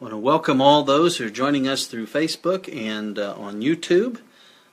I 0.00 0.04
want 0.04 0.12
to 0.12 0.18
welcome 0.18 0.60
all 0.60 0.84
those 0.84 1.16
who 1.16 1.26
are 1.26 1.30
joining 1.30 1.66
us 1.66 1.86
through 1.86 2.06
Facebook 2.06 2.72
and 2.72 3.18
uh, 3.18 3.34
on 3.36 3.62
YouTube. 3.62 4.20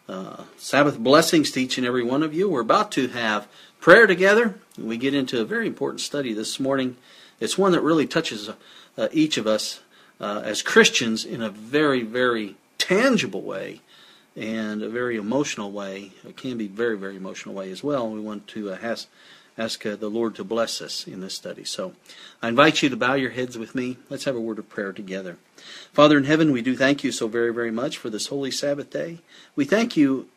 Uh, 0.08 0.44
Sabbath 0.56 1.00
blessings 1.00 1.50
to 1.50 1.62
each 1.62 1.80
and 1.80 1.88
every 1.88 2.04
one 2.04 2.22
of 2.22 2.32
you. 2.32 2.48
We're 2.48 2.60
about 2.60 2.92
to 2.92 3.08
have 3.08 3.48
prayer 3.80 4.06
together. 4.06 4.54
We 4.78 4.98
get 4.98 5.16
into 5.16 5.42
a 5.42 5.44
very 5.44 5.66
important 5.66 6.02
study 6.02 6.32
this 6.34 6.60
morning. 6.60 6.98
It's 7.40 7.58
one 7.58 7.72
that 7.72 7.82
really 7.82 8.06
touches 8.06 8.52
uh, 9.00 9.08
each 9.12 9.40
of 9.40 9.48
us 9.48 9.82
uh, 10.22 10.44
as 10.46 10.62
Christians 10.62 11.26
in 11.26 11.42
a 11.42 11.50
very, 11.50 12.04
very 12.04 12.54
tangible 12.78 13.42
way 13.42 13.82
and 14.36 14.84
a 14.84 14.90
very 14.90 15.16
emotional 15.16 15.72
way. 15.72 16.12
It 16.24 16.38
can 16.38 16.56
be 16.56 16.68
very, 16.68 17.00
very 17.00 17.16
emotional 17.16 17.56
way 17.56 17.72
as 17.72 17.84
well. 17.84 18.08
We 18.08 18.20
want 18.20 18.46
to 18.50 18.74
uh, 18.74 18.78
ask, 19.58 19.86
uh, 19.86 19.96
the 19.96 20.10
Lord 20.10 20.36
to 20.36 20.44
bless 20.44 20.82
us 20.82 21.08
in 21.08 21.22
this 21.22 21.34
study. 21.34 21.64
So 21.64 21.94
I 22.42 22.50
invite 22.50 22.82
you 22.84 22.90
to 22.90 22.98
bow 22.98 23.14
your 23.14 23.32
heads 23.32 23.58
with 23.58 23.76
me. 23.76 23.98
Let's 24.10 24.26
have 24.26 24.36
a 24.36 24.42
word 24.42 24.60
of 24.60 24.70
prayer 24.70 24.92
together. 24.92 25.38
Father 25.94 26.18
in 26.18 26.26
heaven, 26.26 26.52
we 26.52 26.62
do 26.62 26.76
thank 26.76 27.04
you 27.04 27.12
so 27.12 27.28
very, 27.28 27.54
very 27.54 27.72
much 27.72 27.98
for 27.98 28.10
this 28.10 28.28
holy 28.28 28.52
Sabbath 28.52 28.90
day. 28.90 29.20
We 29.56 29.66
thank 29.66 29.96
you 29.96 30.28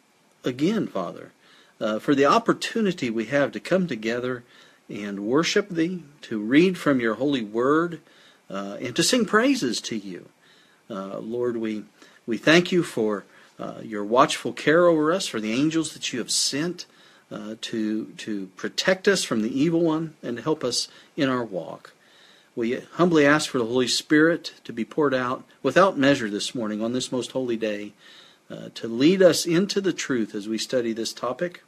again, 0.44 0.86
Father, 0.86 1.32
uh, 1.80 1.98
for 1.98 2.14
the 2.14 2.26
opportunity 2.26 3.10
we 3.10 3.26
have 3.26 3.52
to 3.52 3.60
come 3.60 3.86
together 3.86 4.44
and 4.88 5.26
worship 5.26 5.68
Thee, 5.68 6.02
to 6.22 6.40
read 6.40 6.78
from 6.78 7.00
your 7.00 7.14
holy 7.14 7.42
word, 7.42 8.00
uh, 8.48 8.78
and 8.80 8.96
to 8.96 9.02
sing 9.02 9.26
praises 9.26 9.80
to 9.82 9.96
you. 9.96 10.28
Uh, 10.88 11.18
Lord, 11.18 11.58
we, 11.58 11.84
we 12.26 12.38
thank 12.38 12.72
you 12.72 12.82
for 12.82 13.24
uh, 13.58 13.80
your 13.82 14.04
watchful 14.04 14.52
care 14.52 14.86
over 14.86 15.12
us, 15.12 15.26
for 15.26 15.40
the 15.40 15.52
angels 15.52 15.92
that 15.92 16.12
you 16.12 16.20
have 16.20 16.30
sent 16.30 16.86
uh, 17.30 17.56
to, 17.60 18.06
to 18.16 18.46
protect 18.56 19.06
us 19.06 19.24
from 19.24 19.42
the 19.42 19.60
evil 19.60 19.80
one 19.80 20.14
and 20.22 20.40
help 20.40 20.64
us 20.64 20.88
in 21.16 21.28
our 21.28 21.44
walk. 21.44 21.92
We 22.56 22.80
humbly 22.94 23.24
ask 23.26 23.50
for 23.50 23.58
the 23.58 23.66
Holy 23.66 23.86
Spirit 23.86 24.54
to 24.64 24.72
be 24.72 24.84
poured 24.84 25.14
out 25.14 25.44
without 25.62 25.98
measure 25.98 26.28
this 26.28 26.54
morning 26.54 26.82
on 26.82 26.92
this 26.92 27.12
most 27.12 27.32
holy 27.32 27.56
day 27.56 27.92
uh, 28.50 28.70
to 28.74 28.88
lead 28.88 29.22
us 29.22 29.46
into 29.46 29.80
the 29.80 29.92
truth 29.92 30.34
as 30.34 30.48
we 30.48 30.58
study 30.58 30.92
this 30.92 31.12
topic. 31.12 31.62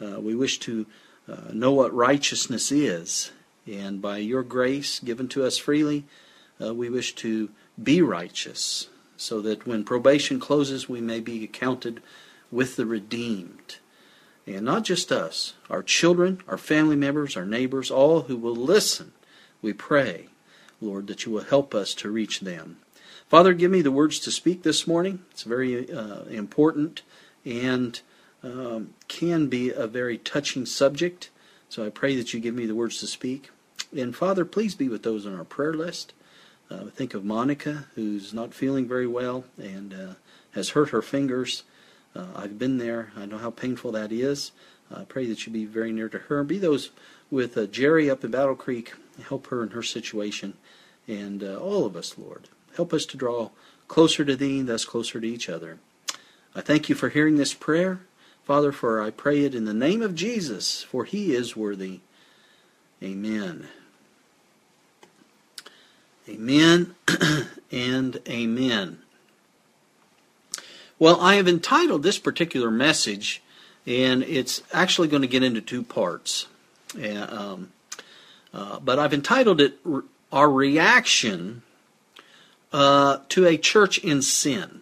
Uh, 0.00 0.20
we 0.20 0.34
wish 0.34 0.58
to 0.60 0.86
uh, 1.28 1.52
know 1.52 1.72
what 1.72 1.94
righteousness 1.94 2.70
is, 2.72 3.30
and 3.66 4.02
by 4.02 4.18
your 4.18 4.42
grace 4.42 4.98
given 5.00 5.28
to 5.28 5.44
us 5.44 5.58
freely, 5.58 6.04
uh, 6.62 6.74
we 6.74 6.90
wish 6.90 7.14
to 7.14 7.50
be 7.82 8.02
righteous 8.02 8.88
so 9.16 9.40
that 9.40 9.66
when 9.66 9.84
probation 9.84 10.38
closes, 10.38 10.88
we 10.88 11.00
may 11.00 11.20
be 11.20 11.44
accounted 11.44 12.02
with 12.50 12.76
the 12.76 12.86
redeemed. 12.86 13.76
And 14.48 14.64
not 14.64 14.84
just 14.84 15.12
us, 15.12 15.54
our 15.68 15.82
children, 15.82 16.40
our 16.48 16.56
family 16.56 16.96
members, 16.96 17.36
our 17.36 17.44
neighbors, 17.44 17.90
all 17.90 18.22
who 18.22 18.36
will 18.36 18.56
listen 18.56 19.12
we 19.60 19.72
pray, 19.72 20.28
Lord, 20.80 21.06
that 21.08 21.24
you 21.24 21.32
will 21.32 21.42
help 21.42 21.74
us 21.74 21.94
to 21.94 22.10
reach 22.10 22.40
them. 22.40 22.78
Father, 23.28 23.52
give 23.52 23.70
me 23.70 23.82
the 23.82 23.90
words 23.90 24.18
to 24.20 24.30
speak 24.30 24.62
this 24.62 24.86
morning. 24.86 25.24
It's 25.30 25.42
very 25.42 25.92
uh, 25.92 26.22
important 26.24 27.02
and 27.44 28.00
um, 28.42 28.94
can 29.08 29.48
be 29.48 29.70
a 29.70 29.86
very 29.86 30.16
touching 30.16 30.64
subject. 30.64 31.30
So 31.68 31.84
I 31.84 31.90
pray 31.90 32.16
that 32.16 32.32
you 32.32 32.40
give 32.40 32.54
me 32.54 32.66
the 32.66 32.74
words 32.74 33.00
to 33.00 33.06
speak. 33.06 33.50
And 33.96 34.14
Father, 34.14 34.44
please 34.44 34.74
be 34.74 34.88
with 34.88 35.02
those 35.02 35.26
on 35.26 35.36
our 35.36 35.44
prayer 35.44 35.74
list. 35.74 36.12
Uh, 36.70 36.84
think 36.86 37.14
of 37.14 37.24
Monica, 37.24 37.86
who's 37.94 38.32
not 38.32 38.54
feeling 38.54 38.86
very 38.86 39.06
well 39.06 39.44
and 39.56 39.92
uh, 39.92 40.14
has 40.52 40.70
hurt 40.70 40.90
her 40.90 41.02
fingers. 41.02 41.64
Uh, 42.14 42.26
I've 42.34 42.58
been 42.58 42.78
there. 42.78 43.12
I 43.16 43.26
know 43.26 43.38
how 43.38 43.50
painful 43.50 43.92
that 43.92 44.12
is. 44.12 44.52
I 44.94 45.04
pray 45.04 45.26
that 45.26 45.46
you 45.46 45.52
be 45.52 45.66
very 45.66 45.92
near 45.92 46.08
to 46.08 46.18
her. 46.18 46.42
Be 46.44 46.58
those 46.58 46.90
with 47.30 47.58
uh, 47.58 47.66
Jerry 47.66 48.08
up 48.08 48.24
in 48.24 48.30
Battle 48.30 48.56
Creek 48.56 48.94
Help 49.22 49.48
her 49.48 49.62
in 49.62 49.70
her 49.70 49.82
situation. 49.82 50.54
And 51.06 51.42
uh, 51.42 51.56
all 51.56 51.84
of 51.84 51.96
us, 51.96 52.16
Lord, 52.18 52.48
help 52.76 52.92
us 52.92 53.06
to 53.06 53.16
draw 53.16 53.50
closer 53.88 54.24
to 54.24 54.36
Thee, 54.36 54.62
thus 54.62 54.84
closer 54.84 55.20
to 55.20 55.26
each 55.26 55.48
other. 55.48 55.78
I 56.54 56.60
thank 56.60 56.88
you 56.88 56.94
for 56.94 57.08
hearing 57.08 57.36
this 57.36 57.54
prayer. 57.54 58.00
Father, 58.44 58.72
for 58.72 59.02
I 59.02 59.10
pray 59.10 59.44
it 59.44 59.54
in 59.54 59.64
the 59.64 59.74
name 59.74 60.02
of 60.02 60.14
Jesus, 60.14 60.82
for 60.82 61.04
He 61.04 61.34
is 61.34 61.56
worthy. 61.56 62.00
Amen. 63.02 63.68
Amen 66.28 66.94
and 67.72 68.20
amen. 68.28 68.98
Well, 70.98 71.20
I 71.20 71.36
have 71.36 71.46
entitled 71.46 72.02
this 72.02 72.18
particular 72.18 72.70
message, 72.70 73.40
and 73.86 74.22
it's 74.24 74.62
actually 74.72 75.06
going 75.08 75.22
to 75.22 75.28
get 75.28 75.44
into 75.44 75.60
two 75.60 75.84
parts. 75.84 76.46
Um, 76.96 77.70
uh, 78.52 78.80
but 78.80 78.98
I've 78.98 79.14
entitled 79.14 79.60
it 79.60 79.78
Our 80.32 80.50
Reaction 80.50 81.62
uh, 82.72 83.18
to 83.28 83.46
a 83.46 83.56
Church 83.56 83.98
in 83.98 84.22
Sin. 84.22 84.80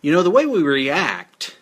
You 0.00 0.12
know, 0.12 0.22
the 0.22 0.30
way 0.30 0.46
we 0.46 0.62
react 0.62 1.56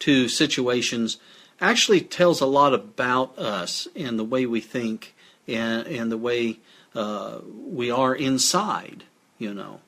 to 0.00 0.28
situations 0.28 1.18
actually 1.60 2.00
tells 2.00 2.40
a 2.40 2.46
lot 2.46 2.74
about 2.74 3.38
us 3.38 3.86
and 3.94 4.18
the 4.18 4.24
way 4.24 4.46
we 4.46 4.60
think 4.60 5.14
and, 5.46 5.86
and 5.86 6.10
the 6.10 6.18
way 6.18 6.58
uh, 6.94 7.38
we 7.44 7.90
are 7.90 8.14
inside, 8.14 9.04
you 9.38 9.54
know. 9.54 9.80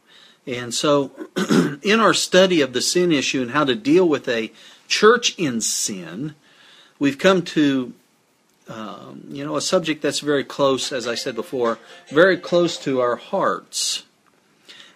And 0.49 0.73
so, 0.73 1.13
in 1.83 2.01
our 2.01 2.15
study 2.15 2.63
of 2.63 2.73
the 2.73 2.81
sin 2.81 3.13
issue 3.13 3.43
and 3.43 3.51
how 3.51 3.65
to 3.65 3.75
deal 3.75 4.09
with 4.09 4.27
a 4.29 4.51
church 4.87 5.35
in 5.39 5.61
sin, 5.61 6.35
we've 6.99 7.19
come 7.19 7.43
to 7.43 7.93
um, 8.67 9.25
you 9.29 9.45
know, 9.45 9.57
a 9.57 9.61
subject 9.61 10.01
that's 10.01 10.21
very 10.21 10.45
close, 10.45 10.91
as 10.91 11.07
I 11.07 11.17
said 11.17 11.35
before, 11.35 11.79
very 12.09 12.39
close 12.39 12.79
to 12.79 13.01
our 13.01 13.17
hearts. 13.17 14.05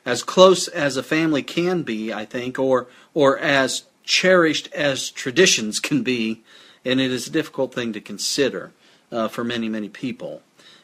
As 0.07 0.23
close 0.23 0.69
as 0.69 0.97
a 0.97 1.03
family 1.03 1.43
can 1.43 1.83
be, 1.83 2.15
I 2.15 2.25
think, 2.25 2.59
or, 2.59 2.87
or 3.13 3.39
as 3.39 3.85
cherished 4.05 4.73
as 4.73 5.11
traditions 5.11 5.81
can 5.81 6.03
be, 6.03 6.43
and 6.83 6.99
it 6.99 7.11
is 7.11 7.27
a 7.27 7.31
difficult 7.31 7.75
thing 7.75 7.93
to 7.93 8.01
consider 8.01 8.73
uh, 9.11 9.29
for 9.29 9.45
many, 9.45 9.69
many 9.69 9.91
people. 9.91 10.41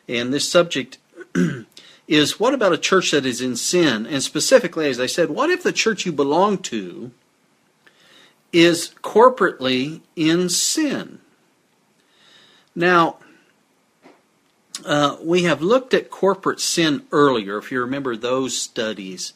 And 0.06 0.32
this 0.32 0.46
subject 0.46 0.98
is 2.08 2.40
what 2.40 2.54
about 2.54 2.72
a 2.72 2.78
church 2.78 3.10
that 3.10 3.26
is 3.26 3.40
in 3.40 3.54
sin? 3.54 4.06
And 4.06 4.22
specifically, 4.22 4.88
as 4.88 4.98
I 4.98 5.06
said, 5.06 5.28
what 5.28 5.50
if 5.50 5.62
the 5.62 5.72
church 5.72 6.06
you 6.06 6.12
belong 6.12 6.58
to 6.58 7.12
is 8.52 8.94
corporately 9.02 10.00
in 10.16 10.48
sin? 10.48 11.20
Now, 12.74 13.18
uh, 14.86 15.16
we 15.22 15.42
have 15.42 15.60
looked 15.60 15.92
at 15.92 16.10
corporate 16.10 16.60
sin 16.60 17.04
earlier, 17.12 17.58
if 17.58 17.70
you 17.70 17.80
remember 17.80 18.16
those 18.16 18.56
studies 18.56 19.34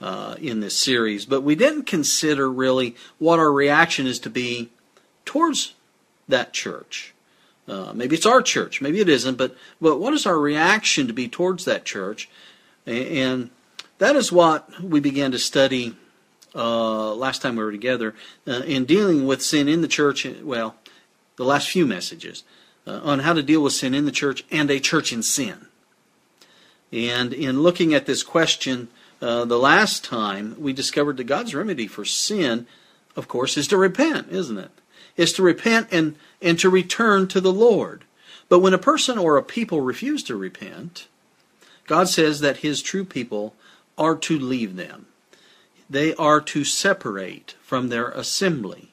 uh, 0.00 0.34
in 0.40 0.60
this 0.60 0.76
series, 0.76 1.24
but 1.24 1.42
we 1.42 1.54
didn't 1.54 1.84
consider 1.84 2.50
really 2.50 2.96
what 3.18 3.38
our 3.38 3.52
reaction 3.52 4.06
is 4.06 4.18
to 4.20 4.30
be 4.30 4.70
towards 5.24 5.74
that 6.26 6.52
church. 6.52 7.14
Uh, 7.68 7.92
maybe 7.92 8.16
it's 8.16 8.26
our 8.26 8.40
church, 8.40 8.80
maybe 8.80 9.00
it 9.00 9.08
isn't, 9.08 9.36
but, 9.36 9.54
but 9.80 10.00
what 10.00 10.14
is 10.14 10.24
our 10.24 10.38
reaction 10.38 11.06
to 11.06 11.12
be 11.12 11.28
towards 11.28 11.66
that 11.66 11.84
church? 11.84 12.28
And 12.86 13.50
that 13.98 14.16
is 14.16 14.32
what 14.32 14.82
we 14.82 15.00
began 15.00 15.32
to 15.32 15.38
study 15.38 15.94
uh, 16.54 17.14
last 17.14 17.42
time 17.42 17.56
we 17.56 17.64
were 17.64 17.72
together 17.72 18.14
uh, 18.46 18.62
in 18.64 18.86
dealing 18.86 19.26
with 19.26 19.42
sin 19.42 19.68
in 19.68 19.82
the 19.82 19.88
church. 19.88 20.26
Well, 20.42 20.76
the 21.36 21.44
last 21.44 21.68
few 21.68 21.86
messages 21.86 22.42
uh, 22.86 23.00
on 23.02 23.20
how 23.20 23.34
to 23.34 23.42
deal 23.42 23.62
with 23.62 23.74
sin 23.74 23.94
in 23.94 24.06
the 24.06 24.12
church 24.12 24.44
and 24.50 24.70
a 24.70 24.80
church 24.80 25.12
in 25.12 25.22
sin. 25.22 25.66
And 26.90 27.34
in 27.34 27.62
looking 27.62 27.92
at 27.92 28.06
this 28.06 28.22
question 28.22 28.88
uh, 29.20 29.44
the 29.44 29.58
last 29.58 30.04
time, 30.04 30.56
we 30.58 30.72
discovered 30.72 31.16
that 31.18 31.24
God's 31.24 31.54
remedy 31.54 31.86
for 31.86 32.04
sin, 32.04 32.66
of 33.14 33.28
course, 33.28 33.56
is 33.56 33.68
to 33.68 33.76
repent, 33.76 34.28
isn't 34.30 34.58
it? 34.58 34.70
Is 35.18 35.34
to 35.34 35.42
repent 35.42 35.88
and, 35.92 36.16
and 36.40 36.58
to 36.60 36.70
return 36.70 37.28
to 37.28 37.40
the 37.42 37.52
Lord. 37.52 38.04
But 38.48 38.60
when 38.60 38.72
a 38.72 38.78
person 38.78 39.18
or 39.18 39.36
a 39.36 39.42
people 39.42 39.82
refuse 39.82 40.22
to 40.24 40.36
repent, 40.36 41.08
God 41.86 42.08
says 42.08 42.40
that 42.40 42.58
his 42.58 42.80
true 42.80 43.04
people 43.04 43.54
are 43.98 44.16
to 44.16 44.38
leave 44.38 44.76
them. 44.76 45.06
They 45.90 46.14
are 46.14 46.40
to 46.42 46.64
separate 46.64 47.56
from 47.60 47.88
their 47.88 48.08
assembly. 48.08 48.92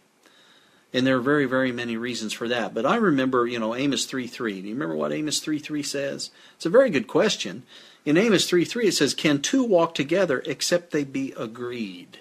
And 0.93 1.05
there 1.05 1.17
are 1.17 1.21
very, 1.21 1.45
very 1.45 1.73
many 1.73 1.97
reasons 1.97 2.31
for 2.31 2.47
that. 2.47 2.73
But 2.73 2.85
I 2.85 2.95
remember, 2.95 3.45
you 3.45 3.59
know, 3.59 3.75
Amos 3.75 4.07
3.3. 4.07 4.61
Do 4.61 4.67
you 4.67 4.73
remember 4.73 4.95
what 4.95 5.11
Amos 5.11 5.41
3.3 5.41 5.85
says? 5.85 6.31
It's 6.55 6.65
a 6.65 6.69
very 6.69 6.89
good 6.89 7.07
question. 7.07 7.63
In 8.05 8.17
Amos 8.17 8.49
3.3 8.49 8.85
it 8.85 8.93
says, 8.93 9.13
Can 9.13 9.41
two 9.41 9.63
walk 9.63 9.93
together 9.93 10.41
except 10.45 10.91
they 10.91 11.03
be 11.03 11.33
agreed? 11.37 12.19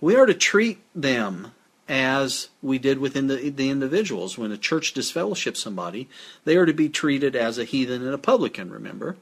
We 0.00 0.16
are 0.16 0.26
to 0.26 0.34
treat 0.34 0.80
them 0.94 1.52
as 1.88 2.48
we 2.62 2.78
did 2.78 2.98
within 2.98 3.28
the, 3.28 3.50
the 3.50 3.70
individuals. 3.70 4.36
When 4.36 4.52
a 4.52 4.58
church 4.58 4.92
disfellowships 4.92 5.62
somebody, 5.62 6.08
they 6.44 6.56
are 6.56 6.66
to 6.66 6.72
be 6.72 6.88
treated 6.88 7.34
as 7.34 7.58
a 7.58 7.64
heathen 7.64 8.04
and 8.04 8.14
a 8.14 8.18
publican, 8.18 8.70
remember? 8.70 9.16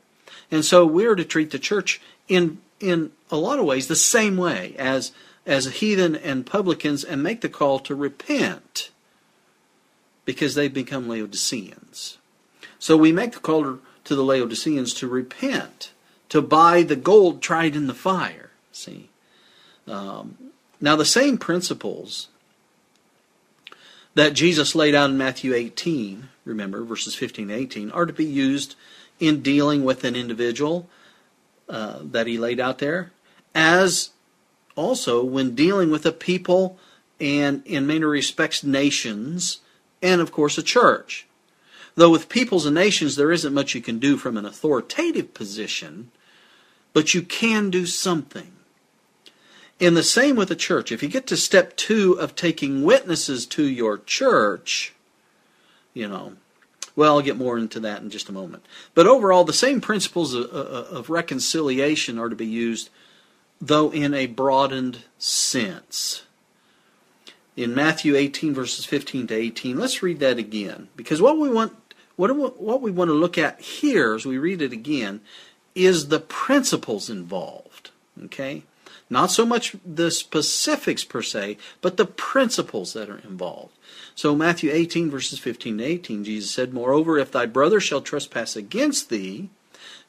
And 0.50 0.64
so 0.64 0.84
we 0.84 1.06
are 1.06 1.16
to 1.16 1.24
treat 1.24 1.50
the 1.50 1.58
church 1.58 2.00
in 2.28 2.58
in 2.78 3.10
a 3.30 3.36
lot 3.36 3.58
of 3.58 3.64
ways 3.64 3.86
the 3.86 3.96
same 3.96 4.36
way 4.36 4.74
as 4.78 5.12
as 5.46 5.66
heathen 5.66 6.14
and 6.14 6.44
publicans 6.44 7.04
and 7.04 7.22
make 7.22 7.40
the 7.40 7.48
call 7.48 7.78
to 7.78 7.94
repent 7.94 8.90
because 10.24 10.54
they've 10.54 10.74
become 10.74 11.08
Laodiceans. 11.08 12.18
So 12.78 12.96
we 12.96 13.12
make 13.12 13.32
the 13.32 13.38
call 13.38 13.78
to 14.04 14.14
the 14.14 14.24
Laodiceans 14.24 14.92
to 14.94 15.08
repent 15.08 15.92
to 16.28 16.42
buy 16.42 16.82
the 16.82 16.96
gold 16.96 17.40
tried 17.40 17.76
in 17.76 17.86
the 17.86 17.94
fire. 17.94 18.50
See? 18.72 19.08
Um, 19.86 20.36
now, 20.80 20.96
the 20.96 21.04
same 21.04 21.38
principles 21.38 22.28
that 24.16 24.32
Jesus 24.32 24.74
laid 24.74 24.94
out 24.94 25.10
in 25.10 25.18
Matthew 25.18 25.52
18, 25.52 26.30
remember, 26.46 26.82
verses 26.82 27.14
15 27.14 27.50
and 27.50 27.60
18, 27.60 27.90
are 27.90 28.06
to 28.06 28.14
be 28.14 28.24
used 28.24 28.74
in 29.20 29.42
dealing 29.42 29.84
with 29.84 30.04
an 30.04 30.16
individual 30.16 30.88
uh, 31.68 31.98
that 32.00 32.26
he 32.26 32.38
laid 32.38 32.58
out 32.58 32.78
there, 32.78 33.12
as 33.54 34.10
also 34.74 35.22
when 35.22 35.54
dealing 35.54 35.90
with 35.90 36.06
a 36.06 36.12
people 36.12 36.78
and, 37.20 37.62
in 37.66 37.86
many 37.86 38.04
respects, 38.04 38.64
nations, 38.64 39.58
and 40.00 40.22
of 40.22 40.32
course, 40.32 40.56
a 40.56 40.62
church. 40.62 41.26
Though 41.94 42.10
with 42.10 42.30
peoples 42.30 42.64
and 42.64 42.74
nations, 42.74 43.16
there 43.16 43.32
isn't 43.32 43.52
much 43.52 43.74
you 43.74 43.82
can 43.82 43.98
do 43.98 44.16
from 44.16 44.38
an 44.38 44.46
authoritative 44.46 45.34
position, 45.34 46.10
but 46.94 47.12
you 47.12 47.20
can 47.20 47.68
do 47.68 47.84
something. 47.84 48.55
In 49.78 49.94
the 49.94 50.02
same 50.02 50.36
with 50.36 50.48
the 50.48 50.56
church. 50.56 50.90
If 50.90 51.02
you 51.02 51.08
get 51.08 51.26
to 51.26 51.36
step 51.36 51.76
two 51.76 52.14
of 52.18 52.34
taking 52.34 52.82
witnesses 52.82 53.44
to 53.46 53.64
your 53.64 53.98
church, 53.98 54.94
you 55.92 56.08
know, 56.08 56.34
well, 56.94 57.16
I'll 57.16 57.22
get 57.22 57.36
more 57.36 57.58
into 57.58 57.78
that 57.80 58.00
in 58.00 58.08
just 58.08 58.30
a 58.30 58.32
moment. 58.32 58.64
But 58.94 59.06
overall, 59.06 59.44
the 59.44 59.52
same 59.52 59.82
principles 59.82 60.32
of, 60.32 60.46
uh, 60.46 60.96
of 60.96 61.10
reconciliation 61.10 62.18
are 62.18 62.30
to 62.30 62.36
be 62.36 62.46
used, 62.46 62.88
though 63.60 63.90
in 63.90 64.14
a 64.14 64.26
broadened 64.26 65.00
sense. 65.18 66.22
In 67.54 67.74
Matthew 67.74 68.16
18, 68.16 68.54
verses 68.54 68.86
15 68.86 69.26
to 69.26 69.34
18, 69.34 69.78
let's 69.78 70.02
read 70.02 70.20
that 70.20 70.38
again. 70.38 70.88
Because 70.96 71.20
what 71.20 71.38
we 71.38 71.50
want, 71.50 71.74
what, 72.16 72.30
what 72.58 72.80
we 72.80 72.90
want 72.90 73.08
to 73.08 73.14
look 73.14 73.36
at 73.36 73.60
here 73.60 74.14
as 74.14 74.24
we 74.24 74.38
read 74.38 74.62
it 74.62 74.72
again 74.72 75.20
is 75.74 76.08
the 76.08 76.20
principles 76.20 77.10
involved. 77.10 77.90
Okay? 78.24 78.62
Not 79.08 79.30
so 79.30 79.46
much 79.46 79.76
the 79.84 80.10
specifics 80.10 81.04
per 81.04 81.22
se, 81.22 81.58
but 81.80 81.96
the 81.96 82.06
principles 82.06 82.92
that 82.94 83.08
are 83.08 83.18
involved. 83.18 83.76
So, 84.16 84.34
Matthew 84.34 84.70
18, 84.72 85.10
verses 85.10 85.38
15 85.38 85.78
to 85.78 85.84
18, 85.84 86.24
Jesus 86.24 86.50
said, 86.50 86.74
Moreover, 86.74 87.18
if 87.18 87.30
thy 87.30 87.46
brother 87.46 87.78
shall 87.78 88.00
trespass 88.00 88.56
against 88.56 89.08
thee, 89.08 89.48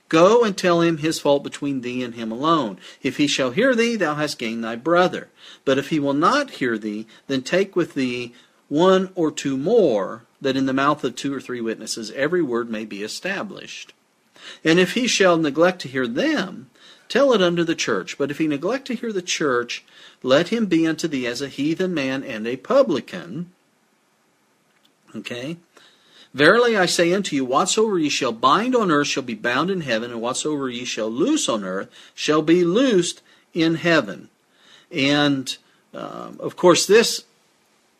go 0.09 0.43
and 0.43 0.57
tell 0.57 0.81
him 0.81 0.97
his 0.97 1.19
fault 1.19 1.43
between 1.43 1.81
thee 1.81 2.03
and 2.03 2.15
him 2.15 2.31
alone. 2.31 2.79
If 3.03 3.17
he 3.17 3.27
shall 3.27 3.51
hear 3.51 3.75
thee, 3.75 3.97
thou 3.97 4.15
hast 4.15 4.39
gained 4.39 4.63
thy 4.63 4.75
brother. 4.75 5.29
But 5.63 5.77
if 5.77 5.89
he 5.89 5.99
will 5.99 6.13
not 6.13 6.51
hear 6.51 6.77
thee, 6.77 7.05
then 7.27 7.43
take 7.43 7.75
with 7.75 7.93
thee 7.93 8.33
one 8.67 9.11
or 9.13 9.31
two 9.31 9.57
more, 9.57 10.23
that 10.41 10.57
in 10.57 10.65
the 10.65 10.73
mouth 10.73 11.03
of 11.03 11.15
two 11.15 11.33
or 11.33 11.41
three 11.41 11.61
witnesses 11.61 12.11
every 12.11 12.41
word 12.41 12.69
may 12.69 12.85
be 12.85 13.03
established. 13.03 13.93
And 14.63 14.79
if 14.79 14.93
he 14.93 15.07
shall 15.07 15.37
neglect 15.37 15.81
to 15.81 15.87
hear 15.87 16.07
them, 16.07 16.69
tell 17.09 17.33
it 17.33 17.41
unto 17.41 17.63
the 17.63 17.75
church. 17.75 18.17
But 18.17 18.31
if 18.31 18.37
he 18.37 18.47
neglect 18.47 18.87
to 18.87 18.95
hear 18.95 19.11
the 19.11 19.21
church, 19.21 19.83
let 20.23 20.49
him 20.49 20.65
be 20.65 20.87
unto 20.87 21.07
thee 21.07 21.27
as 21.27 21.41
a 21.41 21.47
heathen 21.47 21.93
man 21.93 22.23
and 22.23 22.47
a 22.47 22.57
publican. 22.57 23.51
Okay? 25.15 25.57
Verily 26.33 26.77
I 26.77 26.85
say 26.85 27.13
unto 27.13 27.35
you, 27.35 27.45
whatsoever 27.45 27.97
ye 27.97 28.09
shall 28.09 28.31
bind 28.31 28.75
on 28.75 28.91
earth 28.91 29.07
shall 29.07 29.23
be 29.23 29.33
bound 29.33 29.69
in 29.69 29.81
heaven, 29.81 30.11
and 30.11 30.21
whatsoever 30.21 30.69
ye 30.69 30.85
shall 30.85 31.09
loose 31.09 31.49
on 31.49 31.63
earth 31.63 31.89
shall 32.13 32.41
be 32.41 32.63
loosed 32.63 33.21
in 33.53 33.75
heaven. 33.75 34.29
And 34.91 35.57
um, 35.93 36.37
of 36.39 36.55
course, 36.55 36.85
this 36.85 37.23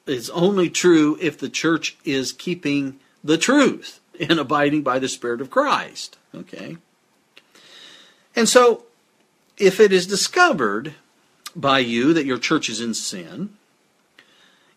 is 0.06 0.30
only 0.30 0.70
true 0.70 1.18
if 1.20 1.38
the 1.38 1.50
church 1.50 1.98
is 2.06 2.32
keeping 2.32 3.00
the 3.24 3.38
truth 3.38 4.00
and 4.20 4.40
abiding 4.40 4.84
by 4.84 5.00
the 5.00 5.10
Spirit 5.10 5.42
of 5.42 5.50
Christ. 5.50 6.18
Okay? 6.34 6.78
And 8.36 8.48
so, 8.48 8.84
if 9.58 9.80
it 9.80 9.92
is 9.92 10.08
discovered 10.08 10.96
by 11.56 11.80
you 11.80 12.14
that 12.14 12.26
your 12.26 12.38
church 12.38 12.70
is 12.70 12.80
in 12.82 12.94
sin, 12.94 13.50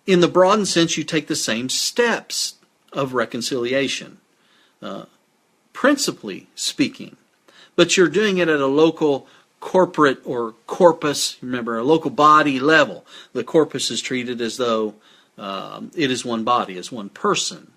in 0.06 0.20
the 0.20 0.28
broadened 0.28 0.68
sense, 0.68 0.96
you 0.96 1.04
take 1.04 1.26
the 1.26 1.36
same 1.36 1.68
steps 1.68 2.54
of 2.92 3.14
reconciliation, 3.14 4.18
uh, 4.82 5.04
principally 5.72 6.48
speaking. 6.54 7.16
But 7.76 7.96
you're 7.96 8.08
doing 8.08 8.38
it 8.38 8.48
at 8.48 8.60
a 8.60 8.66
local 8.66 9.26
corporate 9.60 10.18
or 10.24 10.54
corpus, 10.66 11.36
remember, 11.42 11.78
a 11.78 11.84
local 11.84 12.10
body 12.10 12.58
level. 12.58 13.04
The 13.32 13.44
corpus 13.44 13.90
is 13.90 14.00
treated 14.00 14.40
as 14.40 14.56
though 14.56 14.94
um, 15.38 15.90
it 15.94 16.10
is 16.10 16.24
one 16.24 16.44
body, 16.44 16.76
as 16.76 16.90
one 16.90 17.10
person. 17.10 17.70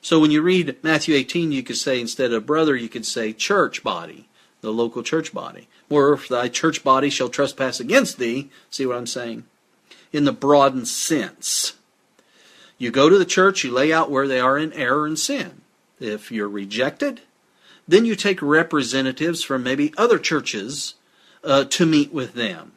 So 0.00 0.18
when 0.18 0.32
you 0.32 0.42
read 0.42 0.76
Matthew 0.82 1.14
18, 1.14 1.52
you 1.52 1.62
could 1.62 1.76
say 1.76 2.00
instead 2.00 2.32
of 2.32 2.44
brother, 2.44 2.74
you 2.74 2.88
could 2.88 3.06
say 3.06 3.32
church 3.32 3.84
body, 3.84 4.28
the 4.60 4.72
local 4.72 5.02
church 5.02 5.32
body. 5.32 5.68
If 5.90 6.28
thy 6.28 6.48
church 6.48 6.82
body 6.82 7.10
shall 7.10 7.28
trespass 7.28 7.80
against 7.80 8.18
thee, 8.18 8.50
see 8.70 8.86
what 8.86 8.96
I'm 8.96 9.06
saying? 9.06 9.44
In 10.12 10.24
the 10.24 10.32
broadened 10.32 10.88
sense. 10.88 11.74
You 12.78 12.90
go 12.90 13.08
to 13.08 13.18
the 13.18 13.24
church, 13.24 13.62
you 13.62 13.70
lay 13.70 13.92
out 13.92 14.10
where 14.10 14.26
they 14.26 14.40
are 14.40 14.58
in 14.58 14.72
error 14.72 15.06
and 15.06 15.18
sin. 15.18 15.60
If 16.00 16.32
you're 16.32 16.48
rejected, 16.48 17.20
then 17.86 18.04
you 18.04 18.16
take 18.16 18.42
representatives 18.42 19.42
from 19.42 19.62
maybe 19.62 19.92
other 19.96 20.18
churches 20.18 20.94
uh, 21.44 21.64
to 21.64 21.86
meet 21.86 22.12
with 22.12 22.34
them. 22.34 22.72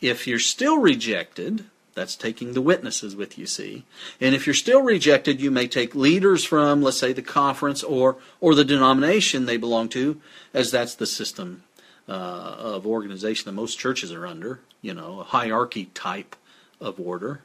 If 0.00 0.26
you're 0.26 0.38
still 0.38 0.78
rejected, 0.78 1.66
that's 1.94 2.16
taking 2.16 2.52
the 2.52 2.60
witnesses 2.60 3.14
with 3.14 3.38
you, 3.38 3.46
see. 3.46 3.84
And 4.20 4.34
if 4.34 4.46
you're 4.46 4.54
still 4.54 4.82
rejected, 4.82 5.40
you 5.40 5.50
may 5.50 5.68
take 5.68 5.94
leaders 5.94 6.44
from, 6.44 6.82
let's 6.82 6.98
say, 6.98 7.12
the 7.12 7.22
conference 7.22 7.82
or, 7.82 8.16
or 8.40 8.54
the 8.54 8.64
denomination 8.64 9.46
they 9.46 9.56
belong 9.56 9.88
to, 9.90 10.20
as 10.52 10.70
that's 10.70 10.94
the 10.94 11.06
system 11.06 11.62
uh, 12.08 12.56
of 12.58 12.86
organization 12.86 13.46
that 13.46 13.52
most 13.52 13.78
churches 13.78 14.12
are 14.12 14.26
under, 14.26 14.60
you 14.82 14.94
know, 14.94 15.20
a 15.20 15.24
hierarchy 15.24 15.86
type 15.94 16.36
of 16.80 17.00
order. 17.00 17.40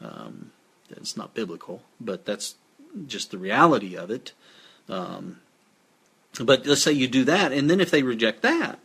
Um, 0.00 0.50
it's 0.90 1.16
not 1.16 1.34
biblical, 1.34 1.82
but 2.00 2.24
that's 2.24 2.56
just 3.06 3.30
the 3.30 3.38
reality 3.38 3.96
of 3.96 4.10
it. 4.10 4.32
Um, 4.88 5.40
but 6.40 6.66
let's 6.66 6.82
say 6.82 6.92
you 6.92 7.08
do 7.08 7.24
that, 7.24 7.52
and 7.52 7.70
then 7.70 7.80
if 7.80 7.90
they 7.90 8.02
reject 8.02 8.42
that, 8.42 8.78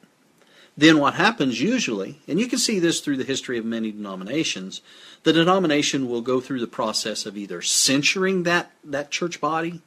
then 0.77 0.99
what 0.99 1.15
happens 1.15 1.59
usually, 1.59 2.19
and 2.27 2.39
you 2.39 2.47
can 2.47 2.59
see 2.59 2.79
this 2.79 3.01
through 3.01 3.17
the 3.17 3.25
history 3.25 3.57
of 3.57 3.65
many 3.65 3.91
denominations, 3.91 4.81
the 5.23 5.33
denomination 5.33 6.07
will 6.07 6.21
go 6.21 6.39
through 6.39 6.61
the 6.61 6.67
process 6.67 7.25
of 7.25 7.35
either 7.35 7.61
censuring 7.61 8.43
that, 8.43 8.71
that 8.83 9.11
church 9.11 9.41
body 9.41 9.81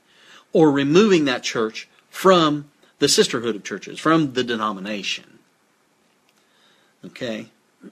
or 0.52 0.70
removing 0.70 1.24
that 1.24 1.42
church 1.42 1.88
from 2.10 2.70
the 3.02 3.08
sisterhood 3.08 3.56
of 3.56 3.64
churches, 3.64 3.98
from 3.98 4.34
the 4.34 4.44
denomination. 4.44 5.40
Okay? 7.04 7.48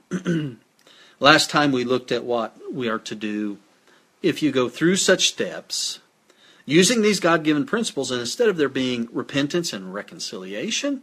Last 1.21 1.51
time 1.51 1.73
we 1.73 1.83
looked 1.83 2.13
at 2.13 2.23
what 2.23 2.57
we 2.73 2.89
are 2.89 3.01
to 3.01 3.17
do 3.17 3.59
if 4.23 4.41
you 4.41 4.53
go 4.53 4.69
through 4.69 4.95
such 4.95 5.27
steps, 5.29 5.99
using 6.65 7.03
these 7.03 7.19
God 7.19 7.43
given 7.43 7.67
principles, 7.67 8.13
and 8.13 8.21
instead 8.21 8.49
of 8.49 8.57
there 8.57 8.69
being 8.69 9.09
repentance 9.11 9.73
and 9.73 9.93
reconciliation, 9.93 11.03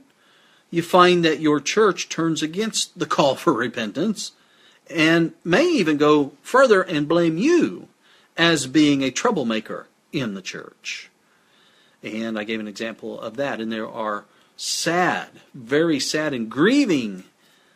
you 0.71 0.83
find 0.83 1.25
that 1.25 1.41
your 1.41 1.59
church 1.59 2.07
turns 2.07 2.41
against 2.41 2.97
the 2.97 3.05
call 3.05 3.35
for 3.35 3.51
repentance 3.51 4.31
and 4.89 5.33
may 5.43 5.65
even 5.65 5.97
go 5.97 6.31
further 6.43 6.81
and 6.81 7.09
blame 7.09 7.37
you 7.37 7.89
as 8.37 8.67
being 8.67 9.03
a 9.03 9.11
troublemaker 9.11 9.87
in 10.13 10.33
the 10.33 10.41
church. 10.41 11.09
And 12.07 12.37
I 12.37 12.43
gave 12.43 12.59
an 12.59 12.67
example 12.67 13.19
of 13.19 13.37
that, 13.37 13.59
and 13.59 13.71
there 13.71 13.89
are 13.89 14.25
sad, 14.55 15.29
very 15.53 15.99
sad, 15.99 16.33
and 16.33 16.49
grieving. 16.49 17.25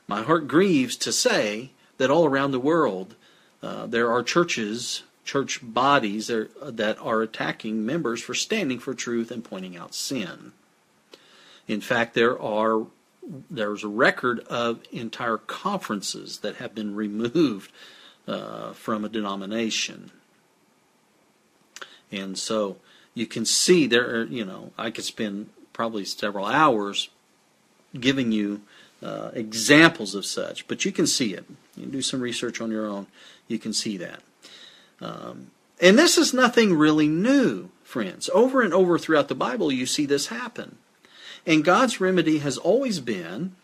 My 0.08 0.24
heart 0.24 0.48
grieves 0.48 0.96
to 0.98 1.12
say 1.12 1.72
that 1.98 2.10
all 2.10 2.26
around 2.26 2.52
the 2.52 2.60
world 2.60 3.16
uh, 3.64 3.86
there 3.86 4.12
are 4.12 4.24
churches, 4.24 5.04
church 5.24 5.60
bodies 5.62 6.28
that 6.28 6.98
are 7.00 7.22
attacking 7.22 7.86
members 7.86 8.22
for 8.22 8.34
standing 8.34 8.80
for 8.80 8.94
truth 8.94 9.30
and 9.32 9.44
pointing 9.44 9.78
out 9.78 9.94
sin. 9.94 10.54
In 11.68 11.82
fact, 11.82 12.16
there 12.16 12.40
are 12.42 12.88
there's 13.52 13.84
a 13.84 13.88
record 13.88 14.40
of 14.48 14.82
entire 14.92 15.38
conferences 15.38 16.40
that 16.40 16.56
have 16.56 16.74
been 16.74 16.96
removed 16.96 17.72
uh, 18.28 18.74
from 18.74 19.06
a 19.06 19.10
denomination. 19.10 20.12
And 22.12 22.38
so 22.38 22.78
you 23.14 23.26
can 23.26 23.46
see 23.46 23.88
there, 23.88 24.22
are, 24.22 24.24
you 24.24 24.46
know, 24.46 24.72
I 24.78 24.92
could 24.92 25.04
spend 25.04 25.50
probably 25.74 26.06
several 26.06 26.46
hours 26.46 27.10
giving 28.00 28.32
you 28.32 28.62
uh, 29.04 29.32
examples 29.34 30.16
of 30.16 30.26
such, 30.26 30.68
but 30.68 30.86
you 30.86 30.92
can 30.92 31.08
see 31.08 31.34
it. 31.34 31.46
You 31.76 31.88
do 31.88 32.02
some 32.02 32.22
research 32.22 32.62
on 32.62 32.72
your 32.72 32.86
own. 32.86 33.08
You 33.48 33.60
can 33.60 33.74
see 33.74 33.98
that. 33.98 34.22
Um, 35.02 35.52
and 35.82 35.98
this 35.98 36.18
is 36.18 36.34
nothing 36.34 36.76
really 36.76 37.08
new, 37.08 37.70
friends. 37.84 38.30
Over 38.34 38.62
and 38.62 38.74
over 38.74 39.00
throughout 39.00 39.28
the 39.28 39.36
Bible, 39.36 39.72
you 39.72 39.86
see 39.86 40.06
this 40.06 40.28
happen. 40.28 40.78
And 41.46 41.66
God's 41.66 42.00
remedy 42.00 42.38
has 42.40 42.58
always 42.58 43.00
been 43.00 43.56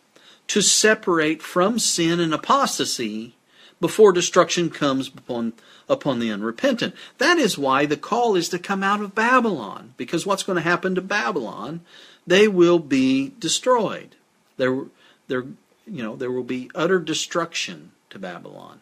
to 0.48 0.62
separate 0.62 1.44
from 1.44 1.78
sin 1.78 2.20
and 2.20 2.34
apostasy 2.34 3.36
before 3.80 4.12
destruction 4.12 4.70
comes 4.70 5.08
upon, 5.10 5.54
upon 5.88 6.20
the 6.20 6.32
unrepentant. 6.32 6.96
That 7.18 7.38
is 7.38 7.58
why 7.58 7.86
the 7.86 7.98
call 7.98 8.36
is 8.36 8.50
to 8.50 8.60
come 8.60 8.84
out 8.84 9.02
of 9.02 9.16
Babylon, 9.16 9.94
because 9.98 10.26
what's 10.26 10.44
going 10.44 10.56
to 10.56 10.62
happen 10.62 10.96
to 10.96 11.02
Babylon? 11.02 11.82
They 12.26 12.48
will 12.48 12.80
be 12.80 13.34
destroyed. 13.40 14.16
There, 14.58 14.86
there, 15.28 15.44
you 15.86 16.04
know, 16.04 16.16
there 16.16 16.32
will 16.32 16.44
be 16.44 16.72
utter 16.74 17.00
destruction 17.00 17.92
to 18.10 18.20
Babylon 18.20 18.80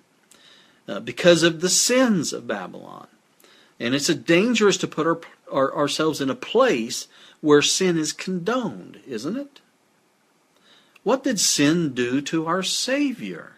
uh, 0.87 0.99
because 0.99 1.43
of 1.43 1.61
the 1.61 1.69
sins 1.69 2.33
of 2.33 2.47
Babylon. 2.47 3.07
And 3.79 3.93
it's 3.93 4.07
dangerous 4.07 4.77
to 4.77 4.87
put 4.87 5.05
our, 5.05 5.19
our, 5.51 5.75
ourselves 5.75 6.21
in 6.21 6.29
a 6.29 6.35
place 6.35 7.07
where 7.41 7.61
sin 7.61 7.97
is 7.97 8.13
condoned, 8.13 9.01
isn't 9.05 9.35
it? 9.35 9.59
What 11.03 11.23
did 11.23 11.39
sin 11.39 11.93
do 11.93 12.21
to 12.21 12.47
our 12.47 12.63
Savior? 12.63 13.54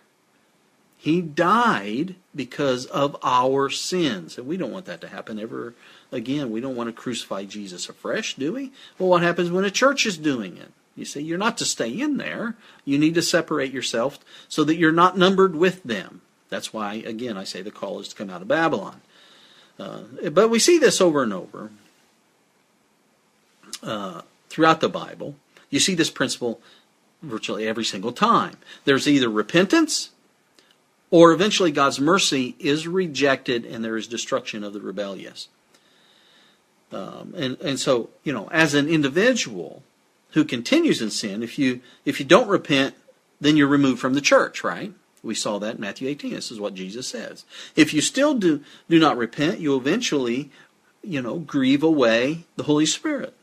He 0.98 1.22
died 1.22 2.16
because 2.36 2.86
of 2.88 3.16
our 3.24 3.70
sins. 3.70 4.38
And 4.38 4.48
we 4.48 4.58
don't 4.58 4.72
want 4.72 4.86
that 4.86 5.01
to 5.01 5.08
happen 5.08 5.39
ever 5.39 5.75
again. 6.12 6.51
We 6.51 6.60
don't 6.60 6.75
want 6.75 6.89
to 6.89 7.01
crucify 7.01 7.46
Jesus 7.46 7.88
afresh, 7.88 8.36
do 8.36 8.54
we? 8.54 8.72
Well, 8.98 9.10
what 9.10 9.22
happens 9.22 9.51
when 9.51 9.63
a 9.63 9.72
church 9.72 10.06
is 10.06 10.18
doing 10.18 10.58
it? 10.58 10.72
You 10.96 11.06
see, 11.06 11.22
you're 11.22 11.38
not 11.38 11.58
to 11.60 11.66
stay 11.66 11.92
in 11.92 12.18
there. 12.18 12.56
You 12.84 12.98
need 12.98 13.13
to 13.16 13.22
separate 13.22 13.72
yourself 13.72 14.18
so 14.50 14.63
that 14.63 14.77
you're 14.77 14.92
not 14.92 15.18
numbered 15.18 15.56
with 15.56 15.84
them. 15.84 16.22
That's 16.50 16.74
why, 16.74 16.96
again, 16.96 17.38
I 17.38 17.44
say 17.44 17.62
the 17.62 17.72
call 17.72 18.00
is 18.00 18.08
to 18.08 18.16
come 18.16 18.32
out 18.32 18.42
of 18.42 18.48
Babylon. 18.48 19.01
Uh, 19.80 20.01
but 20.32 20.50
we 20.50 20.58
see 20.58 20.80
this 20.80 21.00
over 21.00 21.22
and 21.22 21.34
over 21.34 21.70
uh, 23.84 24.22
throughout 24.50 24.82
the 24.82 24.89
Bible. 24.89 25.36
You 25.70 25.80
see 25.80 25.94
this 25.94 26.10
principle 26.10 26.60
virtually 27.22 27.68
every 27.68 27.86
single 27.86 28.12
time. 28.12 28.58
There's 28.86 29.08
either 29.08 29.30
repentance 29.30 30.10
or 31.10 31.32
eventually 31.32 31.72
God's 31.72 32.00
mercy 32.00 32.56
is 32.60 32.88
rejected 32.88 33.66
and 33.66 33.84
there 33.84 33.98
is 33.98 34.08
destruction 34.08 34.64
of 34.64 34.74
the 34.74 34.82
rebellious. 34.82 35.48
Um, 36.92 37.34
and, 37.36 37.60
and 37.62 37.80
so, 37.80 38.10
you 38.24 38.34
know, 38.34 38.50
as 38.52 38.74
an 38.74 38.88
individual 38.88 39.84
who 40.32 40.46
continues 40.46 41.02
in 41.02 41.10
sin, 41.10 41.44
if 41.44 41.58
you 41.60 41.82
if 42.06 42.20
you 42.20 42.26
don't 42.26 42.48
repent, 42.48 42.96
then 43.42 43.58
you're 43.58 43.68
removed 43.68 44.00
from 44.00 44.14
the 44.14 44.22
church, 44.22 44.64
right? 44.64 44.94
We 45.24 45.36
saw 45.36 45.60
that 45.60 45.76
in 45.76 45.82
Matthew 45.82 46.08
18. 46.08 46.34
This 46.34 46.52
is 46.52 46.60
what 46.60 46.74
Jesus 46.74 47.08
says. 47.08 47.44
If 47.76 47.94
you 47.94 48.02
still 48.02 48.34
do 48.34 48.64
do 48.90 49.00
not 49.00 49.18
repent, 49.18 49.60
you 49.60 49.76
eventually, 49.76 50.50
you 51.04 51.22
know, 51.22 51.40
grieve 51.40 51.84
away 51.84 52.46
the 52.56 52.64
Holy 52.64 52.86
Spirit. 52.86 53.34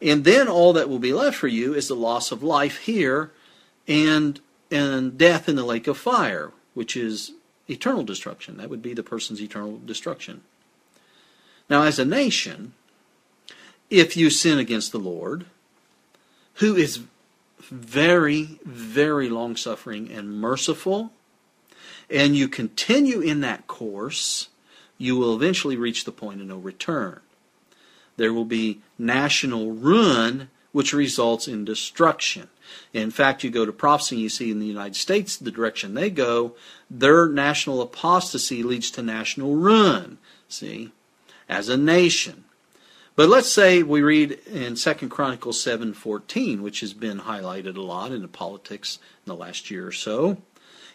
And 0.00 0.24
then 0.24 0.48
all 0.48 0.72
that 0.74 0.88
will 0.88 0.98
be 0.98 1.12
left 1.12 1.36
for 1.36 1.48
you 1.48 1.74
is 1.74 1.88
the 1.88 1.96
loss 1.96 2.30
of 2.30 2.42
life 2.42 2.78
here 2.78 3.32
and 3.88 4.40
and 4.70 5.16
death 5.16 5.48
in 5.48 5.56
the 5.56 5.64
lake 5.64 5.86
of 5.86 5.96
fire, 5.96 6.52
which 6.74 6.96
is 6.96 7.32
eternal 7.68 8.02
destruction. 8.04 8.56
That 8.58 8.70
would 8.70 8.82
be 8.82 8.94
the 8.94 9.02
person's 9.02 9.40
eternal 9.40 9.80
destruction. 9.84 10.42
Now, 11.70 11.82
as 11.82 11.98
a 11.98 12.04
nation, 12.04 12.74
if 13.90 14.16
you 14.16 14.28
sin 14.28 14.58
against 14.58 14.92
the 14.92 14.98
Lord, 14.98 15.46
who 16.54 16.76
is 16.76 17.00
very, 17.58 18.58
very 18.64 19.28
long 19.28 19.56
suffering 19.56 20.10
and 20.10 20.38
merciful, 20.40 21.10
and 22.10 22.36
you 22.36 22.48
continue 22.48 23.20
in 23.20 23.40
that 23.40 23.66
course, 23.66 24.48
you 24.98 25.16
will 25.16 25.34
eventually 25.34 25.76
reach 25.76 26.04
the 26.04 26.12
point 26.12 26.40
of 26.40 26.46
no 26.46 26.58
return. 26.58 27.20
There 28.16 28.32
will 28.32 28.44
be 28.44 28.80
national 28.98 29.72
ruin, 29.72 30.50
which 30.72 30.92
results 30.92 31.48
in 31.48 31.64
destruction. 31.64 32.48
In 32.92 33.10
fact, 33.10 33.44
you 33.44 33.50
go 33.50 33.64
to 33.64 33.72
prophecy, 33.72 34.16
you 34.16 34.28
see 34.28 34.50
in 34.50 34.60
the 34.60 34.66
United 34.66 34.96
States 34.96 35.36
the 35.36 35.50
direction 35.50 35.94
they 35.94 36.10
go, 36.10 36.54
their 36.90 37.28
national 37.28 37.80
apostasy 37.80 38.62
leads 38.62 38.90
to 38.92 39.02
national 39.02 39.56
ruin. 39.56 40.18
See? 40.48 40.92
As 41.48 41.68
a 41.68 41.76
nation. 41.76 42.44
But 43.16 43.28
let's 43.28 43.48
say 43.48 43.82
we 43.82 44.02
read 44.02 44.32
in 44.46 44.74
2 44.74 45.08
Chronicles 45.08 45.62
7:14, 45.62 46.62
which 46.62 46.80
has 46.80 46.92
been 46.92 47.20
highlighted 47.20 47.76
a 47.76 47.80
lot 47.80 48.10
in 48.10 48.22
the 48.22 48.28
politics 48.28 48.98
in 49.24 49.30
the 49.30 49.36
last 49.36 49.70
year 49.70 49.86
or 49.86 49.92
so. 49.92 50.38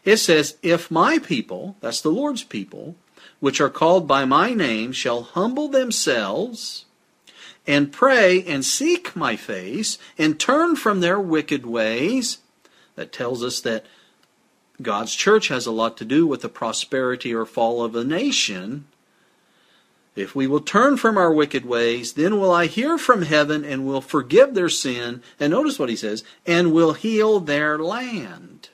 It 0.03 0.17
says, 0.17 0.57
"If 0.61 0.91
my 0.91 1.19
people, 1.19 1.77
that's 1.79 2.01
the 2.01 2.11
Lord's 2.11 2.43
people, 2.43 2.95
which 3.39 3.61
are 3.61 3.69
called 3.69 4.05
by 4.05 4.25
my 4.25 4.53
name, 4.53 4.91
shall 4.91 5.23
humble 5.23 5.69
themselves 5.69 6.85
and 7.67 7.91
pray 7.91 8.43
and 8.43 8.65
seek 8.65 9.15
my 9.15 9.35
face 9.35 9.97
and 10.17 10.39
turn 10.39 10.75
from 10.75 10.99
their 10.99 11.19
wicked 11.19 11.65
ways." 11.65 12.39
That 12.95 13.11
tells 13.11 13.43
us 13.43 13.59
that 13.61 13.85
God's 14.81 15.15
church 15.15 15.49
has 15.49 15.65
a 15.65 15.71
lot 15.71 15.97
to 15.97 16.05
do 16.05 16.25
with 16.25 16.41
the 16.41 16.49
prosperity 16.49 17.33
or 17.33 17.45
fall 17.45 17.83
of 17.83 17.95
a 17.95 18.03
nation 18.03 18.85
if 20.19 20.35
we 20.35 20.47
will 20.47 20.59
turn 20.59 20.97
from 20.97 21.17
our 21.17 21.31
wicked 21.31 21.65
ways, 21.65 22.13
then 22.13 22.39
will 22.39 22.51
I 22.51 22.65
hear 22.65 22.97
from 22.97 23.21
heaven 23.21 23.63
and 23.63 23.87
will 23.87 24.01
forgive 24.01 24.53
their 24.53 24.69
sin. 24.69 25.21
And 25.39 25.51
notice 25.51 25.79
what 25.79 25.89
he 25.89 25.95
says, 25.95 26.23
and 26.45 26.73
will 26.73 26.93
heal 26.93 27.39
their 27.39 27.77
land. 27.79 28.69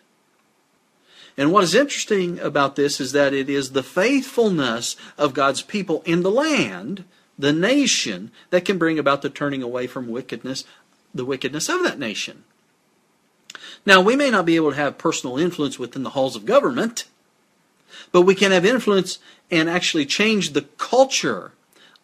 And 1.37 1.51
what 1.51 1.63
is 1.63 1.75
interesting 1.75 2.39
about 2.39 2.75
this 2.75 2.99
is 2.99 3.11
that 3.11 3.33
it 3.33 3.49
is 3.49 3.71
the 3.71 3.83
faithfulness 3.83 4.95
of 5.17 5.33
God's 5.33 5.61
people 5.61 6.01
in 6.05 6.23
the 6.23 6.31
land, 6.31 7.03
the 7.37 7.53
nation, 7.53 8.31
that 8.49 8.65
can 8.65 8.77
bring 8.77 8.97
about 8.97 9.21
the 9.21 9.29
turning 9.29 9.61
away 9.61 9.87
from 9.87 10.07
wickedness, 10.07 10.63
the 11.13 11.25
wickedness 11.25 11.69
of 11.69 11.83
that 11.83 11.99
nation. 11.99 12.43
Now, 13.85 14.01
we 14.01 14.15
may 14.15 14.29
not 14.29 14.45
be 14.45 14.55
able 14.55 14.71
to 14.71 14.77
have 14.77 14.97
personal 14.97 15.37
influence 15.37 15.77
within 15.77 16.03
the 16.03 16.11
halls 16.11 16.35
of 16.35 16.45
government, 16.45 17.05
but 18.11 18.21
we 18.21 18.35
can 18.35 18.51
have 18.51 18.65
influence 18.65 19.19
and 19.51 19.69
actually 19.69 20.05
change 20.05 20.51
the 20.51 20.63
culture 20.77 21.51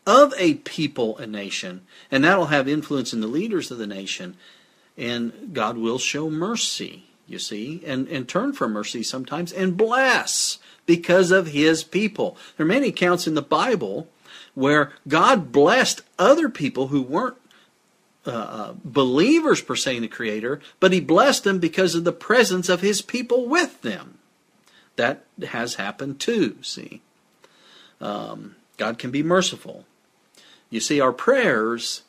of 0.06 0.34
a 0.38 0.56
people, 0.56 1.18
a 1.18 1.28
nation, 1.28 1.82
and 2.10 2.24
that'll 2.24 2.48
have 2.48 2.68
influence 2.68 3.14
in 3.14 3.22
the 3.22 3.28
leaders 3.28 3.72
of 3.72 3.78
the 3.78 3.88
nation. 3.88 4.36
And 4.98 5.54
God 5.54 5.78
will 5.78 5.98
show 5.98 6.30
mercy, 6.30 7.06
you 7.28 7.40
see, 7.40 7.82
and, 7.86 8.08
and 8.08 8.28
turn 8.28 8.54
from 8.54 8.74
mercy 8.74 9.04
sometimes 9.04 9.52
and 9.52 9.78
bless 9.78 10.60
because 10.86 11.32
of 11.32 11.48
his 11.48 11.84
people. 11.84 12.38
There 12.58 12.66
are 12.66 12.68
many 12.68 12.90
accounts 12.90 13.28
in 13.28 13.34
the 13.34 13.42
Bible 13.42 14.08
where 14.54 14.92
God 15.08 15.52
blessed 15.52 16.02
other 16.20 16.50
people 16.50 16.88
who 16.88 17.02
weren't 17.02 17.38
uh, 18.26 18.30
uh 18.30 18.74
believers 18.84 19.62
per 19.62 19.76
se 19.76 19.96
in 19.96 20.02
the 20.04 20.08
Creator, 20.08 20.62
but 20.80 20.94
he 20.94 21.00
blessed 21.00 21.44
them 21.44 21.60
because 21.60 21.96
of 21.96 22.04
the 22.04 22.12
presence 22.12 22.70
of 22.70 22.82
his 22.82 23.02
people 23.02 23.48
with 23.48 23.82
them. 23.82 24.20
That 24.96 25.26
has 25.44 25.76
happened 25.76 26.20
too, 26.20 26.58
see. 26.62 27.02
Um, 28.00 28.56
God 28.78 28.98
can 28.98 29.12
be 29.12 29.24
merciful. 29.24 29.86
You 30.70 30.80
see, 30.80 31.00
our 31.00 31.14
prayers 31.14 32.02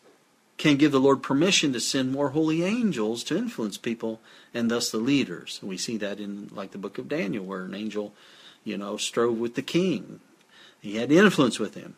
can 0.56 0.76
give 0.76 0.92
the 0.92 1.00
Lord 1.00 1.22
permission 1.22 1.72
to 1.72 1.80
send 1.80 2.12
more 2.12 2.30
holy 2.30 2.62
angels 2.62 3.24
to 3.24 3.36
influence 3.36 3.76
people 3.76 4.20
and 4.54 4.70
thus 4.70 4.90
the 4.90 4.98
leaders. 4.98 5.58
we 5.62 5.76
see 5.76 5.96
that 5.96 6.20
in 6.20 6.48
like 6.52 6.70
the 6.70 6.78
book 6.78 6.98
of 6.98 7.08
Daniel 7.08 7.44
where 7.44 7.64
an 7.64 7.74
angel, 7.74 8.12
you 8.62 8.76
know, 8.76 8.96
strove 8.96 9.38
with 9.38 9.54
the 9.54 9.62
king. 9.62 10.20
He 10.80 10.96
had 10.96 11.10
influence 11.10 11.58
with 11.58 11.74
him. 11.74 11.96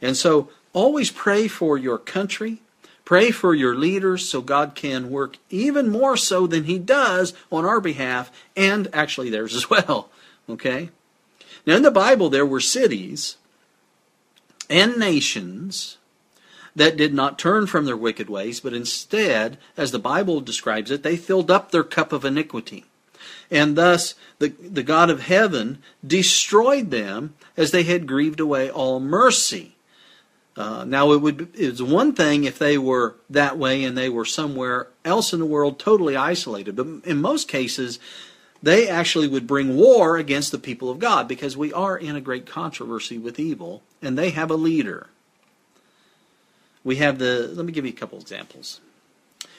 And 0.00 0.16
so 0.16 0.50
always 0.72 1.10
pray 1.10 1.48
for 1.48 1.78
your 1.78 1.98
country, 1.98 2.60
pray 3.04 3.30
for 3.30 3.54
your 3.54 3.74
leaders 3.74 4.28
so 4.28 4.40
God 4.40 4.74
can 4.74 5.10
work 5.10 5.36
even 5.50 5.88
more 5.88 6.16
so 6.16 6.46
than 6.46 6.64
he 6.64 6.78
does 6.78 7.32
on 7.50 7.64
our 7.64 7.80
behalf 7.80 8.30
and 8.56 8.88
actually 8.92 9.30
theirs 9.30 9.54
as 9.54 9.70
well. 9.70 10.10
Okay? 10.48 10.90
Now, 11.66 11.74
in 11.74 11.82
the 11.82 11.90
Bible, 11.90 12.30
there 12.30 12.46
were 12.46 12.60
cities 12.60 13.36
and 14.70 14.96
nations 14.96 15.98
that 16.76 16.96
did 16.96 17.14
not 17.14 17.38
turn 17.38 17.66
from 17.66 17.86
their 17.86 17.96
wicked 17.96 18.28
ways, 18.28 18.60
but 18.60 18.74
instead, 18.74 19.58
as 19.76 19.90
the 19.90 19.98
Bible 19.98 20.40
describes 20.40 20.90
it, 20.90 21.02
they 21.02 21.16
filled 21.16 21.50
up 21.50 21.70
their 21.70 21.82
cup 21.82 22.12
of 22.12 22.24
iniquity. 22.24 22.84
And 23.50 23.76
thus, 23.76 24.14
the, 24.38 24.48
the 24.48 24.82
God 24.82 25.08
of 25.08 25.22
heaven 25.22 25.82
destroyed 26.06 26.90
them 26.90 27.34
as 27.56 27.70
they 27.70 27.84
had 27.84 28.06
grieved 28.06 28.40
away 28.40 28.70
all 28.70 29.00
mercy. 29.00 29.75
Uh, 30.56 30.84
now, 30.84 31.12
it 31.12 31.20
would 31.20 31.50
it's 31.54 31.82
one 31.82 32.14
thing 32.14 32.44
if 32.44 32.58
they 32.58 32.78
were 32.78 33.16
that 33.28 33.58
way 33.58 33.84
and 33.84 33.96
they 33.96 34.08
were 34.08 34.24
somewhere 34.24 34.88
else 35.04 35.32
in 35.32 35.40
the 35.40 35.46
world 35.46 35.78
totally 35.78 36.16
isolated, 36.16 36.76
but 36.76 36.86
in 37.04 37.20
most 37.20 37.46
cases, 37.46 37.98
they 38.62 38.88
actually 38.88 39.28
would 39.28 39.46
bring 39.46 39.76
war 39.76 40.16
against 40.16 40.52
the 40.52 40.58
people 40.58 40.88
of 40.88 40.98
God 40.98 41.28
because 41.28 41.56
we 41.56 41.72
are 41.72 41.96
in 41.96 42.16
a 42.16 42.22
great 42.22 42.46
controversy 42.46 43.18
with 43.18 43.38
evil, 43.38 43.82
and 44.00 44.16
they 44.16 44.30
have 44.30 44.50
a 44.50 44.54
leader. 44.54 45.08
We 46.82 46.96
have 46.96 47.18
the, 47.18 47.50
let 47.54 47.66
me 47.66 47.72
give 47.72 47.84
you 47.84 47.92
a 47.92 47.96
couple 47.96 48.18
examples. 48.18 48.80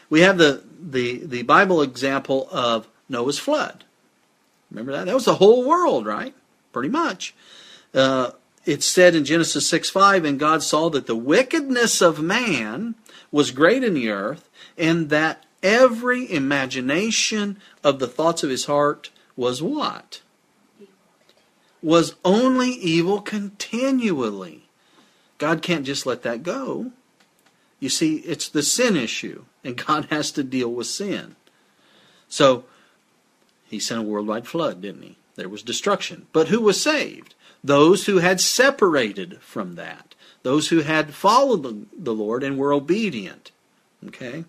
We 0.10 0.22
have 0.22 0.38
the, 0.38 0.63
the, 0.80 1.25
the 1.25 1.44
Bible 1.44 1.82
example 1.82 2.48
of 2.51 2.88
Noah's 3.08 3.38
flood. 3.38 3.84
Remember 4.72 4.94
that? 4.94 5.06
That 5.06 5.16
was 5.16 5.25
the 5.25 5.36
whole 5.36 5.63
world, 5.63 6.06
right? 6.06 6.34
Pretty 6.74 6.89
much. 6.89 7.36
Uh, 7.94 8.32
it's 8.67 8.86
said 8.86 9.15
in 9.15 9.24
Genesis 9.24 9.67
6 9.67 9.89
5, 9.89 10.25
and 10.25 10.39
God 10.39 10.62
saw 10.62 10.89
that 10.89 11.07
the 11.07 11.15
wickedness 11.15 12.01
of 12.01 12.21
man 12.21 12.95
was 13.31 13.51
great 13.51 13.83
in 13.83 13.93
the 13.93 14.09
earth, 14.09 14.50
and 14.77 15.09
that 15.09 15.45
every 15.63 16.29
imagination 16.31 17.57
of 17.83 18.00
the 18.00 18.07
thoughts 18.07 18.43
of 18.43 18.50
his 18.50 18.65
heart 18.65 19.09
was 19.36 19.62
what? 19.62 20.21
Was 21.81 22.15
only 22.25 22.71
evil 22.71 23.21
continually. 23.21 24.63
God 25.38 25.62
can't 25.62 25.86
just 25.86 26.05
let 26.05 26.24
that 26.24 26.43
go. 26.43 26.91
You 27.79 27.89
see, 27.89 28.17
it's 28.17 28.50
the 28.50 28.63
sin 28.63 28.97
issue, 28.97 29.45
and 29.63 29.77
God 29.86 30.05
has 30.09 30.31
to 30.31 30.43
deal 30.43 30.71
with 30.71 30.88
sin. 30.88 31.36
So 32.27 32.65
he 33.69 33.79
sent 33.79 34.01
a 34.01 34.03
worldwide 34.03 34.47
flood, 34.47 34.81
didn't 34.81 35.03
he? 35.03 35.17
There 35.36 35.47
was 35.47 35.63
destruction. 35.63 36.27
But 36.33 36.47
who 36.50 36.59
was 36.59 36.81
saved? 36.81 37.36
Those 37.67 38.05
who 38.05 38.19
had 38.19 38.39
separated 38.39 39.41
from 39.41 39.75
that. 39.75 40.15
Those 40.43 40.69
who 40.69 40.79
had 40.79 41.13
followed 41.13 41.88
the 41.91 42.13
Lord 42.13 42.41
and 42.41 42.57
were 42.57 42.71
obedient. 42.71 43.51
Okay? 44.07 44.45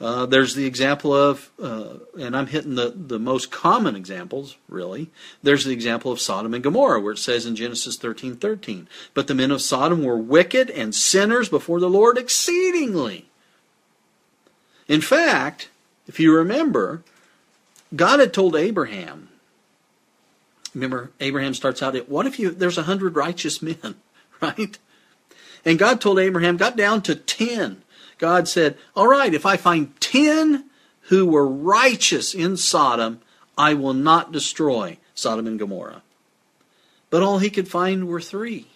Uh, 0.00 0.24
there's 0.24 0.54
the 0.54 0.64
example 0.64 1.14
of, 1.14 1.50
uh, 1.62 1.96
and 2.18 2.34
I'm 2.34 2.46
hitting 2.46 2.74
the, 2.74 2.94
the 2.96 3.18
most 3.18 3.50
common 3.50 3.96
examples, 3.96 4.56
really. 4.66 5.10
There's 5.42 5.66
the 5.66 5.74
example 5.74 6.10
of 6.10 6.20
Sodom 6.20 6.54
and 6.54 6.64
Gomorrah, 6.64 7.00
where 7.00 7.12
it 7.12 7.18
says 7.18 7.44
in 7.44 7.54
Genesis 7.54 7.98
13 7.98 8.36
13, 8.36 8.88
But 9.12 9.26
the 9.26 9.34
men 9.34 9.50
of 9.50 9.60
Sodom 9.60 10.02
were 10.02 10.16
wicked 10.16 10.70
and 10.70 10.94
sinners 10.94 11.50
before 11.50 11.80
the 11.80 11.90
Lord 11.90 12.16
exceedingly. 12.16 13.26
In 14.88 15.02
fact, 15.02 15.68
if 16.06 16.18
you 16.18 16.34
remember, 16.34 17.02
God 17.94 18.20
had 18.20 18.32
told 18.32 18.56
Abraham, 18.56 19.28
remember, 20.74 21.10
Abraham 21.20 21.54
starts 21.54 21.82
out 21.82 21.96
at, 21.96 22.08
what 22.08 22.26
if 22.26 22.38
you, 22.38 22.50
there's 22.50 22.78
a 22.78 22.84
hundred 22.84 23.16
righteous 23.16 23.62
men, 23.62 23.96
right? 24.40 24.78
And 25.64 25.78
God 25.78 26.00
told 26.00 26.18
Abraham, 26.18 26.56
got 26.56 26.76
down 26.76 27.02
to 27.02 27.14
ten. 27.14 27.82
God 28.18 28.48
said, 28.48 28.76
All 28.94 29.08
right, 29.08 29.32
if 29.32 29.46
I 29.46 29.56
find 29.56 29.98
ten 30.00 30.68
who 31.08 31.26
were 31.26 31.46
righteous 31.46 32.34
in 32.34 32.56
Sodom, 32.56 33.20
I 33.56 33.74
will 33.74 33.94
not 33.94 34.32
destroy 34.32 34.98
Sodom 35.14 35.46
and 35.46 35.58
Gomorrah. 35.58 36.02
But 37.10 37.22
all 37.22 37.38
he 37.38 37.50
could 37.50 37.68
find 37.68 38.08
were 38.08 38.20
three. 38.20 38.66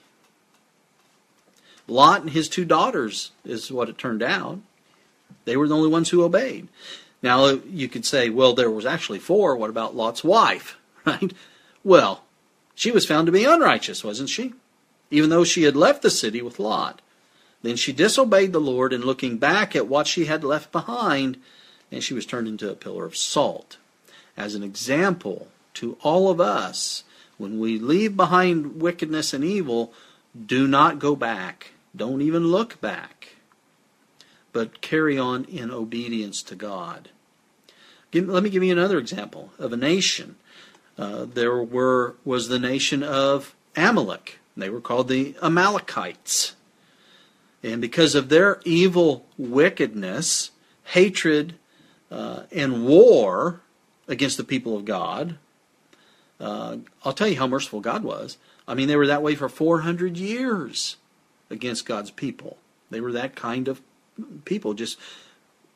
Lot 1.88 2.20
and 2.20 2.30
his 2.30 2.48
two 2.48 2.64
daughters 2.64 3.32
is 3.44 3.72
what 3.72 3.88
it 3.88 3.98
turned 3.98 4.22
out. 4.22 4.60
They 5.46 5.56
were 5.56 5.66
the 5.66 5.76
only 5.76 5.88
ones 5.88 6.10
who 6.10 6.22
obeyed. 6.22 6.68
Now, 7.22 7.46
you 7.48 7.88
could 7.88 8.04
say, 8.04 8.28
well, 8.28 8.52
there 8.52 8.70
was 8.70 8.86
actually 8.86 9.18
four. 9.18 9.56
What 9.56 9.70
about 9.70 9.96
Lot's 9.96 10.22
wife? 10.22 10.76
Right? 11.06 11.32
Well, 11.88 12.25
she 12.75 12.90
was 12.90 13.07
found 13.07 13.25
to 13.25 13.33
be 13.33 13.47
unrighteous, 13.47 14.04
wasn't 14.04 14.28
she? 14.28 14.52
Even 15.11 15.30
though 15.30 15.42
she 15.42 15.62
had 15.62 15.75
left 15.75 16.02
the 16.02 16.11
city 16.11 16.42
with 16.42 16.59
Lot. 16.59 17.00
Then 17.62 17.76
she 17.76 17.95
disobeyed 17.95 18.52
the 18.52 18.61
Lord, 18.61 18.92
in 18.92 19.00
looking 19.00 19.38
back 19.38 19.75
at 19.75 19.88
what 19.88 20.07
she 20.07 20.26
had 20.26 20.45
left 20.45 20.71
behind, 20.71 21.38
and 21.90 22.04
she 22.04 22.12
was 22.12 22.26
turned 22.26 22.47
into 22.47 22.71
a 22.71 22.75
pillar 22.75 23.07
of 23.07 23.16
salt. 23.16 23.78
As 24.37 24.54
an 24.54 24.62
example 24.62 25.49
to 25.75 25.97
all 26.02 26.30
of 26.30 26.42
us, 26.42 27.04
when 27.38 27.59
we 27.59 27.78
leave 27.78 28.18
behind 28.18 28.83
wickedness 28.83 29.33
and 29.33 29.42
evil, 29.42 29.95
do 30.38 30.68
not 30.68 30.99
go 30.99 31.16
back. 31.16 31.73
Don't 31.97 32.21
even 32.21 32.49
look 32.49 32.78
back. 32.83 33.37
But 34.52 34.83
carry 34.83 35.16
on 35.16 35.47
in 35.47 35.71
obedience 35.71 36.42
to 36.42 36.54
God. 36.54 37.09
Give, 38.11 38.28
let 38.28 38.42
me 38.42 38.50
give 38.50 38.62
you 38.62 38.73
another 38.73 38.99
example 38.99 39.52
of 39.59 39.73
a 39.73 39.76
nation. 39.78 40.37
Uh, 40.98 41.24
there 41.24 41.62
were 41.62 42.16
was 42.24 42.48
the 42.48 42.58
nation 42.58 43.02
of 43.02 43.54
Amalek. 43.76 44.40
They 44.56 44.68
were 44.68 44.80
called 44.80 45.08
the 45.08 45.36
Amalekites. 45.40 46.56
And 47.62 47.80
because 47.80 48.14
of 48.14 48.28
their 48.28 48.60
evil 48.64 49.24
wickedness, 49.36 50.50
hatred, 50.84 51.54
uh, 52.10 52.42
and 52.50 52.84
war 52.84 53.60
against 54.08 54.36
the 54.36 54.44
people 54.44 54.76
of 54.76 54.84
God, 54.84 55.38
uh, 56.40 56.78
I'll 57.04 57.12
tell 57.12 57.28
you 57.28 57.36
how 57.36 57.46
merciful 57.46 57.80
God 57.80 58.02
was. 58.02 58.38
I 58.66 58.74
mean, 58.74 58.88
they 58.88 58.96
were 58.96 59.06
that 59.06 59.22
way 59.22 59.34
for 59.34 59.48
400 59.48 60.16
years 60.16 60.96
against 61.50 61.86
God's 61.86 62.10
people. 62.10 62.58
They 62.90 63.00
were 63.00 63.12
that 63.12 63.36
kind 63.36 63.68
of 63.68 63.80
people, 64.44 64.74
just 64.74 64.98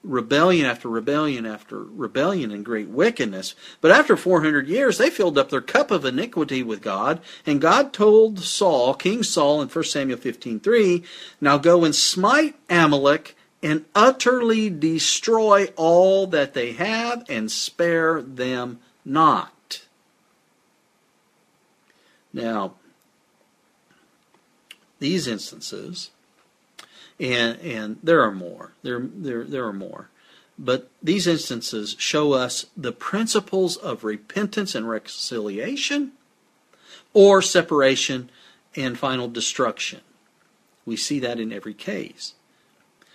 rebellion 0.02 0.66
after 0.66 0.88
rebellion 0.88 1.46
after 1.46 1.78
rebellion 1.78 2.50
and 2.50 2.64
great 2.64 2.88
wickedness. 2.88 3.54
But 3.80 3.90
after 3.90 4.16
400 4.16 4.68
years, 4.68 4.98
they 4.98 5.10
filled 5.10 5.38
up 5.38 5.50
their 5.50 5.60
cup 5.60 5.90
of 5.90 6.04
iniquity 6.04 6.62
with 6.62 6.82
God, 6.82 7.20
and 7.46 7.60
God 7.60 7.92
told 7.92 8.40
Saul, 8.40 8.94
King 8.94 9.22
Saul 9.22 9.62
in 9.62 9.68
1 9.68 9.84
Samuel 9.92 10.18
15:3, 10.18 11.04
"Now 11.40 11.58
go 11.58 11.84
and 11.84 11.94
smite 11.94 12.56
Amalek 12.68 13.36
and 13.62 13.84
utterly 13.94 14.68
destroy 14.68 15.72
all 15.76 16.26
that 16.26 16.54
they 16.54 16.72
have 16.72 17.24
and 17.28 17.50
spare 17.50 18.20
them 18.22 18.80
not." 19.04 19.82
Now, 22.32 22.74
these 24.98 25.26
instances 25.26 26.10
and 27.22 27.58
and 27.60 27.96
there 28.02 28.22
are 28.22 28.32
more. 28.32 28.72
There 28.82 29.00
there 29.00 29.44
there 29.44 29.64
are 29.64 29.72
more. 29.72 30.10
But 30.58 30.90
these 31.02 31.26
instances 31.26 31.96
show 31.98 32.32
us 32.32 32.66
the 32.76 32.92
principles 32.92 33.76
of 33.76 34.04
repentance 34.04 34.74
and 34.74 34.88
reconciliation 34.88 36.12
or 37.14 37.40
separation 37.40 38.30
and 38.76 38.98
final 38.98 39.28
destruction. 39.28 40.00
We 40.84 40.96
see 40.96 41.18
that 41.20 41.40
in 41.40 41.52
every 41.52 41.74
case. 41.74 42.34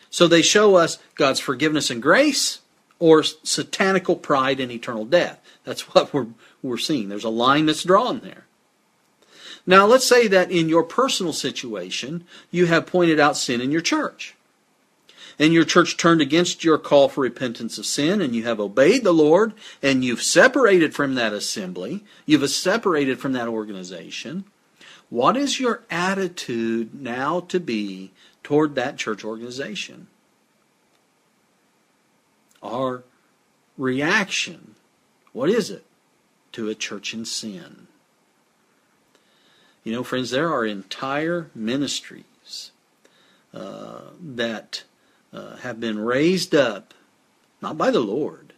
So 0.10 0.28
they 0.28 0.42
show 0.42 0.76
us 0.76 0.98
God's 1.16 1.40
forgiveness 1.40 1.90
and 1.90 2.02
grace 2.02 2.62
or 3.00 3.24
satanical 3.24 4.16
pride 4.16 4.60
and 4.60 4.72
eternal 4.72 5.06
death. 5.06 5.40
That's 5.64 5.82
what 5.94 6.14
we're, 6.14 6.28
we're 6.62 6.78
seeing. 6.78 7.10
There's 7.10 7.24
a 7.24 7.30
line 7.30 7.68
that's 7.68 7.84
drawn 7.84 8.22
there. 8.22 8.47
Now, 9.70 9.86
let's 9.86 10.08
say 10.08 10.30
that 10.30 10.50
in 10.50 10.70
your 10.70 10.84
personal 10.84 11.34
situation, 11.34 12.26
you 12.50 12.68
have 12.68 12.86
pointed 12.86 13.20
out 13.20 13.36
sin 13.36 13.60
in 13.60 13.70
your 13.70 13.82
church. 13.82 14.34
And 15.38 15.54
your 15.54 15.66
church 15.66 15.98
turned 15.98 16.22
against 16.22 16.64
your 16.64 16.78
call 16.78 17.10
for 17.10 17.22
repentance 17.22 17.78
of 17.78 17.86
sin, 17.86 18.22
and 18.22 18.34
you 18.34 18.44
have 18.44 18.62
obeyed 18.62 19.04
the 19.04 19.12
Lord, 19.12 19.54
and 19.84 20.06
you've 20.06 20.24
separated 20.24 20.96
from 20.96 21.16
that 21.16 21.34
assembly, 21.34 22.06
you've 22.26 22.50
separated 22.50 23.20
from 23.20 23.34
that 23.34 23.50
organization. 23.50 24.46
What 25.10 25.38
is 25.38 25.60
your 25.60 25.84
attitude 25.92 27.00
now 27.00 27.42
to 27.42 27.60
be 27.60 28.12
toward 28.44 28.74
that 28.76 28.98
church 28.98 29.24
organization? 29.24 30.08
Our 32.64 33.04
reaction, 33.78 34.76
what 35.34 35.50
is 35.50 35.70
it 35.70 35.86
to 36.54 36.70
a 36.70 36.76
church 36.76 37.14
in 37.14 37.26
sin? 37.26 37.87
You 39.88 39.94
know, 39.94 40.04
friends, 40.04 40.32
there 40.32 40.52
are 40.52 40.66
entire 40.66 41.50
ministries 41.56 42.72
uh, 43.54 44.02
that 44.22 44.84
uh, 45.32 45.56
have 45.56 45.80
been 45.80 45.98
raised 45.98 46.54
up, 46.54 46.94
not 47.62 47.78
by 47.78 47.92
the 47.92 48.02
Lord, 48.02 48.52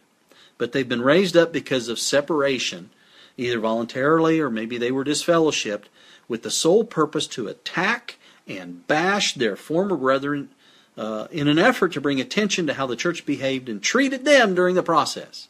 but 0.58 0.72
they've 0.72 0.88
been 0.88 1.02
raised 1.02 1.36
up 1.36 1.52
because 1.52 1.86
of 1.86 2.00
separation, 2.00 2.90
either 3.36 3.60
voluntarily 3.60 4.40
or 4.40 4.50
maybe 4.50 4.76
they 4.76 4.90
were 4.90 5.04
disfellowshipped, 5.04 5.84
with 6.26 6.42
the 6.42 6.50
sole 6.50 6.82
purpose 6.82 7.28
to 7.28 7.46
attack 7.46 8.18
and 8.48 8.84
bash 8.88 9.34
their 9.34 9.54
former 9.54 9.96
brethren 9.96 10.48
uh, 10.96 11.28
in 11.30 11.46
an 11.46 11.60
effort 11.60 11.92
to 11.92 12.00
bring 12.00 12.20
attention 12.20 12.66
to 12.66 12.74
how 12.74 12.88
the 12.88 12.96
church 12.96 13.24
behaved 13.24 13.68
and 13.68 13.84
treated 13.84 14.24
them 14.24 14.56
during 14.56 14.74
the 14.74 14.82
process. 14.82 15.46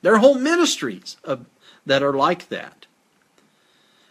There 0.00 0.14
are 0.14 0.18
whole 0.20 0.38
ministries 0.38 1.18
of, 1.22 1.44
that 1.84 2.02
are 2.02 2.14
like 2.14 2.48
that. 2.48 2.86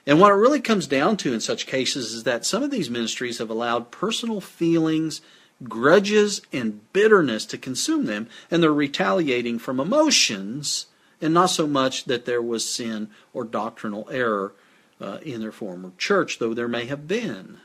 And 0.05 0.19
what 0.19 0.31
it 0.31 0.35
really 0.35 0.59
comes 0.59 0.85
down 0.85 1.17
to 1.17 1.33
in 1.33 1.39
such 1.39 1.65
cases 1.65 2.13
is 2.13 2.23
that 2.23 2.45
some 2.45 2.61
of 2.61 2.71
these 2.71 2.89
ministries 2.89 3.37
have 3.37 3.49
allowed 3.49 3.91
personal 3.91 4.41
feelings, 4.41 5.21
grudges, 5.63 6.41
and 6.51 6.91
bitterness 6.91 7.45
to 7.47 7.57
consume 7.57 8.05
them, 8.05 8.27
and 8.51 8.61
they're 8.61 8.73
retaliating 8.73 9.59
from 9.59 9.79
emotions 9.79 10.87
and 11.21 11.33
not 11.33 11.49
so 11.49 11.65
much 11.65 12.03
that 12.05 12.25
there 12.25 12.41
was 12.41 12.69
sin 12.69 13.09
or 13.33 13.45
doctrinal 13.45 14.09
error 14.11 14.53
uh, 14.99 15.19
in 15.21 15.39
their 15.39 15.53
former 15.53 15.93
church, 15.97 16.37
though 16.37 16.53
there 16.53 16.67
may 16.67 16.85
have 16.85 17.07
been. 17.07 17.59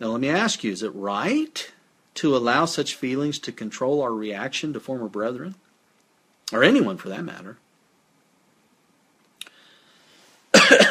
Now, 0.00 0.08
let 0.08 0.20
me 0.20 0.30
ask 0.30 0.64
you 0.64 0.72
is 0.72 0.82
it 0.82 0.94
right 0.94 1.70
to 2.14 2.34
allow 2.34 2.64
such 2.64 2.94
feelings 2.94 3.38
to 3.40 3.52
control 3.52 4.02
our 4.02 4.12
reaction 4.12 4.72
to 4.72 4.80
former 4.80 5.08
brethren? 5.08 5.54
Or 6.52 6.62
anyone 6.64 6.96
for 6.96 7.08
that 7.08 7.24
matter? 7.24 7.58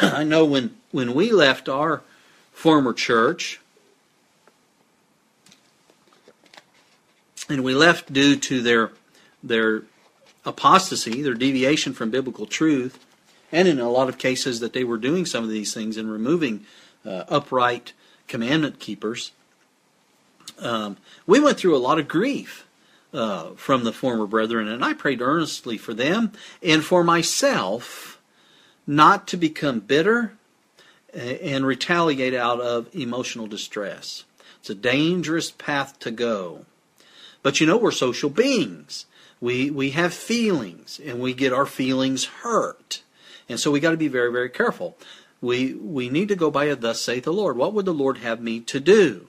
I 0.12 0.24
know 0.24 0.44
when, 0.44 0.76
when 0.90 1.14
we 1.14 1.32
left 1.32 1.68
our 1.68 2.02
former 2.52 2.92
church, 2.92 3.60
and 7.48 7.62
we 7.62 7.74
left 7.74 8.12
due 8.12 8.36
to 8.36 8.62
their 8.62 8.92
their 9.42 9.82
apostasy, 10.44 11.22
their 11.22 11.34
deviation 11.34 11.92
from 11.92 12.10
biblical 12.10 12.46
truth, 12.46 13.04
and 13.50 13.66
in 13.66 13.80
a 13.80 13.90
lot 13.90 14.08
of 14.08 14.18
cases 14.18 14.60
that 14.60 14.72
they 14.72 14.84
were 14.84 14.98
doing 14.98 15.26
some 15.26 15.44
of 15.44 15.50
these 15.50 15.74
things 15.74 15.96
and 15.96 16.10
removing 16.10 16.64
uh, 17.04 17.24
upright 17.28 17.92
commandment 18.28 18.78
keepers. 18.78 19.32
Um, 20.58 20.96
we 21.26 21.40
went 21.40 21.58
through 21.58 21.76
a 21.76 21.78
lot 21.78 21.98
of 21.98 22.06
grief 22.06 22.66
uh, 23.12 23.50
from 23.54 23.84
the 23.84 23.92
former 23.92 24.26
brethren, 24.26 24.68
and 24.68 24.84
I 24.84 24.94
prayed 24.94 25.20
earnestly 25.20 25.76
for 25.76 25.92
them 25.92 26.32
and 26.62 26.84
for 26.84 27.02
myself 27.02 28.20
not 28.86 29.26
to 29.28 29.36
become 29.36 29.80
bitter 29.80 30.32
and 31.12 31.66
retaliate 31.66 32.34
out 32.34 32.60
of 32.60 32.88
emotional 32.94 33.46
distress. 33.46 34.24
It's 34.60 34.70
a 34.70 34.74
dangerous 34.74 35.50
path 35.50 35.98
to 36.00 36.10
go. 36.10 36.64
But 37.42 37.60
you 37.60 37.66
know, 37.66 37.76
we're 37.76 37.90
social 37.90 38.30
beings. 38.30 39.06
We, 39.40 39.70
we 39.70 39.90
have 39.90 40.14
feelings, 40.14 41.00
and 41.04 41.18
we 41.18 41.34
get 41.34 41.52
our 41.52 41.66
feelings 41.66 42.26
hurt. 42.26 43.02
And 43.48 43.58
so 43.58 43.72
we 43.72 43.80
got 43.80 43.90
to 43.90 43.96
be 43.96 44.08
very, 44.08 44.30
very 44.30 44.48
careful. 44.48 44.96
We, 45.40 45.74
we 45.74 46.08
need 46.08 46.28
to 46.28 46.36
go 46.36 46.50
by 46.50 46.66
a 46.66 46.76
thus 46.76 47.00
saith 47.00 47.24
the 47.24 47.32
Lord. 47.32 47.56
What 47.56 47.74
would 47.74 47.84
the 47.84 47.92
Lord 47.92 48.18
have 48.18 48.40
me 48.40 48.60
to 48.60 48.78
do? 48.78 49.26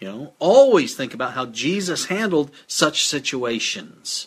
You 0.00 0.08
know, 0.08 0.32
always 0.40 0.96
think 0.96 1.14
about 1.14 1.34
how 1.34 1.46
Jesus 1.46 2.06
handled 2.06 2.50
such 2.66 3.06
situations 3.06 4.26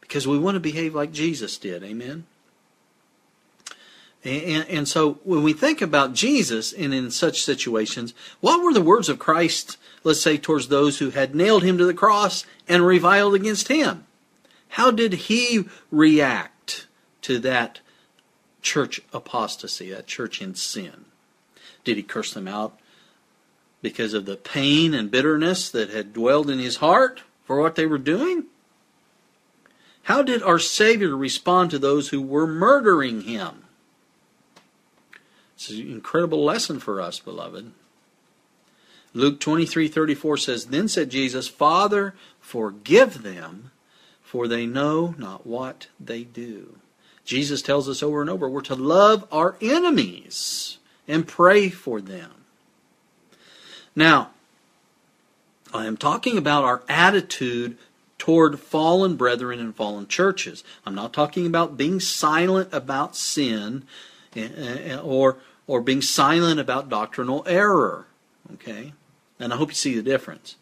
because 0.00 0.26
we 0.26 0.38
want 0.38 0.54
to 0.54 0.60
behave 0.60 0.94
like 0.94 1.12
Jesus 1.12 1.58
did. 1.58 1.84
Amen? 1.84 2.24
And, 4.24 4.66
and, 4.68 4.88
so 4.88 5.20
when 5.22 5.44
we 5.44 5.52
think 5.52 5.80
about 5.80 6.12
Jesus 6.12 6.72
and 6.72 6.92
in 6.92 7.10
such 7.10 7.42
situations, 7.42 8.14
what 8.40 8.62
were 8.62 8.72
the 8.72 8.82
words 8.82 9.08
of 9.08 9.20
Christ, 9.20 9.76
let's 10.02 10.20
say, 10.20 10.36
towards 10.36 10.68
those 10.68 10.98
who 10.98 11.10
had 11.10 11.36
nailed 11.36 11.62
him 11.62 11.78
to 11.78 11.84
the 11.84 11.94
cross 11.94 12.44
and 12.66 12.84
reviled 12.84 13.36
against 13.36 13.68
him? 13.68 14.06
How 14.70 14.90
did 14.90 15.14
he 15.14 15.66
react 15.92 16.88
to 17.22 17.38
that 17.38 17.80
church 18.60 19.00
apostasy, 19.12 19.90
that 19.90 20.08
church 20.08 20.42
in 20.42 20.56
sin? 20.56 21.04
Did 21.84 21.96
he 21.96 22.02
curse 22.02 22.34
them 22.34 22.48
out 22.48 22.78
because 23.82 24.14
of 24.14 24.26
the 24.26 24.36
pain 24.36 24.94
and 24.94 25.12
bitterness 25.12 25.70
that 25.70 25.90
had 25.90 26.12
dwelled 26.12 26.50
in 26.50 26.58
his 26.58 26.76
heart 26.76 27.22
for 27.44 27.60
what 27.60 27.76
they 27.76 27.86
were 27.86 27.98
doing? 27.98 28.46
How 30.02 30.22
did 30.22 30.42
our 30.42 30.58
Savior 30.58 31.16
respond 31.16 31.70
to 31.70 31.78
those 31.78 32.08
who 32.08 32.20
were 32.20 32.46
murdering 32.46 33.22
him? 33.22 33.64
It's 35.58 35.70
an 35.70 35.90
incredible 35.90 36.44
lesson 36.44 36.78
for 36.78 37.00
us, 37.00 37.18
beloved. 37.18 37.72
Luke 39.12 39.40
23:34 39.40 40.36
says, 40.36 40.66
"Then 40.66 40.86
said 40.86 41.10
Jesus, 41.10 41.48
Father, 41.48 42.14
forgive 42.40 43.24
them, 43.24 43.72
for 44.22 44.46
they 44.46 44.66
know 44.66 45.16
not 45.18 45.48
what 45.48 45.88
they 45.98 46.22
do. 46.22 46.76
Jesus 47.24 47.60
tells 47.60 47.88
us 47.88 48.04
over 48.04 48.20
and 48.20 48.30
over 48.30 48.48
we're 48.48 48.60
to 48.60 48.76
love 48.76 49.26
our 49.32 49.56
enemies 49.60 50.78
and 51.08 51.26
pray 51.26 51.70
for 51.70 52.00
them. 52.00 52.30
Now, 53.96 54.30
I 55.74 55.86
am 55.86 55.96
talking 55.96 56.38
about 56.38 56.62
our 56.62 56.84
attitude 56.88 57.76
toward 58.16 58.60
fallen 58.60 59.16
brethren 59.16 59.58
and 59.58 59.74
fallen 59.74 60.06
churches. 60.06 60.62
I'm 60.86 60.94
not 60.94 61.12
talking 61.12 61.46
about 61.46 61.76
being 61.76 61.98
silent 61.98 62.68
about 62.70 63.16
sin 63.16 63.84
Eh, 64.36 64.48
eh, 64.56 64.98
or 64.98 65.38
or 65.66 65.80
being 65.80 66.02
silent 66.02 66.58
about 66.58 66.88
doctrinal 66.88 67.44
error. 67.46 68.06
Okay? 68.54 68.94
And 69.38 69.52
I 69.52 69.56
hope 69.56 69.68
you 69.68 69.74
see 69.74 69.94
the 69.94 70.02
difference. 70.02 70.56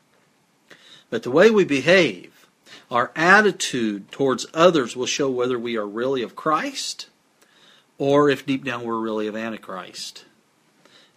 But 1.09 1.22
the 1.22 1.31
way 1.31 1.50
we 1.50 1.64
behave 1.64 2.46
our 2.90 3.12
attitude 3.16 4.11
towards 4.11 4.46
others 4.52 4.96
will 4.96 5.07
show 5.07 5.31
whether 5.31 5.59
we 5.59 5.76
are 5.76 5.87
really 5.87 6.22
of 6.22 6.37
Christ 6.37 7.09
or 7.98 8.29
if 8.29 8.44
deep 8.44 8.64
down 8.64 8.85
we're 8.85 8.98
really 8.98 9.26
of 9.26 9.37
Antichrist. 9.37 10.24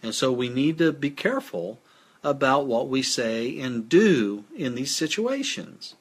And 0.02 0.14
so 0.14 0.32
we 0.32 0.48
need 0.48 0.78
to 0.78 0.92
be 0.92 1.10
careful 1.10 1.78
about 2.22 2.66
what 2.66 2.88
we 2.88 3.02
say 3.02 3.58
and 3.58 3.88
do 3.88 4.44
in 4.56 4.74
these 4.74 4.94
situations. 4.94 5.94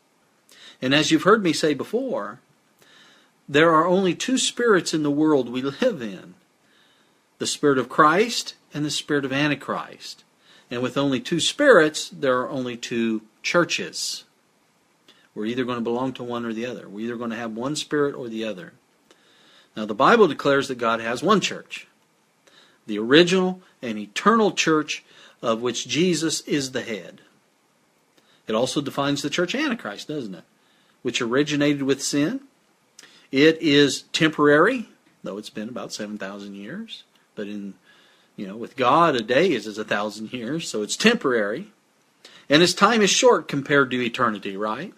And 0.82 0.94
as 0.94 1.12
you've 1.12 1.24
heard 1.24 1.44
me 1.44 1.54
say 1.54 1.74
before, 1.74 2.40
there 3.48 3.74
are 3.74 3.88
only 3.88 4.14
two 4.14 4.38
spirits 4.38 4.94
in 4.94 5.04
the 5.04 5.12
world 5.12 5.50
we 5.50 5.62
live 5.62 6.02
in 6.02 6.36
the 7.40 7.48
spirit 7.48 7.78
of 7.78 7.90
Christ 7.90 8.54
and 8.74 8.86
the 8.86 8.92
spirit 8.92 9.26
of 9.26 9.34
Antichrist. 9.34 10.24
And 10.70 10.84
with 10.84 10.98
only 10.98 11.20
two 11.20 11.40
spirits, 11.40 12.10
there 12.10 12.40
are 12.40 12.50
only 12.50 12.78
two 12.78 13.24
churches. 13.42 14.24
We're 15.34 15.46
either 15.46 15.66
going 15.66 15.78
to 15.78 15.84
belong 15.84 16.14
to 16.14 16.24
one 16.24 16.46
or 16.46 16.54
the 16.54 16.66
other. 16.66 16.88
We're 16.88 17.06
either 17.06 17.18
going 17.18 17.32
to 17.32 17.36
have 17.36 17.56
one 17.56 17.76
spirit 17.76 18.14
or 18.14 18.28
the 18.28 18.44
other. 18.44 18.74
Now, 19.76 19.86
the 19.86 19.96
Bible 19.96 20.28
declares 20.28 20.68
that 20.68 20.78
God 20.78 21.00
has 21.00 21.24
one 21.24 21.42
church, 21.42 21.88
the 22.86 23.00
original 23.00 23.62
and 23.82 23.98
eternal 23.98 24.52
church 24.52 25.04
of 25.42 25.62
which 25.62 25.88
Jesus 25.88 26.42
is 26.42 26.72
the 26.72 26.82
head. 26.82 27.22
It 28.48 28.56
also 28.56 28.82
defines 28.82 29.22
the 29.22 29.30
church 29.30 29.56
Antichrist, 29.56 30.08
doesn't 30.08 30.36
it? 30.36 30.44
Which 31.02 31.22
originated 31.22 31.84
with 31.84 32.04
sin. 32.04 32.42
It 33.32 33.62
is 33.62 34.04
temporary, 34.12 34.90
though 35.24 35.38
it's 35.38 35.52
been 35.52 35.70
about 35.70 35.94
7,000 35.94 36.56
years. 36.56 37.04
But 37.40 37.48
in, 37.48 37.76
you 38.36 38.46
know, 38.46 38.58
with 38.58 38.76
God, 38.76 39.16
a 39.16 39.22
day 39.22 39.54
is 39.54 39.66
as 39.66 39.78
a 39.78 39.86
thousand 39.86 40.34
years, 40.34 40.68
so 40.68 40.82
it's 40.82 40.98
temporary. 40.98 41.68
And 42.50 42.62
his 42.62 42.74
time 42.74 43.02
is 43.02 43.10
short 43.10 43.48
compared 43.48 43.92
to 43.92 44.02
eternity, 44.04 44.58
right? 44.58 44.94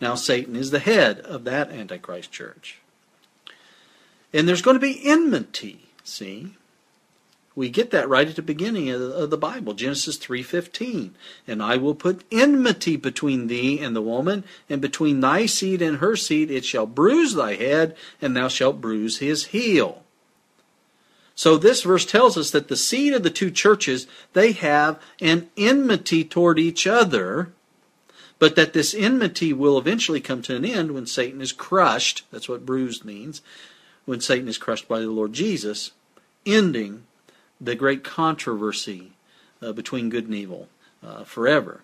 Now, 0.00 0.14
Satan 0.14 0.54
is 0.54 0.70
the 0.70 0.78
head 0.78 1.18
of 1.18 1.42
that 1.42 1.72
Antichrist 1.72 2.30
church. 2.30 2.78
And 4.32 4.48
there's 4.48 4.62
going 4.62 4.76
to 4.76 4.80
be 4.80 5.00
enmity, 5.04 5.88
see? 6.04 6.54
We 7.56 7.68
get 7.68 7.90
that 7.90 8.08
right 8.08 8.28
at 8.28 8.36
the 8.36 8.42
beginning 8.42 8.88
of 8.90 9.30
the 9.30 9.36
Bible, 9.36 9.74
Genesis 9.74 10.18
3:15. 10.18 11.14
And 11.48 11.60
I 11.60 11.78
will 11.78 11.96
put 11.96 12.22
enmity 12.30 12.94
between 12.94 13.48
thee 13.48 13.80
and 13.80 13.96
the 13.96 14.02
woman, 14.02 14.44
and 14.70 14.80
between 14.80 15.18
thy 15.18 15.46
seed 15.46 15.82
and 15.82 15.98
her 15.98 16.14
seed 16.14 16.48
it 16.48 16.64
shall 16.64 16.86
bruise 16.86 17.34
thy 17.34 17.56
head, 17.56 17.96
and 18.22 18.36
thou 18.36 18.46
shalt 18.46 18.80
bruise 18.80 19.18
his 19.18 19.46
heel. 19.46 20.04
So 21.36 21.56
this 21.56 21.82
verse 21.82 22.04
tells 22.04 22.36
us 22.36 22.50
that 22.50 22.66
the 22.66 22.76
seed 22.76 23.12
of 23.12 23.22
the 23.22 23.30
two 23.30 23.52
churches, 23.52 24.08
they 24.32 24.52
have 24.52 25.00
an 25.20 25.48
enmity 25.56 26.24
toward 26.24 26.58
each 26.58 26.86
other 26.86 27.52
but 28.38 28.56
that 28.56 28.72
this 28.72 28.94
enmity 28.94 29.52
will 29.52 29.78
eventually 29.78 30.20
come 30.20 30.42
to 30.42 30.56
an 30.56 30.64
end 30.64 30.92
when 30.92 31.06
Satan 31.06 31.40
is 31.40 31.52
crushed. 31.52 32.24
That's 32.30 32.48
what 32.48 32.66
bruised 32.66 33.04
means. 33.04 33.40
When 34.04 34.20
Satan 34.20 34.48
is 34.48 34.58
crushed 34.58 34.88
by 34.88 35.00
the 35.00 35.10
Lord 35.10 35.32
Jesus, 35.32 35.92
ending 36.44 37.04
the 37.60 37.74
great 37.74 38.04
controversy 38.04 39.12
uh, 39.62 39.72
between 39.72 40.10
good 40.10 40.26
and 40.26 40.34
evil 40.34 40.68
uh, 41.04 41.24
forever. 41.24 41.80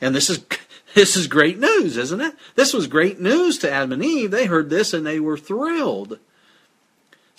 And 0.00 0.14
this 0.14 0.28
is 0.30 0.44
this 0.94 1.16
is 1.16 1.26
great 1.26 1.58
news, 1.58 1.96
isn't 1.96 2.20
it? 2.20 2.34
This 2.54 2.72
was 2.72 2.86
great 2.86 3.20
news 3.20 3.58
to 3.58 3.70
Adam 3.70 3.92
and 3.92 4.04
Eve. 4.04 4.30
They 4.30 4.46
heard 4.46 4.70
this 4.70 4.92
and 4.92 5.06
they 5.06 5.20
were 5.20 5.38
thrilled. 5.38 6.18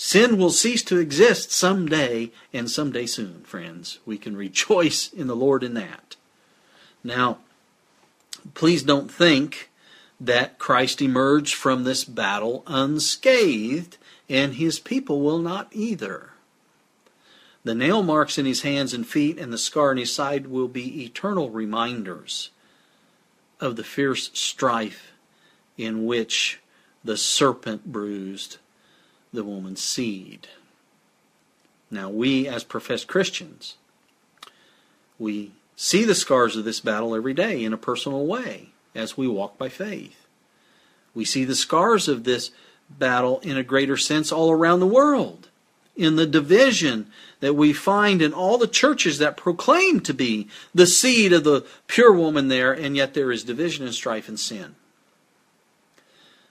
Sin 0.02 0.38
will 0.38 0.50
cease 0.50 0.82
to 0.84 0.98
exist 0.98 1.52
someday 1.52 2.32
and 2.54 2.72
someday 2.72 3.06
soon, 3.06 3.42
friends. 3.42 4.00
We 4.06 4.18
can 4.18 4.38
rejoice 4.38 5.12
in 5.12 5.28
the 5.28 5.36
Lord 5.36 5.62
in 5.62 5.74
that. 5.74 6.16
Now, 7.04 7.40
please 8.54 8.82
don't 8.82 9.12
think 9.12 9.70
that 10.18 10.58
Christ 10.58 11.02
emerged 11.02 11.54
from 11.54 11.84
this 11.84 12.06
battle 12.06 12.64
unscathed, 12.66 13.98
and 14.30 14.54
his 14.54 14.80
people 14.80 15.20
will 15.20 15.40
not 15.40 15.68
either. 15.74 16.30
The 17.66 17.76
nail 17.76 18.02
marks 18.02 18.38
in 18.38 18.46
his 18.46 18.62
hands 18.62 18.94
and 18.94 19.06
feet 19.06 19.38
and 19.38 19.52
the 19.52 19.58
scar 19.58 19.92
in 19.92 19.98
his 19.98 20.14
side 20.14 20.48
will 20.48 20.70
be 20.70 21.04
eternal 21.04 21.50
reminders 21.50 22.52
of 23.60 23.76
the 23.76 23.84
fierce 23.84 24.32
strife 24.34 25.12
in 25.78 26.06
which 26.06 26.62
the 27.04 27.18
serpent 27.18 27.92
bruised 27.92 28.60
the 29.32 29.44
woman's 29.44 29.82
seed. 29.82 30.48
Now, 31.92 32.10
we 32.10 32.48
as 32.48 32.64
professed 32.64 33.08
Christians, 33.08 33.76
we 35.18 35.52
see 35.76 36.04
the 36.04 36.16
scars 36.16 36.56
of 36.56 36.66
this 36.66 36.80
battle 36.80 37.16
every 37.16 37.34
day 37.34 37.64
in 37.64 37.74
a 37.74 37.78
personal 37.78 38.26
way 38.26 38.70
as 38.94 39.18
we 39.18 39.28
walk 39.28 39.58
by 39.58 39.70
faith. 39.70 40.28
We 41.14 41.26
see 41.26 41.46
the 41.46 41.56
scars 41.56 42.08
of 42.08 42.24
this 42.24 42.52
battle 42.90 43.40
in 43.42 43.58
a 43.58 43.64
greater 43.64 43.98
sense 43.98 44.32
all 44.32 44.52
around 44.52 44.80
the 44.80 44.88
world, 44.88 45.50
in 45.96 46.16
the 46.16 46.26
division 46.26 47.08
that 47.40 47.56
we 47.56 47.74
find 47.74 48.22
in 48.22 48.34
all 48.34 48.58
the 48.58 48.68
churches 48.68 49.18
that 49.18 49.38
proclaim 49.38 50.00
to 50.02 50.14
be 50.14 50.48
the 50.74 50.88
seed 50.88 51.34
of 51.34 51.44
the 51.44 51.66
pure 51.88 52.14
woman 52.14 52.48
there, 52.48 52.72
and 52.72 52.96
yet 52.96 53.14
there 53.14 53.32
is 53.32 53.44
division 53.44 53.86
and 53.86 53.94
strife 53.94 54.28
and 54.28 54.40
sin. 54.40 54.76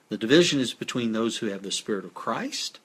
The 0.09 0.17
division 0.17 0.59
is 0.59 0.73
between 0.73 1.11
those 1.11 1.37
who 1.37 1.47
have 1.47 1.63
the 1.63 1.71
Spirit 1.71 2.03
of 2.03 2.13
Christ 2.13 2.79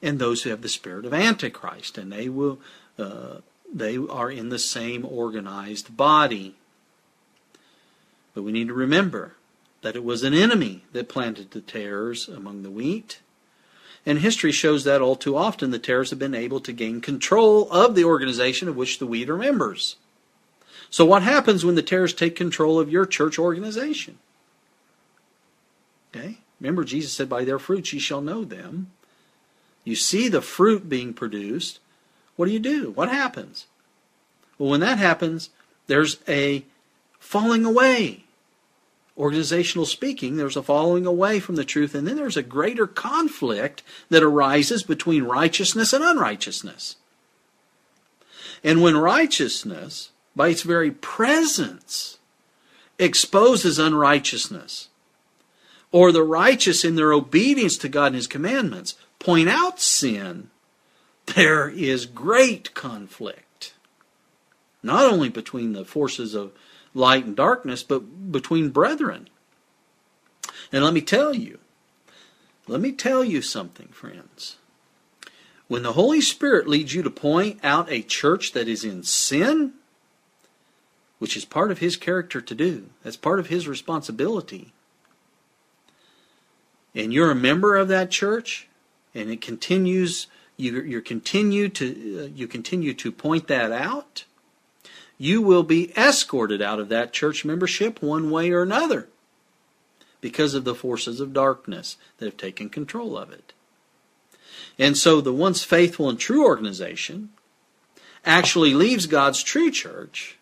and 0.00 0.18
those 0.18 0.42
who 0.42 0.50
have 0.50 0.62
the 0.62 0.68
Spirit 0.68 1.04
of 1.04 1.12
Antichrist, 1.12 1.98
and 1.98 2.12
they 2.12 2.28
will 2.28 2.58
uh, 2.98 3.38
they 3.72 3.96
are 3.96 4.30
in 4.30 4.48
the 4.48 4.58
same 4.58 5.04
organized 5.04 5.96
body. 5.96 6.54
But 8.34 8.42
we 8.42 8.52
need 8.52 8.68
to 8.68 8.74
remember 8.74 9.34
that 9.82 9.96
it 9.96 10.04
was 10.04 10.22
an 10.22 10.34
enemy 10.34 10.84
that 10.92 11.08
planted 11.08 11.50
the 11.50 11.60
tares 11.60 12.28
among 12.28 12.62
the 12.62 12.70
wheat. 12.70 13.20
And 14.04 14.18
history 14.18 14.52
shows 14.52 14.84
that 14.84 15.00
all 15.00 15.16
too 15.16 15.36
often 15.36 15.70
the 15.70 15.78
tares 15.78 16.10
have 16.10 16.18
been 16.18 16.34
able 16.34 16.60
to 16.60 16.72
gain 16.72 17.00
control 17.00 17.70
of 17.70 17.94
the 17.94 18.04
organization 18.04 18.68
of 18.68 18.76
which 18.76 18.98
the 18.98 19.06
wheat 19.06 19.28
are 19.28 19.36
members. 19.36 19.96
So, 20.88 21.04
what 21.04 21.22
happens 21.22 21.64
when 21.64 21.76
the 21.76 21.82
tares 21.82 22.12
take 22.12 22.34
control 22.34 22.80
of 22.80 22.90
your 22.90 23.06
church 23.06 23.38
organization? 23.38 24.18
Okay? 26.14 26.38
Remember, 26.60 26.84
Jesus 26.84 27.12
said, 27.12 27.28
By 27.28 27.44
their 27.44 27.58
fruits 27.58 27.92
ye 27.92 27.98
shall 27.98 28.20
know 28.20 28.44
them. 28.44 28.90
You 29.84 29.96
see 29.96 30.28
the 30.28 30.42
fruit 30.42 30.88
being 30.88 31.14
produced, 31.14 31.80
what 32.36 32.46
do 32.46 32.52
you 32.52 32.58
do? 32.58 32.90
What 32.90 33.08
happens? 33.08 33.66
Well, 34.58 34.70
when 34.70 34.80
that 34.80 34.98
happens, 34.98 35.50
there's 35.86 36.18
a 36.28 36.64
falling 37.18 37.64
away 37.64 38.24
organizational 39.20 39.84
speaking, 39.84 40.36
there's 40.36 40.56
a 40.56 40.62
falling 40.62 41.04
away 41.04 41.38
from 41.38 41.56
the 41.56 41.64
truth, 41.64 41.94
and 41.94 42.08
then 42.08 42.16
there's 42.16 42.38
a 42.38 42.42
greater 42.42 42.86
conflict 42.86 43.82
that 44.08 44.22
arises 44.22 44.82
between 44.82 45.24
righteousness 45.24 45.92
and 45.92 46.02
unrighteousness. 46.02 46.96
And 48.64 48.82
when 48.82 48.96
righteousness, 48.96 50.10
by 50.34 50.48
its 50.48 50.62
very 50.62 50.90
presence, 50.90 52.18
exposes 52.98 53.78
unrighteousness, 53.78 54.88
or 55.92 56.12
the 56.12 56.22
righteous 56.22 56.84
in 56.84 56.94
their 56.94 57.12
obedience 57.12 57.76
to 57.78 57.88
God 57.88 58.06
and 58.06 58.16
His 58.16 58.26
commandments 58.26 58.94
point 59.18 59.48
out 59.48 59.80
sin, 59.80 60.50
there 61.26 61.68
is 61.68 62.06
great 62.06 62.74
conflict. 62.74 63.74
Not 64.82 65.10
only 65.10 65.28
between 65.28 65.72
the 65.72 65.84
forces 65.84 66.34
of 66.34 66.52
light 66.94 67.24
and 67.24 67.36
darkness, 67.36 67.82
but 67.82 68.32
between 68.32 68.70
brethren. 68.70 69.28
And 70.72 70.84
let 70.84 70.94
me 70.94 71.00
tell 71.00 71.34
you, 71.34 71.58
let 72.66 72.80
me 72.80 72.92
tell 72.92 73.24
you 73.24 73.42
something, 73.42 73.88
friends. 73.88 74.56
When 75.68 75.82
the 75.82 75.92
Holy 75.92 76.20
Spirit 76.20 76.68
leads 76.68 76.94
you 76.94 77.02
to 77.02 77.10
point 77.10 77.60
out 77.62 77.90
a 77.90 78.02
church 78.02 78.52
that 78.52 78.68
is 78.68 78.84
in 78.84 79.02
sin, 79.02 79.74
which 81.18 81.36
is 81.36 81.44
part 81.44 81.70
of 81.70 81.78
His 81.78 81.96
character 81.96 82.40
to 82.40 82.54
do, 82.54 82.86
that's 83.02 83.16
part 83.16 83.38
of 83.38 83.48
His 83.48 83.68
responsibility, 83.68 84.72
and 86.94 87.12
you're 87.12 87.30
a 87.30 87.36
member 87.36 87.76
of 87.76 87.88
that 87.88 88.10
church, 88.10 88.68
and 89.14 89.30
it 89.30 89.40
continues, 89.40 90.26
you, 90.56 90.80
you 90.82 91.00
continue 91.00 91.68
to 91.68 92.24
uh, 92.24 92.28
you 92.34 92.46
continue 92.46 92.94
to 92.94 93.12
point 93.12 93.48
that 93.48 93.72
out, 93.72 94.24
you 95.18 95.42
will 95.42 95.62
be 95.62 95.92
escorted 95.96 96.62
out 96.62 96.80
of 96.80 96.88
that 96.88 97.12
church 97.12 97.44
membership 97.44 98.02
one 98.02 98.30
way 98.30 98.50
or 98.50 98.62
another 98.62 99.08
because 100.20 100.54
of 100.54 100.64
the 100.64 100.74
forces 100.74 101.20
of 101.20 101.32
darkness 101.32 101.96
that 102.18 102.26
have 102.26 102.36
taken 102.36 102.68
control 102.68 103.16
of 103.16 103.30
it. 103.30 103.52
And 104.78 104.96
so 104.96 105.20
the 105.20 105.32
once 105.32 105.62
faithful 105.62 106.08
and 106.08 106.18
true 106.18 106.44
organization 106.44 107.30
actually 108.24 108.74
leaves 108.74 109.06
God's 109.06 109.42
true 109.42 109.70
church 109.70 110.38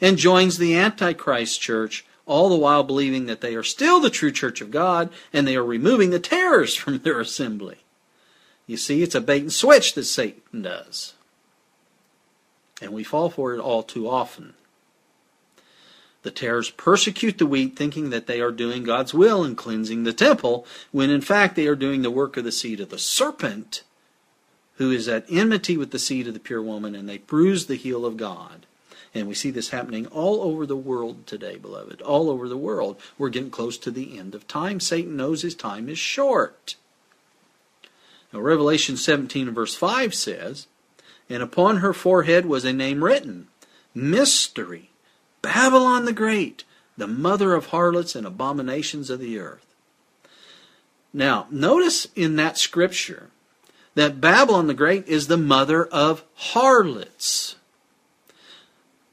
and 0.00 0.18
joins 0.18 0.58
the 0.58 0.76
Antichrist 0.76 1.60
church, 1.60 2.04
all 2.26 2.48
the 2.48 2.56
while 2.56 2.82
believing 2.82 3.26
that 3.26 3.40
they 3.40 3.54
are 3.54 3.62
still 3.62 4.00
the 4.00 4.10
true 4.10 4.32
church 4.32 4.60
of 4.60 4.70
God 4.70 5.10
and 5.32 5.46
they 5.46 5.56
are 5.56 5.64
removing 5.64 6.10
the 6.10 6.18
tares 6.18 6.74
from 6.76 6.98
their 6.98 7.20
assembly. 7.20 7.78
You 8.66 8.76
see, 8.76 9.02
it's 9.02 9.14
a 9.14 9.20
bait 9.20 9.42
and 9.42 9.52
switch 9.52 9.94
that 9.94 10.04
Satan 10.04 10.62
does 10.62 11.14
and 12.82 12.92
we 12.92 13.04
fall 13.04 13.30
for 13.30 13.54
it 13.54 13.60
all 13.60 13.82
too 13.82 14.10
often. 14.10 14.54
The 16.22 16.30
tares 16.30 16.70
persecute 16.70 17.38
the 17.38 17.46
wheat, 17.46 17.76
thinking 17.76 18.10
that 18.10 18.26
they 18.26 18.40
are 18.40 18.52
doing 18.52 18.84
God's 18.84 19.14
will 19.14 19.44
in 19.44 19.56
cleansing 19.56 20.04
the 20.04 20.12
temple, 20.12 20.66
when 20.90 21.10
in 21.10 21.20
fact 21.20 21.56
they 21.56 21.66
are 21.66 21.76
doing 21.76 22.02
the 22.02 22.10
work 22.10 22.36
of 22.36 22.44
the 22.44 22.52
seed 22.52 22.80
of 22.80 22.90
the 22.90 22.98
serpent, 22.98 23.82
who 24.76 24.90
is 24.90 25.08
at 25.08 25.24
enmity 25.28 25.76
with 25.76 25.90
the 25.90 25.98
seed 25.98 26.28
of 26.28 26.34
the 26.34 26.40
pure 26.40 26.62
woman, 26.62 26.94
and 26.94 27.08
they 27.08 27.18
bruise 27.18 27.66
the 27.66 27.76
heel 27.76 28.04
of 28.04 28.16
God. 28.16 28.66
And 29.14 29.28
we 29.28 29.34
see 29.34 29.50
this 29.50 29.70
happening 29.70 30.06
all 30.06 30.42
over 30.42 30.64
the 30.64 30.76
world 30.76 31.26
today, 31.26 31.56
beloved. 31.56 32.00
All 32.00 32.30
over 32.30 32.48
the 32.48 32.56
world. 32.56 32.98
We're 33.18 33.28
getting 33.28 33.50
close 33.50 33.76
to 33.78 33.90
the 33.90 34.18
end 34.18 34.34
of 34.34 34.48
time. 34.48 34.80
Satan 34.80 35.16
knows 35.16 35.42
his 35.42 35.54
time 35.54 35.88
is 35.88 35.98
short. 35.98 36.76
Now, 38.32 38.40
Revelation 38.40 38.96
17 38.96 39.50
verse 39.50 39.74
5 39.74 40.14
says, 40.14 40.66
and 41.28 41.42
upon 41.42 41.78
her 41.78 41.92
forehead 41.92 42.46
was 42.46 42.64
a 42.64 42.72
name 42.72 43.02
written 43.02 43.48
Mystery, 43.94 44.90
Babylon 45.40 46.04
the 46.04 46.12
Great, 46.12 46.64
the 46.96 47.06
mother 47.06 47.54
of 47.54 47.66
harlots 47.66 48.14
and 48.14 48.26
abominations 48.26 49.10
of 49.10 49.18
the 49.18 49.38
earth. 49.38 49.74
Now, 51.12 51.46
notice 51.50 52.06
in 52.14 52.36
that 52.36 52.58
scripture 52.58 53.30
that 53.94 54.20
Babylon 54.20 54.66
the 54.66 54.74
Great 54.74 55.06
is 55.06 55.26
the 55.26 55.36
mother 55.36 55.84
of 55.86 56.24
harlots. 56.34 57.56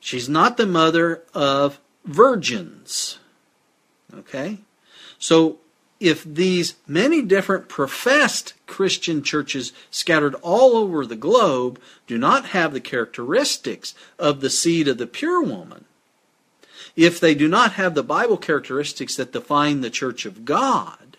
She's 0.10 0.28
not 0.28 0.58
the 0.58 0.66
mother 0.66 1.22
of 1.36 1.80
virgins. 2.04 3.20
Okay? 4.12 4.58
So 5.20 5.60
if 6.00 6.24
these 6.24 6.74
many 6.88 7.22
different 7.22 7.70
professed 7.70 8.56
Christian 8.66 9.22
churches 9.22 9.72
scattered 9.92 10.34
all 10.42 10.76
over 10.76 11.06
the 11.06 11.16
globe 11.16 11.80
do 12.08 12.18
not 12.18 12.46
have 12.46 12.74
the 12.74 12.80
characteristics 12.80 13.94
of 14.18 14.42
the 14.42 14.50
seed 14.50 14.88
of 14.88 14.98
the 14.98 15.06
pure 15.06 15.44
woman, 15.44 15.86
if 16.96 17.20
they 17.20 17.36
do 17.36 17.48
not 17.48 17.74
have 17.74 17.94
the 17.94 18.02
Bible 18.02 18.38
characteristics 18.38 19.16
that 19.16 19.32
define 19.32 19.82
the 19.82 19.92
church 19.92 20.26
of 20.26 20.44
God, 20.44 21.18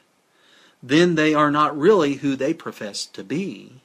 then 0.82 1.14
they 1.14 1.32
are 1.32 1.52
not 1.52 1.78
really 1.78 2.14
who 2.14 2.34
they 2.34 2.52
profess 2.52 3.06
to 3.06 3.22
be, 3.22 3.82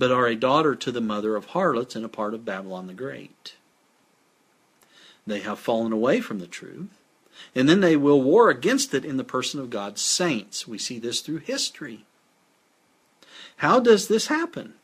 but 0.00 0.10
are 0.10 0.26
a 0.26 0.34
daughter 0.34 0.74
to 0.74 0.90
the 0.90 1.00
mother 1.00 1.36
of 1.36 1.44
harlots 1.44 1.94
and 1.94 2.04
a 2.04 2.08
part 2.08 2.34
of 2.34 2.44
Babylon 2.44 2.88
the 2.88 2.92
Great. 2.92 3.54
They 5.26 5.40
have 5.40 5.58
fallen 5.58 5.92
away 5.92 6.20
from 6.20 6.38
the 6.38 6.46
truth 6.46 6.88
and 7.54 7.68
then 7.68 7.80
they 7.80 7.96
will 7.96 8.22
war 8.22 8.50
against 8.50 8.94
it 8.94 9.04
in 9.04 9.16
the 9.16 9.24
person 9.24 9.60
of 9.60 9.70
God's 9.70 10.00
saints. 10.00 10.66
We 10.66 10.78
see 10.78 10.98
this 10.98 11.20
through 11.20 11.38
history. 11.38 12.04
How 13.58 13.80
does 13.80 14.08
this 14.08 14.26
happen? 14.26 14.74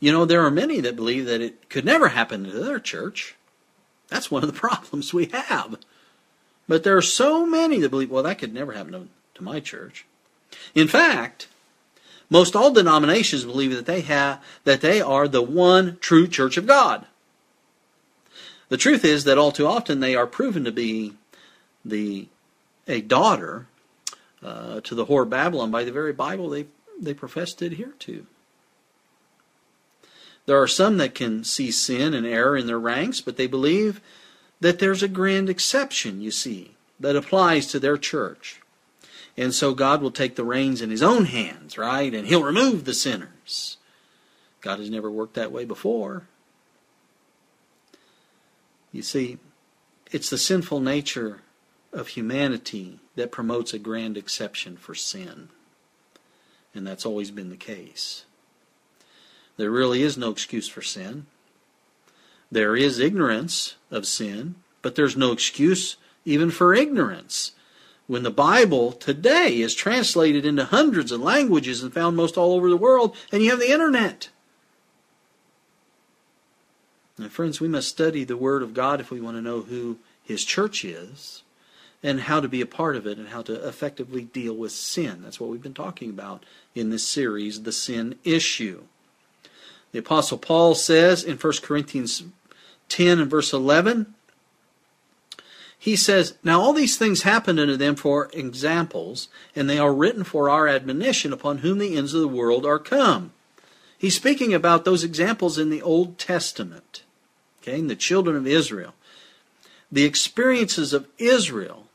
You 0.00 0.12
know, 0.12 0.24
there 0.24 0.44
are 0.44 0.50
many 0.50 0.80
that 0.80 0.96
believe 0.96 1.26
that 1.26 1.40
it 1.40 1.68
could 1.68 1.84
never 1.84 2.08
happen 2.08 2.44
to 2.44 2.50
their 2.50 2.78
church. 2.78 3.34
That's 4.08 4.30
one 4.30 4.42
of 4.42 4.52
the 4.52 4.58
problems 4.58 5.12
we 5.12 5.26
have. 5.26 5.78
But 6.68 6.84
there 6.84 6.96
are 6.96 7.02
so 7.02 7.46
many 7.46 7.80
that 7.80 7.90
believe, 7.90 8.10
well, 8.10 8.22
that 8.22 8.38
could 8.38 8.54
never 8.54 8.72
happen 8.72 8.92
to, 8.92 9.08
to 9.34 9.44
my 9.44 9.60
church. 9.60 10.06
In 10.74 10.88
fact, 10.88 11.48
most 12.28 12.56
all 12.56 12.72
denominations 12.72 13.44
believe 13.44 13.72
that 13.72 13.86
they 13.86 14.00
have 14.00 14.42
that 14.64 14.80
they 14.80 15.00
are 15.00 15.28
the 15.28 15.42
one 15.42 15.98
true 16.00 16.26
church 16.26 16.56
of 16.56 16.66
God. 16.66 17.06
The 18.68 18.76
truth 18.76 19.04
is 19.04 19.24
that 19.24 19.38
all 19.38 19.52
too 19.52 19.66
often 19.66 20.00
they 20.00 20.14
are 20.14 20.26
proven 20.26 20.64
to 20.64 20.72
be 20.72 21.14
the 21.84 22.28
a 22.88 23.00
daughter 23.00 23.66
uh, 24.42 24.80
to 24.80 24.94
the 24.94 25.06
whore 25.06 25.28
Babylon 25.28 25.70
by 25.70 25.84
the 25.84 25.92
very 25.92 26.12
Bible 26.12 26.48
they 26.48 26.66
they 27.00 27.14
profess 27.14 27.52
to 27.54 27.66
adhere 27.66 27.94
to. 28.00 28.26
There 30.46 30.60
are 30.60 30.68
some 30.68 30.96
that 30.98 31.14
can 31.14 31.44
see 31.44 31.70
sin 31.70 32.14
and 32.14 32.24
error 32.24 32.56
in 32.56 32.66
their 32.66 32.78
ranks, 32.78 33.20
but 33.20 33.36
they 33.36 33.46
believe 33.46 34.00
that 34.60 34.78
there's 34.78 35.02
a 35.02 35.08
grand 35.08 35.50
exception, 35.50 36.20
you 36.20 36.30
see, 36.30 36.72
that 37.00 37.16
applies 37.16 37.66
to 37.66 37.80
their 37.80 37.98
church. 37.98 38.60
And 39.36 39.52
so 39.52 39.74
God 39.74 40.00
will 40.00 40.12
take 40.12 40.36
the 40.36 40.44
reins 40.44 40.80
in 40.80 40.90
his 40.90 41.02
own 41.02 41.26
hands, 41.26 41.76
right? 41.76 42.14
And 42.14 42.26
he'll 42.26 42.42
remove 42.42 42.84
the 42.84 42.94
sinners. 42.94 43.76
God 44.62 44.78
has 44.78 44.88
never 44.88 45.10
worked 45.10 45.34
that 45.34 45.52
way 45.52 45.64
before. 45.64 46.22
You 48.96 49.02
see, 49.02 49.36
it's 50.10 50.30
the 50.30 50.38
sinful 50.38 50.80
nature 50.80 51.42
of 51.92 52.08
humanity 52.08 52.98
that 53.14 53.30
promotes 53.30 53.74
a 53.74 53.78
grand 53.78 54.16
exception 54.16 54.78
for 54.78 54.94
sin. 54.94 55.50
And 56.74 56.86
that's 56.86 57.04
always 57.04 57.30
been 57.30 57.50
the 57.50 57.58
case. 57.58 58.24
There 59.58 59.70
really 59.70 60.00
is 60.00 60.16
no 60.16 60.30
excuse 60.30 60.66
for 60.66 60.80
sin. 60.80 61.26
There 62.50 62.74
is 62.74 62.98
ignorance 62.98 63.74
of 63.90 64.06
sin, 64.06 64.54
but 64.80 64.94
there's 64.94 65.14
no 65.14 65.30
excuse 65.30 65.98
even 66.24 66.50
for 66.50 66.72
ignorance. 66.72 67.52
When 68.06 68.22
the 68.22 68.30
Bible 68.30 68.92
today 68.92 69.60
is 69.60 69.74
translated 69.74 70.46
into 70.46 70.64
hundreds 70.64 71.12
of 71.12 71.20
languages 71.20 71.82
and 71.82 71.92
found 71.92 72.16
most 72.16 72.38
all 72.38 72.54
over 72.54 72.70
the 72.70 72.78
world, 72.78 73.14
and 73.30 73.42
you 73.42 73.50
have 73.50 73.60
the 73.60 73.72
internet. 73.72 74.30
And 77.18 77.32
friends, 77.32 77.60
we 77.60 77.68
must 77.68 77.88
study 77.88 78.24
the 78.24 78.36
Word 78.36 78.62
of 78.62 78.74
God 78.74 79.00
if 79.00 79.10
we 79.10 79.20
want 79.20 79.36
to 79.36 79.42
know 79.42 79.62
who 79.62 79.98
His 80.22 80.44
church 80.44 80.84
is 80.84 81.42
and 82.02 82.20
how 82.20 82.40
to 82.40 82.48
be 82.48 82.60
a 82.60 82.66
part 82.66 82.94
of 82.94 83.06
it 83.06 83.18
and 83.18 83.28
how 83.28 83.42
to 83.42 83.66
effectively 83.66 84.22
deal 84.22 84.54
with 84.54 84.72
sin. 84.72 85.22
That's 85.22 85.40
what 85.40 85.50
we've 85.50 85.62
been 85.62 85.74
talking 85.74 86.10
about 86.10 86.44
in 86.74 86.90
this 86.90 87.06
series, 87.06 87.62
the 87.62 87.72
sin 87.72 88.18
issue. 88.22 88.82
The 89.92 90.00
Apostle 90.00 90.38
Paul 90.38 90.74
says 90.74 91.24
in 91.24 91.38
1 91.38 91.52
Corinthians 91.62 92.22
10 92.90 93.18
and 93.18 93.30
verse 93.30 93.52
11, 93.52 94.14
he 95.78 95.96
says, 95.96 96.34
Now 96.42 96.60
all 96.60 96.72
these 96.72 96.98
things 96.98 97.22
happened 97.22 97.60
unto 97.60 97.76
them 97.76 97.96
for 97.96 98.28
examples, 98.32 99.28
and 99.54 99.68
they 99.68 99.78
are 99.78 99.94
written 99.94 100.24
for 100.24 100.50
our 100.50 100.68
admonition 100.68 101.32
upon 101.32 101.58
whom 101.58 101.78
the 101.78 101.96
ends 101.96 102.12
of 102.12 102.20
the 102.20 102.28
world 102.28 102.66
are 102.66 102.78
come. 102.78 103.32
He's 103.96 104.16
speaking 104.16 104.52
about 104.52 104.84
those 104.84 105.04
examples 105.04 105.58
in 105.58 105.70
the 105.70 105.82
Old 105.82 106.18
Testament 106.18 107.04
okay, 107.66 107.78
and 107.78 107.90
the 107.90 107.96
children 107.96 108.36
of 108.36 108.46
Israel. 108.46 108.94
The 109.90 110.04
experiences 110.04 110.92
of 110.92 111.08
Israel, 111.18 111.86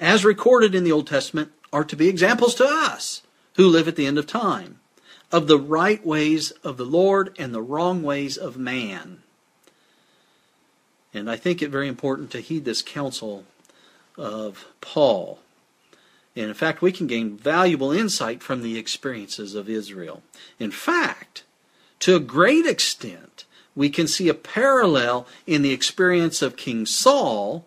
as 0.00 0.24
recorded 0.24 0.74
in 0.74 0.84
the 0.84 0.92
Old 0.92 1.06
Testament, 1.06 1.52
are 1.72 1.84
to 1.84 1.96
be 1.96 2.08
examples 2.08 2.54
to 2.56 2.64
us 2.64 3.22
who 3.56 3.68
live 3.68 3.88
at 3.88 3.96
the 3.96 4.06
end 4.06 4.18
of 4.18 4.26
time 4.26 4.80
of 5.32 5.48
the 5.48 5.58
right 5.58 6.04
ways 6.06 6.52
of 6.62 6.76
the 6.76 6.84
Lord 6.84 7.34
and 7.38 7.52
the 7.52 7.62
wrong 7.62 8.02
ways 8.02 8.36
of 8.36 8.56
man. 8.56 9.22
And 11.12 11.30
I 11.30 11.36
think 11.36 11.62
it 11.62 11.70
very 11.70 11.88
important 11.88 12.30
to 12.32 12.40
heed 12.40 12.64
this 12.64 12.82
counsel 12.82 13.44
of 14.16 14.66
Paul. 14.80 15.40
And 16.36 16.46
in 16.46 16.54
fact, 16.54 16.82
we 16.82 16.92
can 16.92 17.06
gain 17.06 17.36
valuable 17.36 17.92
insight 17.92 18.42
from 18.42 18.62
the 18.62 18.76
experiences 18.76 19.54
of 19.54 19.68
Israel. 19.68 20.22
In 20.58 20.72
fact, 20.72 21.44
to 22.00 22.16
a 22.16 22.20
great 22.20 22.66
extent, 22.66 23.44
we 23.76 23.88
can 23.90 24.06
see 24.06 24.28
a 24.28 24.34
parallel 24.34 25.26
in 25.46 25.62
the 25.62 25.72
experience 25.72 26.42
of 26.42 26.56
King 26.56 26.86
Saul 26.86 27.64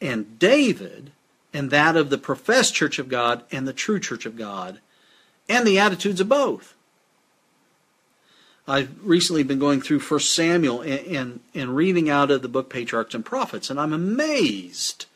and 0.00 0.38
David 0.38 1.12
and 1.52 1.70
that 1.70 1.96
of 1.96 2.10
the 2.10 2.18
professed 2.18 2.74
church 2.74 2.98
of 2.98 3.08
God 3.08 3.42
and 3.50 3.66
the 3.66 3.72
true 3.72 3.98
church 3.98 4.26
of 4.26 4.36
God 4.36 4.80
and 5.48 5.66
the 5.66 5.78
attitudes 5.78 6.20
of 6.20 6.28
both. 6.28 6.74
I've 8.68 8.90
recently 9.02 9.42
been 9.42 9.58
going 9.58 9.80
through 9.80 9.98
1 9.98 10.20
Samuel 10.20 10.82
and, 10.82 11.06
and, 11.06 11.40
and, 11.54 11.74
reading 11.74 12.08
out 12.08 12.30
of 12.30 12.42
the 12.42 12.48
book 12.48 12.70
Patriarchs 12.70 13.14
and 13.14 13.24
Prophets, 13.24 13.68
and 13.68 13.80
I'm 13.80 13.92
amazed 13.92 15.06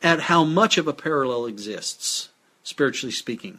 at 0.00 0.20
how 0.22 0.44
much 0.44 0.78
of 0.78 0.86
a 0.86 0.92
parallel 0.92 1.46
exists, 1.46 2.28
spiritually 2.62 3.10
speaking. 3.10 3.58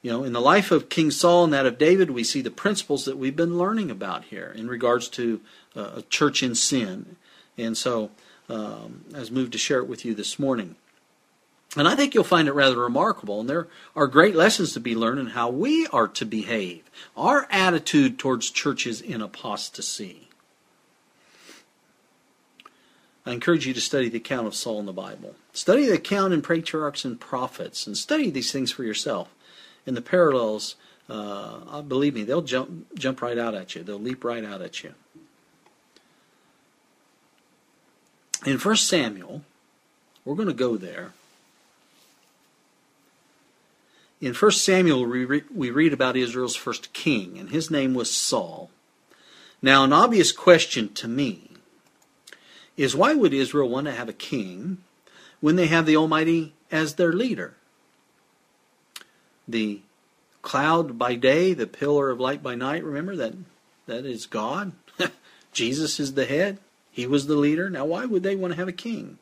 You 0.00 0.12
know, 0.12 0.24
in 0.24 0.32
the 0.32 0.40
life 0.40 0.70
of 0.70 0.88
King 0.88 1.10
Saul 1.10 1.44
and 1.44 1.52
that 1.52 1.66
of 1.66 1.78
David, 1.78 2.10
we 2.10 2.22
see 2.22 2.40
the 2.40 2.50
principles 2.50 3.04
that 3.04 3.18
we've 3.18 3.34
been 3.34 3.58
learning 3.58 3.90
about 3.90 4.24
here 4.24 4.54
in 4.56 4.68
regards 4.68 5.08
to 5.08 5.40
uh, 5.76 5.90
a 5.96 6.02
church 6.02 6.42
in 6.42 6.54
sin. 6.54 7.16
And 7.56 7.76
so 7.76 8.10
um, 8.48 9.04
I 9.14 9.18
was 9.18 9.30
moved 9.30 9.52
to 9.52 9.58
share 9.58 9.78
it 9.78 9.88
with 9.88 10.04
you 10.04 10.14
this 10.14 10.38
morning. 10.38 10.76
And 11.76 11.86
I 11.86 11.96
think 11.96 12.14
you'll 12.14 12.24
find 12.24 12.48
it 12.48 12.52
rather 12.52 12.78
remarkable. 12.78 13.40
And 13.40 13.50
there 13.50 13.66
are 13.94 14.06
great 14.06 14.34
lessons 14.34 14.72
to 14.72 14.80
be 14.80 14.94
learned 14.94 15.20
in 15.20 15.26
how 15.28 15.50
we 15.50 15.86
are 15.88 16.08
to 16.08 16.24
behave, 16.24 16.88
our 17.16 17.46
attitude 17.50 18.18
towards 18.18 18.50
churches 18.50 19.00
in 19.00 19.20
apostasy. 19.20 20.28
I 23.26 23.32
encourage 23.32 23.66
you 23.66 23.74
to 23.74 23.80
study 23.80 24.08
the 24.08 24.16
account 24.16 24.46
of 24.46 24.54
Saul 24.54 24.80
in 24.80 24.86
the 24.86 24.92
Bible. 24.92 25.34
Study 25.52 25.84
the 25.84 25.94
account 25.94 26.32
in 26.32 26.40
Patriarchs 26.40 27.04
and 27.04 27.20
Prophets, 27.20 27.86
and 27.86 27.98
study 27.98 28.30
these 28.30 28.50
things 28.50 28.72
for 28.72 28.84
yourself. 28.84 29.28
And 29.88 29.96
the 29.96 30.02
parallels, 30.02 30.76
uh, 31.08 31.80
believe 31.80 32.14
me, 32.14 32.22
they'll 32.22 32.42
jump 32.42 32.94
jump 32.94 33.22
right 33.22 33.38
out 33.38 33.54
at 33.54 33.74
you. 33.74 33.82
They'll 33.82 33.98
leap 33.98 34.22
right 34.22 34.44
out 34.44 34.60
at 34.60 34.84
you. 34.84 34.92
In 38.44 38.58
1 38.58 38.76
Samuel, 38.76 39.44
we're 40.26 40.34
going 40.34 40.48
to 40.48 40.52
go 40.52 40.76
there. 40.76 41.12
In 44.20 44.34
1 44.34 44.50
Samuel, 44.50 45.06
we, 45.06 45.42
we 45.54 45.70
read 45.70 45.94
about 45.94 46.18
Israel's 46.18 46.54
first 46.54 46.92
king, 46.92 47.38
and 47.38 47.48
his 47.48 47.70
name 47.70 47.94
was 47.94 48.14
Saul. 48.14 48.68
Now, 49.62 49.84
an 49.84 49.94
obvious 49.94 50.32
question 50.32 50.92
to 50.94 51.08
me 51.08 51.48
is 52.76 52.94
why 52.94 53.14
would 53.14 53.32
Israel 53.32 53.70
want 53.70 53.86
to 53.86 53.92
have 53.92 54.10
a 54.10 54.12
king 54.12 54.84
when 55.40 55.56
they 55.56 55.68
have 55.68 55.86
the 55.86 55.96
Almighty 55.96 56.52
as 56.70 56.96
their 56.96 57.14
leader? 57.14 57.54
The 59.48 59.80
cloud 60.42 60.98
by 60.98 61.14
day, 61.14 61.54
the 61.54 61.66
pillar 61.66 62.10
of 62.10 62.20
light 62.20 62.42
by 62.42 62.54
night, 62.54 62.84
remember 62.84 63.16
that 63.16 63.34
that 63.86 64.04
is 64.04 64.26
God. 64.26 64.72
Jesus 65.52 65.98
is 65.98 66.14
the 66.14 66.26
head. 66.26 66.58
He 66.90 67.06
was 67.06 67.26
the 67.26 67.36
leader. 67.36 67.70
Now, 67.70 67.86
why 67.86 68.04
would 68.04 68.22
they 68.22 68.36
want 68.36 68.52
to 68.52 68.58
have 68.58 68.68
a 68.68 68.72
king? 68.72 69.18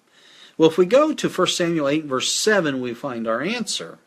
Well, 0.59 0.69
if 0.69 0.79
we 0.79 0.87
go 0.87 1.12
to 1.12 1.29
1 1.29 1.47
Samuel 1.49 1.89
8, 1.89 2.05
verse 2.05 2.33
7, 2.33 2.81
we 2.81 2.95
find 2.95 3.29
our 3.29 3.43
answer. 3.43 3.99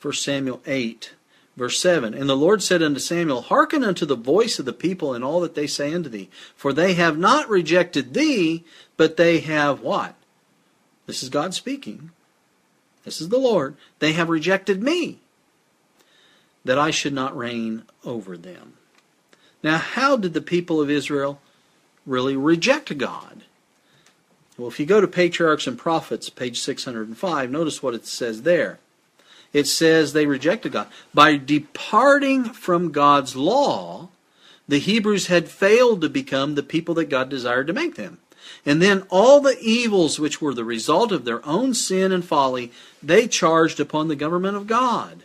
1 0.00 0.14
Samuel 0.14 0.60
8, 0.66 1.14
verse 1.56 1.80
7. 1.80 2.14
And 2.14 2.28
the 2.28 2.36
Lord 2.36 2.62
said 2.62 2.82
unto 2.82 3.00
Samuel, 3.00 3.42
Hearken 3.42 3.82
unto 3.82 4.06
the 4.06 4.14
voice 4.14 4.58
of 4.58 4.64
the 4.66 4.72
people 4.72 5.14
in 5.14 5.24
all 5.24 5.40
that 5.40 5.54
they 5.54 5.66
say 5.66 5.92
unto 5.92 6.08
thee, 6.08 6.30
for 6.54 6.72
they 6.72 6.94
have 6.94 7.18
not 7.18 7.48
rejected 7.48 8.14
thee, 8.14 8.64
but 8.96 9.16
they 9.16 9.40
have 9.40 9.80
what? 9.80 10.14
This 11.06 11.22
is 11.22 11.28
God 11.28 11.54
speaking. 11.54 12.10
This 13.06 13.20
is 13.20 13.30
the 13.30 13.38
Lord. 13.38 13.76
They 14.00 14.12
have 14.12 14.28
rejected 14.28 14.82
me, 14.82 15.20
that 16.64 16.78
I 16.78 16.90
should 16.90 17.14
not 17.14 17.36
reign 17.36 17.84
over 18.04 18.36
them. 18.36 18.74
Now, 19.62 19.78
how 19.78 20.16
did 20.16 20.34
the 20.34 20.42
people 20.42 20.80
of 20.80 20.90
Israel 20.90 21.40
really 22.04 22.36
reject 22.36 22.98
God? 22.98 23.44
Well, 24.58 24.68
if 24.68 24.80
you 24.80 24.86
go 24.86 25.00
to 25.00 25.06
Patriarchs 25.06 25.68
and 25.68 25.78
Prophets, 25.78 26.28
page 26.28 26.58
605, 26.60 27.50
notice 27.50 27.80
what 27.80 27.94
it 27.94 28.06
says 28.06 28.42
there. 28.42 28.80
It 29.52 29.68
says 29.68 30.12
they 30.12 30.26
rejected 30.26 30.72
God. 30.72 30.88
By 31.14 31.36
departing 31.36 32.44
from 32.44 32.90
God's 32.90 33.36
law, 33.36 34.08
the 34.66 34.80
Hebrews 34.80 35.28
had 35.28 35.48
failed 35.48 36.00
to 36.00 36.08
become 36.08 36.56
the 36.56 36.62
people 36.64 36.94
that 36.94 37.04
God 37.04 37.28
desired 37.28 37.68
to 37.68 37.72
make 37.72 37.94
them. 37.94 38.18
And 38.64 38.82
then 38.82 39.04
all 39.10 39.40
the 39.40 39.58
evils 39.60 40.18
which 40.18 40.40
were 40.40 40.54
the 40.54 40.64
result 40.64 41.12
of 41.12 41.24
their 41.24 41.44
own 41.46 41.74
sin 41.74 42.12
and 42.12 42.24
folly, 42.24 42.72
they 43.02 43.28
charged 43.28 43.80
upon 43.80 44.08
the 44.08 44.16
government 44.16 44.56
of 44.56 44.66
God. 44.66 45.24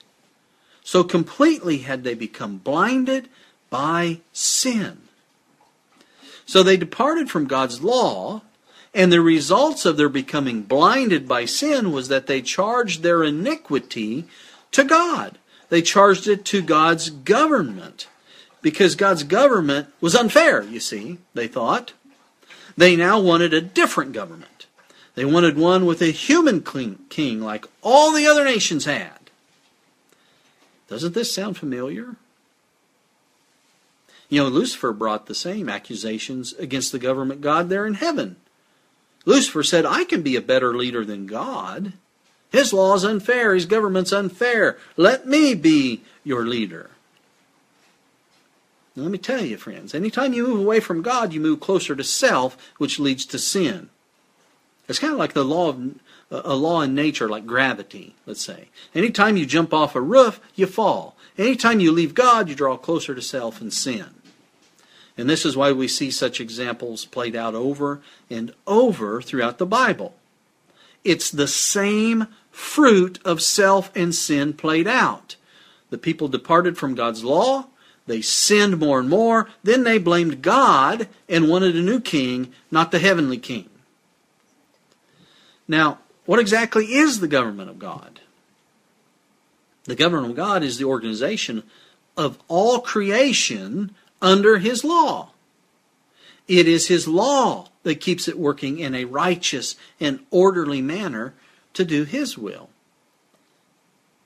So 0.83 1.03
completely 1.03 1.79
had 1.79 2.03
they 2.03 2.13
become 2.13 2.57
blinded 2.57 3.29
by 3.69 4.19
sin. 4.33 4.99
So 6.45 6.63
they 6.63 6.77
departed 6.77 7.29
from 7.29 7.45
God's 7.45 7.81
law, 7.81 8.41
and 8.93 9.11
the 9.11 9.21
results 9.21 9.85
of 9.85 9.95
their 9.95 10.09
becoming 10.09 10.63
blinded 10.63 11.27
by 11.27 11.45
sin 11.45 11.91
was 11.91 12.09
that 12.09 12.27
they 12.27 12.41
charged 12.41 13.03
their 13.03 13.23
iniquity 13.23 14.25
to 14.71 14.83
God. 14.83 15.37
They 15.69 15.81
charged 15.81 16.27
it 16.27 16.43
to 16.45 16.61
God's 16.61 17.09
government. 17.09 18.07
Because 18.61 18.95
God's 18.95 19.23
government 19.23 19.87
was 20.01 20.13
unfair, 20.13 20.61
you 20.61 20.79
see, 20.79 21.19
they 21.33 21.47
thought. 21.47 21.93
They 22.77 22.95
now 22.95 23.19
wanted 23.19 23.53
a 23.53 23.61
different 23.61 24.13
government. 24.13 24.67
They 25.15 25.25
wanted 25.25 25.57
one 25.57 25.85
with 25.85 26.01
a 26.01 26.11
human 26.11 26.61
king 26.61 27.41
like 27.41 27.65
all 27.81 28.13
the 28.13 28.27
other 28.27 28.45
nations 28.45 28.85
had. 28.85 29.19
Doesn't 30.87 31.13
this 31.13 31.33
sound 31.33 31.57
familiar? 31.57 32.15
You 34.29 34.43
know, 34.43 34.49
Lucifer 34.49 34.93
brought 34.93 35.25
the 35.25 35.35
same 35.35 35.67
accusations 35.67 36.53
against 36.53 36.93
the 36.93 36.99
government 36.99 37.41
God 37.41 37.67
there 37.67 37.85
in 37.85 37.95
heaven. 37.95 38.37
Lucifer 39.25 39.63
said, 39.63 39.85
I 39.85 40.05
can 40.05 40.21
be 40.21 40.37
a 40.37 40.41
better 40.41 40.75
leader 40.75 41.03
than 41.03 41.27
God. 41.27 41.93
His 42.51 42.73
law 42.73 42.95
is 42.95 43.03
unfair, 43.03 43.53
his 43.53 43.65
government's 43.65 44.13
unfair. 44.13 44.77
Let 44.95 45.27
me 45.27 45.53
be 45.53 46.03
your 46.23 46.45
leader. 46.45 46.90
Let 49.01 49.11
me 49.11 49.17
tell 49.17 49.43
you, 49.43 49.57
friends, 49.57 49.93
anytime 49.95 50.33
you 50.33 50.47
move 50.47 50.59
away 50.59 50.79
from 50.79 51.01
God, 51.01 51.33
you 51.33 51.39
move 51.39 51.59
closer 51.59 51.95
to 51.95 52.03
self, 52.03 52.57
which 52.77 52.99
leads 52.99 53.25
to 53.27 53.39
sin. 53.39 53.89
It's 54.87 54.99
kind 54.99 55.13
of 55.13 55.19
like 55.19 55.33
the 55.33 55.45
law 55.45 55.69
of 55.69 55.99
a 56.31 56.55
law 56.55 56.81
in 56.81 56.95
nature, 56.95 57.27
like 57.27 57.45
gravity, 57.45 58.15
let's 58.25 58.43
say. 58.43 58.69
Anytime 58.95 59.35
you 59.35 59.45
jump 59.45 59.73
off 59.73 59.95
a 59.95 60.01
roof, 60.01 60.39
you 60.55 60.65
fall. 60.65 61.17
Anytime 61.37 61.79
you 61.79 61.91
leave 61.91 62.15
God, 62.15 62.47
you 62.47 62.55
draw 62.55 62.77
closer 62.77 63.13
to 63.13 63.21
self 63.21 63.59
and 63.59 63.73
sin. 63.73 64.07
And 65.17 65.29
this 65.29 65.45
is 65.45 65.57
why 65.57 65.71
we 65.71 65.87
see 65.87 66.09
such 66.09 66.39
examples 66.39 67.05
played 67.05 67.35
out 67.35 67.53
over 67.53 68.01
and 68.29 68.53
over 68.65 69.21
throughout 69.21 69.57
the 69.57 69.65
Bible. 69.65 70.15
It's 71.03 71.29
the 71.29 71.47
same 71.47 72.27
fruit 72.49 73.19
of 73.25 73.41
self 73.41 73.91
and 73.95 74.15
sin 74.15 74.53
played 74.53 74.87
out. 74.87 75.35
The 75.89 75.97
people 75.97 76.29
departed 76.29 76.77
from 76.77 76.95
God's 76.95 77.23
law, 77.23 77.67
they 78.07 78.21
sinned 78.21 78.79
more 78.79 78.99
and 78.99 79.09
more, 79.09 79.49
then 79.63 79.83
they 79.83 79.97
blamed 79.97 80.41
God 80.41 81.07
and 81.29 81.49
wanted 81.49 81.75
a 81.75 81.81
new 81.81 81.99
king, 81.99 82.51
not 82.69 82.91
the 82.91 82.99
heavenly 82.99 83.37
king. 83.37 83.69
Now, 85.67 85.99
what 86.25 86.39
exactly 86.39 86.85
is 86.85 87.19
the 87.19 87.27
government 87.27 87.69
of 87.69 87.79
God? 87.79 88.19
The 89.85 89.95
government 89.95 90.31
of 90.31 90.35
God 90.35 90.63
is 90.63 90.77
the 90.77 90.85
organization 90.85 91.63
of 92.17 92.37
all 92.47 92.79
creation 92.79 93.95
under 94.21 94.57
his 94.57 94.83
law. 94.83 95.31
It 96.47 96.67
is 96.67 96.87
his 96.87 97.07
law 97.07 97.69
that 97.83 98.01
keeps 98.01 98.27
it 98.27 98.37
working 98.37 98.79
in 98.79 98.93
a 98.93 99.05
righteous 99.05 99.75
and 99.99 100.19
orderly 100.29 100.81
manner 100.81 101.33
to 101.73 101.85
do 101.85 102.03
his 102.03 102.37
will. 102.37 102.69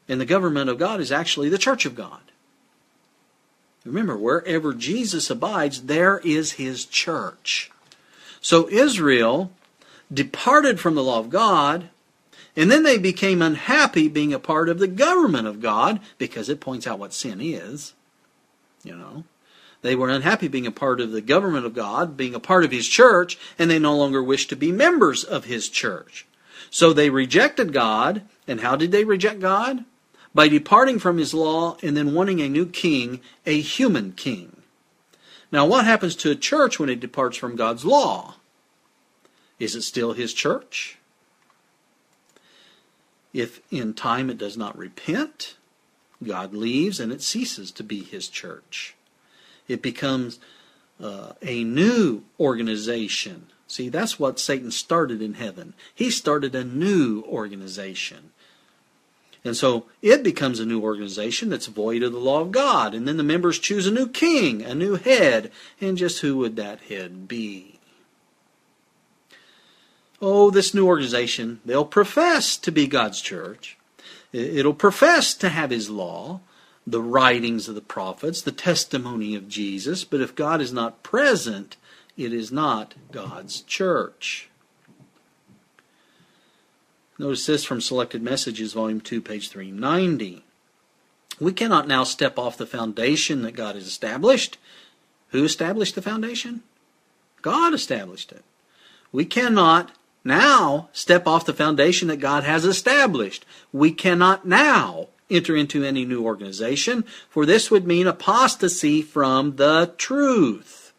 And 0.08 0.20
the 0.20 0.26
government 0.26 0.70
of 0.70 0.78
God 0.78 1.00
is 1.00 1.12
actually 1.12 1.50
the 1.50 1.58
church 1.58 1.86
of 1.86 1.96
God. 1.96 2.22
Remember, 3.86 4.18
wherever 4.18 4.74
Jesus 4.74 5.30
abides, 5.30 5.84
there 5.84 6.20
is 6.20 6.54
his 6.54 6.86
church. 6.86 7.72
So 8.42 8.68
Israel 8.70 9.52
departed 10.12 10.80
from 10.80 10.96
the 10.96 11.04
law 11.04 11.20
of 11.20 11.30
God, 11.30 11.90
and 12.56 12.72
then 12.72 12.84
they 12.84 12.98
became 12.98 13.42
unhappy 13.42 14.08
being 14.08 14.34
a 14.34 14.40
part 14.40 14.70
of 14.70 14.80
the 14.80 14.88
government 14.88 15.48
of 15.48 15.62
God 15.62 16.00
because 16.18 16.50
it 16.50 16.60
points 16.60 16.88
out 16.88 17.00
what 17.00 17.14
sin 17.14 17.40
is. 17.42 17.94
You 18.84 18.96
know. 18.96 19.24
They 19.82 19.96
were 19.96 20.10
unhappy 20.10 20.48
being 20.48 20.66
a 20.66 20.72
part 20.72 21.00
of 21.00 21.12
the 21.12 21.22
government 21.22 21.68
of 21.68 21.76
God, 21.76 22.18
being 22.18 22.34
a 22.34 22.40
part 22.40 22.64
of 22.64 22.72
His 22.72 22.88
church, 22.88 23.38
and 23.60 23.70
they 23.70 23.78
no 23.78 23.96
longer 23.96 24.24
wished 24.24 24.50
to 24.50 24.56
be 24.56 24.72
members 24.72 25.24
of 25.24 25.46
His 25.46 25.70
church. 25.70 26.26
So 26.72 26.92
they 26.92 27.12
rejected 27.12 27.72
God, 27.72 28.24
and 28.48 28.62
how 28.62 28.76
did 28.76 28.92
they 28.92 29.04
reject 29.04 29.42
God? 29.42 29.86
By 30.36 30.48
departing 30.50 31.00
from 31.00 31.18
His 31.18 31.34
law 31.34 31.78
and 31.82 31.98
then 31.98 32.14
wanting 32.14 32.42
a 32.42 32.50
new 32.50 32.68
king, 32.68 33.22
a 33.46 33.60
human 33.60 34.12
king. 34.12 34.62
Now, 35.52 35.66
what 35.66 35.86
happens 35.86 36.16
to 36.18 36.32
a 36.32 36.36
church 36.36 36.80
when 36.80 36.90
it 36.90 37.00
departs 37.00 37.38
from 37.38 37.56
God's 37.56 37.86
law? 37.86 38.36
Is 39.60 39.76
it 39.76 39.84
still 39.84 40.14
his 40.14 40.34
church? 40.34 40.98
If 43.34 43.62
in 43.72 43.94
time 43.94 44.30
it 44.30 44.38
does 44.38 44.58
not 44.58 44.78
repent, 44.78 45.56
God 46.24 46.54
leaves 46.54 47.00
and 47.00 47.12
it 47.12 47.22
ceases 47.22 47.72
to 47.72 47.84
be 47.84 48.02
his 48.02 48.28
church. 48.28 48.96
It 49.68 49.82
becomes 49.82 50.40
uh, 51.02 51.34
a 51.42 51.64
new 51.64 52.24
organization. 52.40 53.48
See, 53.68 53.90
that's 53.90 54.20
what 54.20 54.40
Satan 54.40 54.72
started 54.72 55.22
in 55.22 55.36
heaven. 55.36 55.74
He 55.94 56.10
started 56.10 56.54
a 56.56 56.64
new 56.64 57.24
organization. 57.24 58.32
And 59.46 59.56
so 59.56 59.86
it 60.02 60.24
becomes 60.24 60.60
a 60.60 60.66
new 60.66 60.82
organization 60.82 61.50
that's 61.50 61.68
void 61.68 62.02
of 62.02 62.12
the 62.12 62.20
law 62.20 62.42
of 62.42 62.52
God. 62.52 62.96
And 62.96 63.08
then 63.08 63.18
the 63.18 63.24
members 63.24 63.60
choose 63.60 63.86
a 63.86 63.92
new 63.92 64.10
king, 64.10 64.64
a 64.64 64.74
new 64.74 64.96
head. 64.96 65.52
And 65.80 65.98
just 65.98 66.22
who 66.22 66.38
would 66.38 66.56
that 66.56 66.82
head 66.82 67.28
be? 67.28 67.80
Oh, 70.20 70.50
this 70.50 70.74
new 70.74 70.88
organization, 70.88 71.60
they'll 71.64 71.86
profess 71.86 72.58
to 72.58 72.72
be 72.72 72.88
God's 72.88 73.22
church. 73.22 73.78
It'll 74.34 74.74
profess 74.74 75.36
to 75.36 75.50
have 75.50 75.70
His 75.70 75.92
law, 75.92 76.40
the 76.88 77.02
writings 77.02 77.70
of 77.70 77.76
the 77.76 77.82
prophets, 77.82 78.42
the 78.42 78.52
testimony 78.52 79.36
of 79.36 79.48
Jesus. 79.48 80.04
But 80.04 80.22
if 80.22 80.34
God 80.34 80.60
is 80.60 80.74
not 80.74 81.04
present, 81.04 81.78
it 82.18 82.34
is 82.34 82.52
not 82.52 82.96
God's 83.12 83.62
church. 83.62 84.50
Notice 87.18 87.46
this 87.46 87.64
from 87.64 87.80
Selected 87.80 88.22
Messages, 88.22 88.74
Volume 88.74 89.00
2, 89.00 89.22
page 89.22 89.50
390. 89.50 90.44
We 91.40 91.54
cannot 91.54 91.88
now 91.88 92.04
step 92.04 92.38
off 92.38 92.58
the 92.58 92.66
foundation 92.66 93.42
that 93.44 93.54
God 93.54 93.76
has 93.76 93.88
established. 93.88 94.58
Who 95.30 95.44
established 95.44 95.96
the 95.96 96.02
foundation? 96.02 96.64
God 97.42 97.74
established 97.74 98.32
it. 98.32 98.44
We 99.12 99.26
cannot 99.26 99.92
now 100.24 100.90
step 100.92 101.28
off 101.28 101.46
the 101.46 101.54
foundation 101.54 102.08
that 102.10 102.18
God 102.18 102.44
has 102.44 102.66
established. 102.66 103.46
We 103.72 103.92
cannot 103.92 104.46
now 104.46 105.08
enter 105.30 105.56
into 105.56 105.84
any 105.84 106.06
new 106.06 106.24
organization, 106.24 107.04
for 107.30 107.46
this 107.46 107.72
would 107.72 107.88
mean 107.88 108.08
apostasy 108.08 109.02
from 109.02 109.56
the 109.56 109.94
truth. 109.98 110.94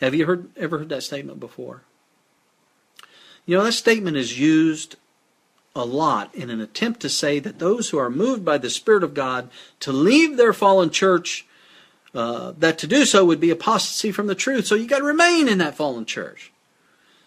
Have 0.00 0.14
you 0.14 0.26
heard, 0.26 0.48
ever 0.56 0.78
heard 0.78 0.88
that 0.88 1.02
statement 1.02 1.38
before? 1.38 1.82
You 3.46 3.56
know, 3.56 3.64
that 3.64 3.72
statement 3.72 4.16
is 4.16 4.38
used 4.38 4.96
a 5.74 5.84
lot 5.84 6.34
in 6.34 6.50
an 6.50 6.60
attempt 6.60 7.00
to 7.00 7.08
say 7.08 7.38
that 7.38 7.58
those 7.58 7.90
who 7.90 7.98
are 7.98 8.10
moved 8.10 8.44
by 8.44 8.58
the 8.58 8.70
Spirit 8.70 9.02
of 9.02 9.14
God 9.14 9.50
to 9.80 9.92
leave 9.92 10.36
their 10.36 10.52
fallen 10.52 10.90
church, 10.90 11.46
uh, 12.14 12.52
that 12.58 12.78
to 12.78 12.86
do 12.86 13.04
so 13.04 13.24
would 13.24 13.40
be 13.40 13.50
apostasy 13.50 14.12
from 14.12 14.26
the 14.26 14.34
truth. 14.34 14.66
So 14.66 14.74
you 14.74 14.86
got 14.86 14.98
to 14.98 15.04
remain 15.04 15.48
in 15.48 15.58
that 15.58 15.74
fallen 15.74 16.04
church. 16.04 16.52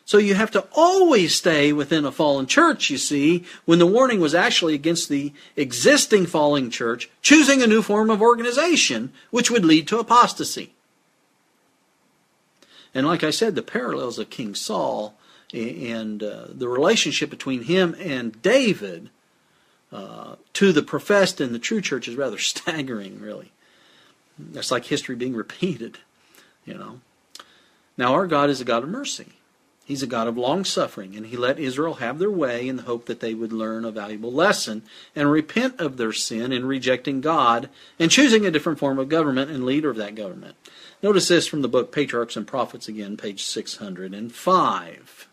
So 0.05 0.19
you 0.19 0.35
have 0.35 0.51
to 0.51 0.67
always 0.73 1.33
stay 1.33 1.73
within 1.73 2.05
a 2.05 2.11
fallen 2.11 2.45
church, 2.45 2.91
you 2.91 2.99
see, 2.99 3.43
when 3.65 3.79
the 3.79 3.87
warning 3.87 4.19
was 4.19 4.35
actually 4.35 4.75
against 4.75 5.09
the 5.09 5.33
existing 5.55 6.27
fallen 6.27 6.69
church 6.69 7.09
choosing 7.23 7.63
a 7.63 7.67
new 7.67 7.81
form 7.81 8.11
of 8.11 8.21
organization, 8.21 9.11
which 9.31 9.49
would 9.49 9.65
lead 9.65 9.87
to 9.87 9.97
apostasy. 9.97 10.73
And 12.93 13.07
like 13.07 13.23
I 13.23 13.31
said, 13.31 13.55
the 13.55 13.63
parallels 13.63 14.19
of 14.19 14.29
King 14.29 14.53
Saul 14.53 15.17
and 15.55 16.21
uh, 16.21 16.45
the 16.49 16.67
relationship 16.67 17.29
between 17.29 17.63
him 17.63 17.95
and 17.99 18.41
David 18.41 19.09
uh, 19.91 20.35
to 20.53 20.71
the 20.73 20.83
professed 20.83 21.39
and 21.39 21.55
the 21.55 21.59
true 21.59 21.81
church 21.81 22.07
is 22.07 22.15
rather 22.15 22.37
staggering, 22.39 23.19
really. 23.19 23.51
That's 24.37 24.71
like 24.71 24.85
history 24.85 25.15
being 25.15 25.35
repeated, 25.35 25.99
you 26.65 26.73
know. 26.73 26.99
Now, 27.97 28.13
our 28.13 28.27
God 28.27 28.49
is 28.49 28.59
a 28.59 28.65
God 28.65 28.83
of 28.83 28.89
mercy. 28.89 29.27
He's 29.85 30.03
a 30.03 30.07
God 30.07 30.27
of 30.27 30.37
long 30.37 30.65
suffering, 30.65 31.15
and 31.15 31.27
He 31.27 31.37
let 31.37 31.59
Israel 31.59 31.95
have 31.95 32.17
their 32.17 32.31
way 32.31 32.67
in 32.67 32.77
the 32.77 32.83
hope 32.83 33.05
that 33.05 33.19
they 33.19 33.35
would 33.35 33.53
learn 33.53 33.85
a 33.85 33.91
valuable 33.91 34.33
lesson 34.33 34.81
and 35.15 35.31
repent 35.31 35.79
of 35.79 35.97
their 35.97 36.11
sin 36.11 36.51
in 36.51 36.65
rejecting 36.65 37.21
God 37.21 37.69
and 37.99 38.09
choosing 38.09 38.45
a 38.45 38.51
different 38.51 38.79
form 38.79 38.97
of 38.97 39.09
government 39.09 39.51
and 39.51 39.63
leader 39.63 39.91
of 39.91 39.97
that 39.97 40.15
government. 40.15 40.55
Notice 41.03 41.27
this 41.27 41.47
from 41.47 41.61
the 41.61 41.67
book 41.67 41.91
Patriarchs 41.91 42.35
and 42.35 42.47
Prophets 42.47 42.87
again, 42.87 43.15
page 43.15 43.43
605. 43.43 45.27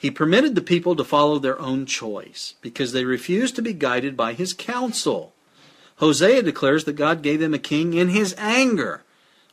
He 0.00 0.10
permitted 0.10 0.54
the 0.54 0.62
people 0.62 0.96
to 0.96 1.04
follow 1.04 1.38
their 1.38 1.60
own 1.60 1.84
choice 1.84 2.54
because 2.62 2.92
they 2.92 3.04
refused 3.04 3.54
to 3.56 3.62
be 3.62 3.74
guided 3.74 4.16
by 4.16 4.32
his 4.32 4.54
counsel. 4.54 5.34
Hosea 5.96 6.42
declares 6.42 6.84
that 6.84 6.94
God 6.94 7.20
gave 7.20 7.38
them 7.38 7.52
a 7.52 7.58
king 7.58 7.92
in 7.92 8.08
his 8.08 8.34
anger. 8.38 9.02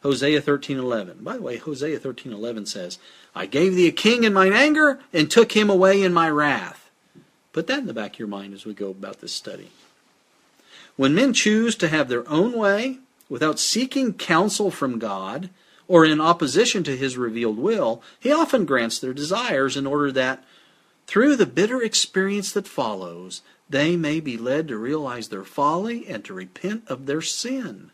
Hosea 0.03 0.39
13:11. 0.39 1.17
By 1.21 1.35
the 1.35 1.41
way, 1.41 1.57
Hosea 1.57 1.99
13:11 1.99 2.65
says, 2.65 2.97
"I 3.35 3.45
gave 3.45 3.75
thee 3.75 3.89
a 3.89 3.91
king 3.91 4.23
in 4.23 4.31
mine 4.31 4.53
anger 4.53 5.01
and 5.11 5.29
took 5.29 5.51
him 5.51 5.69
away 5.69 6.01
in 6.01 6.13
my 6.13 6.29
wrath." 6.29 6.89
Put 7.51 7.67
that 7.67 7.79
in 7.79 7.87
the 7.87 7.93
back 7.93 8.13
of 8.13 8.19
your 8.19 8.29
mind 8.29 8.53
as 8.53 8.65
we 8.65 8.73
go 8.73 8.89
about 8.89 9.19
this 9.19 9.33
study. 9.33 9.71
When 10.95 11.13
men 11.13 11.33
choose 11.33 11.75
to 11.75 11.89
have 11.89 12.07
their 12.07 12.25
own 12.29 12.53
way 12.53 12.99
without 13.27 13.59
seeking 13.59 14.13
counsel 14.13 14.71
from 14.71 14.97
God, 14.97 15.49
or 15.87 16.05
in 16.05 16.19
opposition 16.19 16.83
to 16.83 16.97
his 16.97 17.17
revealed 17.17 17.57
will, 17.57 18.01
he 18.19 18.31
often 18.31 18.65
grants 18.65 18.99
their 18.99 19.13
desires 19.13 19.77
in 19.77 19.87
order 19.87 20.11
that, 20.11 20.43
through 21.05 21.35
the 21.35 21.45
bitter 21.45 21.81
experience 21.81 22.51
that 22.51 22.67
follows, 22.67 23.41
they 23.69 23.95
may 23.95 24.19
be 24.19 24.37
led 24.37 24.67
to 24.67 24.77
realize 24.77 25.29
their 25.29 25.43
folly 25.43 26.07
and 26.07 26.23
to 26.25 26.33
repent 26.33 26.83
of 26.87 27.05
their 27.05 27.21
sin. 27.21 27.91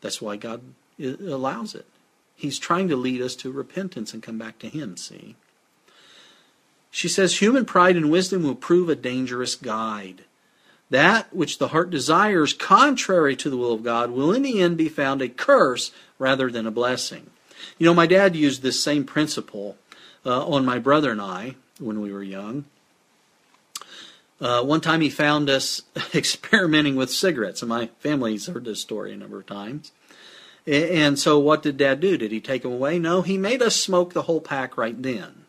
That's 0.00 0.22
why 0.22 0.36
God 0.36 0.62
uh, 1.02 1.16
allows 1.20 1.74
it. 1.74 1.86
He's 2.34 2.58
trying 2.58 2.88
to 2.88 2.96
lead 2.96 3.20
us 3.20 3.34
to 3.36 3.50
repentance 3.50 4.14
and 4.14 4.22
come 4.22 4.38
back 4.38 4.58
to 4.60 4.68
Him, 4.68 4.96
see? 4.96 5.36
She 6.90 7.08
says, 7.08 7.38
Human 7.38 7.64
pride 7.64 7.96
and 7.96 8.10
wisdom 8.10 8.42
will 8.42 8.54
prove 8.54 8.88
a 8.88 8.94
dangerous 8.94 9.54
guide. 9.54 10.24
That 10.90 11.34
which 11.34 11.58
the 11.58 11.68
heart 11.68 11.90
desires 11.90 12.52
contrary 12.52 13.36
to 13.36 13.50
the 13.50 13.56
will 13.56 13.74
of 13.74 13.82
God 13.82 14.10
will 14.10 14.32
in 14.32 14.42
the 14.42 14.62
end 14.62 14.76
be 14.78 14.88
found 14.88 15.20
a 15.20 15.28
curse 15.28 15.92
rather 16.18 16.50
than 16.50 16.66
a 16.66 16.70
blessing. 16.70 17.30
You 17.78 17.86
know, 17.86 17.94
my 17.94 18.06
dad 18.06 18.34
used 18.34 18.62
this 18.62 18.82
same 18.82 19.04
principle 19.04 19.76
uh, 20.24 20.46
on 20.46 20.64
my 20.64 20.78
brother 20.78 21.12
and 21.12 21.20
I 21.20 21.56
when 21.78 22.00
we 22.00 22.12
were 22.12 22.22
young. 22.22 22.64
Uh, 24.40 24.62
one 24.62 24.80
time 24.80 25.00
he 25.00 25.10
found 25.10 25.50
us 25.50 25.82
experimenting 26.14 26.96
with 26.96 27.10
cigarettes, 27.10 27.60
and 27.60 27.68
my 27.68 27.88
family's 27.98 28.46
heard 28.46 28.64
this 28.64 28.80
story 28.80 29.12
a 29.12 29.16
number 29.16 29.40
of 29.40 29.46
times. 29.46 29.92
And 30.66 31.18
so, 31.18 31.38
what 31.38 31.62
did 31.62 31.78
Dad 31.78 32.00
do? 32.00 32.18
Did 32.18 32.30
he 32.30 32.40
take 32.40 32.62
them 32.62 32.72
away? 32.72 32.98
No, 32.98 33.22
he 33.22 33.38
made 33.38 33.62
us 33.62 33.74
smoke 33.74 34.12
the 34.12 34.22
whole 34.22 34.40
pack 34.40 34.76
right 34.76 35.00
then. 35.02 35.46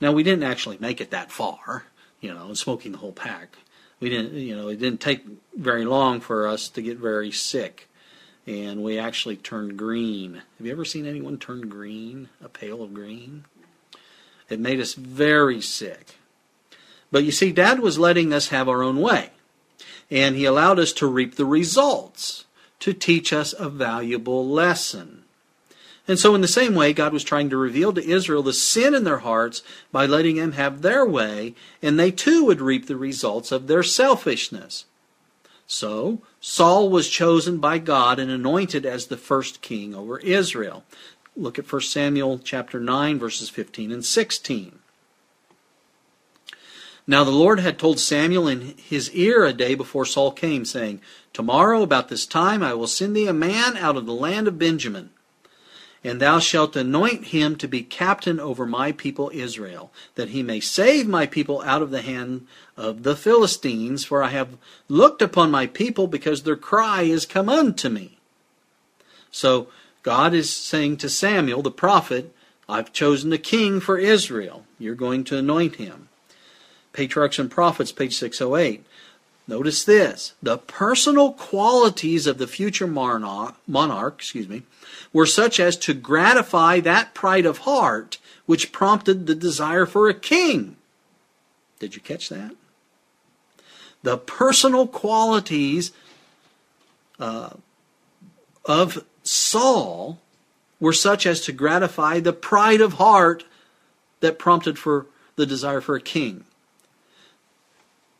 Now, 0.00 0.10
we 0.10 0.24
didn't 0.24 0.42
actually 0.42 0.76
make 0.80 1.00
it 1.00 1.12
that 1.12 1.30
far, 1.30 1.84
you 2.20 2.34
know, 2.34 2.52
smoking 2.54 2.92
the 2.92 2.98
whole 2.98 3.12
pack 3.12 3.56
we 4.02 4.10
didn't, 4.10 4.34
you 4.34 4.56
know, 4.56 4.66
it 4.68 4.80
didn't 4.80 5.00
take 5.00 5.24
very 5.54 5.84
long 5.84 6.20
for 6.20 6.48
us 6.48 6.68
to 6.70 6.82
get 6.82 6.98
very 6.98 7.30
sick, 7.30 7.88
and 8.48 8.82
we 8.82 8.98
actually 8.98 9.36
turned 9.36 9.76
green. 9.76 10.42
Have 10.58 10.66
you 10.66 10.72
ever 10.72 10.84
seen 10.84 11.06
anyone 11.06 11.38
turn 11.38 11.68
green? 11.68 12.28
A 12.44 12.48
pale 12.48 12.82
of 12.82 12.92
green? 12.92 13.44
It 14.48 14.58
made 14.58 14.80
us 14.80 14.94
very 14.94 15.60
sick. 15.60 16.16
But 17.12 17.22
you 17.22 17.30
see, 17.30 17.52
Dad 17.52 17.78
was 17.78 17.96
letting 17.96 18.32
us 18.32 18.48
have 18.48 18.68
our 18.68 18.82
own 18.82 19.00
way, 19.00 19.30
and 20.10 20.34
he 20.34 20.46
allowed 20.46 20.80
us 20.80 20.92
to 20.94 21.06
reap 21.06 21.36
the 21.36 21.46
results 21.46 22.46
to 22.80 22.92
teach 22.92 23.32
us 23.32 23.54
a 23.56 23.68
valuable 23.68 24.48
lesson. 24.48 25.21
And 26.08 26.18
so, 26.18 26.34
in 26.34 26.40
the 26.40 26.48
same 26.48 26.74
way, 26.74 26.92
God 26.92 27.12
was 27.12 27.22
trying 27.22 27.48
to 27.50 27.56
reveal 27.56 27.92
to 27.92 28.04
Israel 28.04 28.42
the 28.42 28.52
sin 28.52 28.92
in 28.92 29.04
their 29.04 29.18
hearts 29.18 29.62
by 29.92 30.04
letting 30.04 30.36
them 30.36 30.52
have 30.52 30.82
their 30.82 31.06
way, 31.06 31.54
and 31.80 31.98
they 31.98 32.10
too 32.10 32.44
would 32.44 32.60
reap 32.60 32.86
the 32.86 32.96
results 32.96 33.52
of 33.52 33.68
their 33.68 33.84
selfishness. 33.84 34.86
So, 35.68 36.20
Saul 36.40 36.90
was 36.90 37.08
chosen 37.08 37.58
by 37.58 37.78
God 37.78 38.18
and 38.18 38.30
anointed 38.30 38.84
as 38.84 39.06
the 39.06 39.16
first 39.16 39.62
king 39.62 39.94
over 39.94 40.18
Israel. 40.18 40.82
Look 41.36 41.58
at 41.58 41.72
1 41.72 41.82
Samuel 41.82 42.40
chapter 42.40 42.80
9 42.80 43.18
verses 43.18 43.48
15 43.48 43.92
and 43.92 44.04
16. 44.04 44.80
Now 47.06 47.24
the 47.24 47.30
Lord 47.30 47.60
had 47.60 47.78
told 47.78 47.98
Samuel 47.98 48.48
in 48.48 48.74
his 48.76 49.10
ear 49.12 49.44
a 49.44 49.52
day 49.52 49.74
before 49.74 50.04
Saul 50.04 50.30
came, 50.30 50.64
saying, 50.64 51.00
Tomorrow 51.32 51.82
about 51.82 52.08
this 52.08 52.26
time 52.26 52.62
I 52.62 52.74
will 52.74 52.86
send 52.86 53.16
thee 53.16 53.26
a 53.26 53.32
man 53.32 53.76
out 53.76 53.96
of 53.96 54.04
the 54.04 54.12
land 54.12 54.46
of 54.46 54.58
Benjamin 54.58 55.10
and 56.04 56.20
thou 56.20 56.38
shalt 56.38 56.74
anoint 56.74 57.26
him 57.26 57.56
to 57.56 57.68
be 57.68 57.82
captain 57.82 58.40
over 58.40 58.66
my 58.66 58.92
people 58.92 59.30
Israel, 59.32 59.92
that 60.16 60.30
he 60.30 60.42
may 60.42 60.58
save 60.58 61.06
my 61.06 61.26
people 61.26 61.62
out 61.62 61.82
of 61.82 61.90
the 61.90 62.02
hand 62.02 62.46
of 62.76 63.04
the 63.04 63.16
Philistines, 63.16 64.04
for 64.04 64.22
I 64.22 64.28
have 64.28 64.56
looked 64.88 65.22
upon 65.22 65.50
my 65.50 65.66
people 65.66 66.06
because 66.06 66.42
their 66.42 66.56
cry 66.56 67.02
is 67.02 67.24
come 67.24 67.48
unto 67.48 67.88
me. 67.88 68.18
So 69.30 69.68
God 70.02 70.34
is 70.34 70.50
saying 70.50 70.96
to 70.98 71.08
Samuel, 71.08 71.62
the 71.62 71.70
prophet, 71.70 72.34
I've 72.68 72.92
chosen 72.92 73.32
a 73.32 73.38
king 73.38 73.80
for 73.80 73.98
Israel. 73.98 74.64
You're 74.78 74.94
going 74.94 75.24
to 75.24 75.38
anoint 75.38 75.76
him. 75.76 76.08
Patriarchs 76.92 77.38
and 77.38 77.50
Prophets, 77.50 77.92
page 77.92 78.16
608. 78.16 78.84
Notice 79.52 79.84
this. 79.84 80.32
The 80.42 80.56
personal 80.56 81.34
qualities 81.34 82.26
of 82.26 82.38
the 82.38 82.46
future 82.46 82.86
monarch, 82.86 83.54
monarch 83.66 84.14
excuse 84.14 84.48
me, 84.48 84.62
were 85.12 85.26
such 85.26 85.60
as 85.60 85.76
to 85.76 85.92
gratify 85.92 86.80
that 86.80 87.12
pride 87.12 87.44
of 87.44 87.58
heart 87.58 88.16
which 88.46 88.72
prompted 88.72 89.26
the 89.26 89.34
desire 89.34 89.84
for 89.84 90.08
a 90.08 90.14
king. 90.14 90.76
Did 91.78 91.94
you 91.94 92.00
catch 92.00 92.30
that? 92.30 92.56
The 94.02 94.16
personal 94.16 94.86
qualities 94.86 95.92
uh, 97.18 97.50
of 98.64 99.04
Saul 99.22 100.18
were 100.80 100.94
such 100.94 101.26
as 101.26 101.42
to 101.42 101.52
gratify 101.52 102.20
the 102.20 102.32
pride 102.32 102.80
of 102.80 102.94
heart 102.94 103.44
that 104.20 104.38
prompted 104.38 104.78
for 104.78 105.08
the 105.36 105.44
desire 105.44 105.82
for 105.82 105.94
a 105.94 106.00
king. 106.00 106.44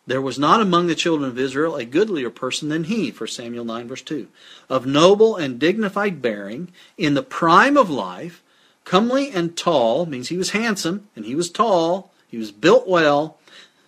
There 0.06 0.20
was 0.20 0.38
not 0.38 0.60
among 0.60 0.88
the 0.88 0.96
children 0.96 1.30
of 1.30 1.38
Israel 1.38 1.76
a 1.76 1.84
goodlier 1.84 2.30
person 2.30 2.68
than 2.68 2.84
he, 2.84 3.10
for 3.10 3.26
Samuel 3.26 3.64
9, 3.64 3.86
verse 3.88 4.02
2. 4.02 4.26
Of 4.68 4.84
noble 4.84 5.36
and 5.36 5.60
dignified 5.60 6.20
bearing, 6.20 6.72
in 6.98 7.14
the 7.14 7.22
prime 7.22 7.76
of 7.76 7.88
life, 7.88 8.42
comely 8.84 9.30
and 9.30 9.56
tall, 9.56 10.06
means 10.06 10.28
he 10.28 10.36
was 10.36 10.50
handsome, 10.50 11.08
and 11.14 11.24
he 11.24 11.36
was 11.36 11.50
tall, 11.50 12.12
he 12.26 12.36
was 12.36 12.50
built 12.50 12.88
well, 12.88 13.38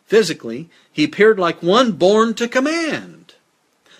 physically, 0.07 0.71
he 0.93 1.05
appeared 1.05 1.39
like 1.39 1.63
one 1.63 1.93
born 1.93 2.35
to 2.35 2.47
command. 2.47 3.35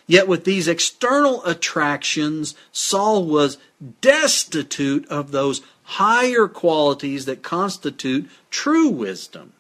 Yet 0.07 0.29
with 0.29 0.45
these 0.45 0.69
external 0.69 1.45
attractions, 1.45 2.55
Saul 2.71 3.25
was 3.25 3.59
destitute 4.01 5.07
of 5.09 5.31
those 5.31 5.63
higher 5.83 6.47
qualities 6.47 7.25
that 7.25 7.43
constitute 7.43 8.31
true 8.51 8.89
wisdom. 8.89 9.55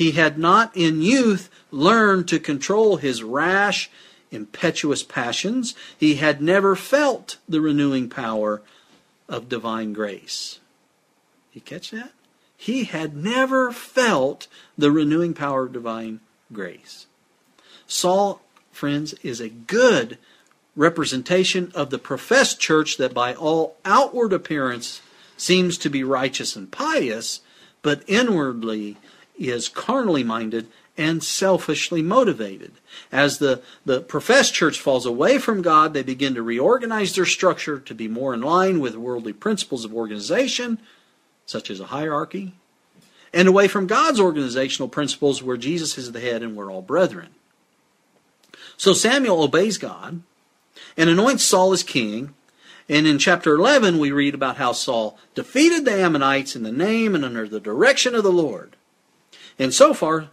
He 0.00 0.12
had 0.12 0.38
not 0.38 0.74
in 0.74 1.02
youth 1.02 1.50
learned 1.70 2.26
to 2.28 2.40
control 2.40 2.96
his 2.96 3.22
rash, 3.22 3.90
impetuous 4.30 5.02
passions. 5.02 5.74
He 5.98 6.14
had 6.14 6.40
never 6.40 6.74
felt 6.74 7.36
the 7.46 7.60
renewing 7.60 8.08
power 8.08 8.62
of 9.28 9.50
divine 9.50 9.92
grace. 9.92 10.58
You 11.52 11.60
catch 11.60 11.90
that? 11.90 12.12
He 12.56 12.84
had 12.84 13.14
never 13.14 13.72
felt 13.72 14.46
the 14.78 14.90
renewing 14.90 15.34
power 15.34 15.66
of 15.66 15.74
divine 15.74 16.20
grace. 16.50 17.04
Saul, 17.86 18.40
friends, 18.72 19.12
is 19.22 19.38
a 19.38 19.50
good 19.50 20.16
representation 20.76 21.72
of 21.74 21.90
the 21.90 21.98
professed 21.98 22.58
church 22.58 22.96
that 22.96 23.12
by 23.12 23.34
all 23.34 23.76
outward 23.84 24.32
appearance 24.32 25.02
seems 25.36 25.76
to 25.76 25.90
be 25.90 26.02
righteous 26.02 26.56
and 26.56 26.72
pious, 26.72 27.40
but 27.82 28.02
inwardly 28.06 28.96
is 29.48 29.68
carnally 29.68 30.22
minded 30.22 30.68
and 30.96 31.24
selfishly 31.24 32.02
motivated. 32.02 32.72
As 33.10 33.38
the, 33.38 33.62
the 33.86 34.00
professed 34.00 34.52
church 34.52 34.78
falls 34.78 35.06
away 35.06 35.38
from 35.38 35.62
God, 35.62 35.94
they 35.94 36.02
begin 36.02 36.34
to 36.34 36.42
reorganize 36.42 37.14
their 37.14 37.24
structure 37.24 37.78
to 37.78 37.94
be 37.94 38.06
more 38.06 38.34
in 38.34 38.42
line 38.42 38.80
with 38.80 38.96
worldly 38.96 39.32
principles 39.32 39.84
of 39.84 39.94
organization, 39.94 40.78
such 41.46 41.70
as 41.70 41.80
a 41.80 41.86
hierarchy, 41.86 42.52
and 43.32 43.48
away 43.48 43.66
from 43.66 43.86
God's 43.86 44.20
organizational 44.20 44.88
principles 44.88 45.42
where 45.42 45.56
Jesus 45.56 45.96
is 45.96 46.12
the 46.12 46.20
head 46.20 46.42
and 46.42 46.54
we're 46.54 46.70
all 46.70 46.82
brethren. 46.82 47.28
So 48.76 48.92
Samuel 48.92 49.42
obeys 49.42 49.78
God 49.78 50.22
and 50.96 51.08
anoints 51.10 51.44
Saul 51.44 51.72
as 51.72 51.82
king. 51.82 52.34
And 52.88 53.06
in 53.06 53.18
chapter 53.18 53.54
11, 53.54 53.98
we 53.98 54.10
read 54.10 54.34
about 54.34 54.56
how 54.56 54.72
Saul 54.72 55.16
defeated 55.34 55.84
the 55.84 55.92
Ammonites 55.92 56.56
in 56.56 56.62
the 56.64 56.72
name 56.72 57.14
and 57.14 57.24
under 57.24 57.48
the 57.48 57.60
direction 57.60 58.14
of 58.14 58.24
the 58.24 58.32
Lord. 58.32 58.76
And 59.60 59.74
so 59.74 59.92
far, 59.92 60.28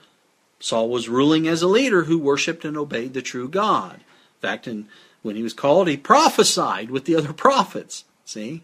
Saul 0.61 0.87
was 0.89 1.09
ruling 1.09 1.49
as 1.49 1.61
a 1.61 1.67
leader 1.67 2.05
who 2.05 2.17
worshiped 2.17 2.63
and 2.63 2.77
obeyed 2.77 3.13
the 3.13 3.21
true 3.21 3.49
God. 3.49 3.95
In 3.95 4.41
fact, 4.41 4.67
in, 4.67 4.87
when 5.21 5.35
he 5.35 5.43
was 5.43 5.53
called, 5.53 5.89
he 5.89 5.97
prophesied 5.97 6.89
with 6.89 7.03
the 7.03 7.15
other 7.15 7.33
prophets. 7.45 8.05
See? 8.23 8.63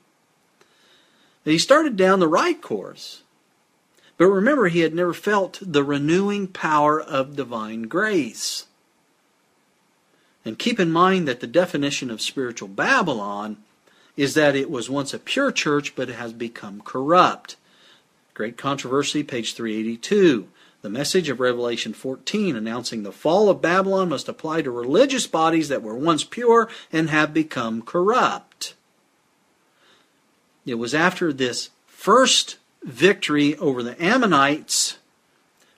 And 1.45 1.51
he 1.51 1.57
started 1.57 1.97
down 1.97 2.21
the 2.21 2.29
right 2.29 2.61
course. 2.61 3.23
But 4.17 4.27
remember, 4.27 4.69
he 4.69 4.79
had 4.79 4.95
never 4.95 5.13
felt 5.13 5.59
the 5.61 5.83
renewing 5.83 6.47
power 6.47 7.01
of 7.01 7.35
divine 7.35 7.83
grace. 7.83 8.67
And 10.45 10.57
keep 10.57 10.79
in 10.79 10.91
mind 10.93 11.27
that 11.27 11.41
the 11.41 11.47
definition 11.47 12.09
of 12.09 12.21
spiritual 12.21 12.69
Babylon 12.69 13.57
is 14.15 14.33
that 14.35 14.55
it 14.55 14.69
was 14.69 14.89
once 14.89 15.13
a 15.13 15.19
pure 15.19 15.51
church, 15.51 15.93
but 15.93 16.09
it 16.09 16.15
has 16.15 16.31
become 16.31 16.79
corrupt. 16.79 17.57
Great 18.33 18.57
Controversy, 18.57 19.23
page 19.23 19.53
382. 19.53 20.47
The 20.83 20.89
message 20.89 21.29
of 21.29 21.39
Revelation 21.39 21.93
14 21.93 22.57
announcing 22.57 23.03
the 23.03 23.13
fall 23.13 23.49
of 23.49 23.61
Babylon 23.61 24.09
must 24.09 24.27
apply 24.27 24.63
to 24.63 24.69
religious 24.69 25.27
bodies 25.27 25.69
that 25.69 25.81
were 25.81 25.95
once 25.95 26.25
pure 26.25 26.69
and 26.91 27.09
have 27.09 27.33
become 27.33 27.81
corrupt. 27.81 28.73
It 30.65 30.75
was 30.75 30.93
after 30.93 31.31
this 31.31 31.69
first 31.87 32.57
victory 32.83 33.55
over 33.57 33.81
the 33.81 34.01
Ammonites, 34.03 34.97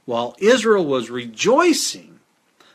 while 0.06 0.36
Israel 0.40 0.86
was 0.86 1.12
rejoicing, 1.12 2.20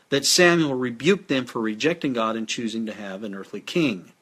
that 0.07 0.25
Samuel 0.25 0.75
rebuked 0.75 1.27
them 1.27 1.45
for 1.45 1.61
rejecting 1.61 2.13
God 2.13 2.37
and 2.37 2.47
choosing 2.47 2.85
to 2.85 2.93
have 2.93 3.23
an 3.23 3.35
earthly 3.35 3.61
king 3.61 4.13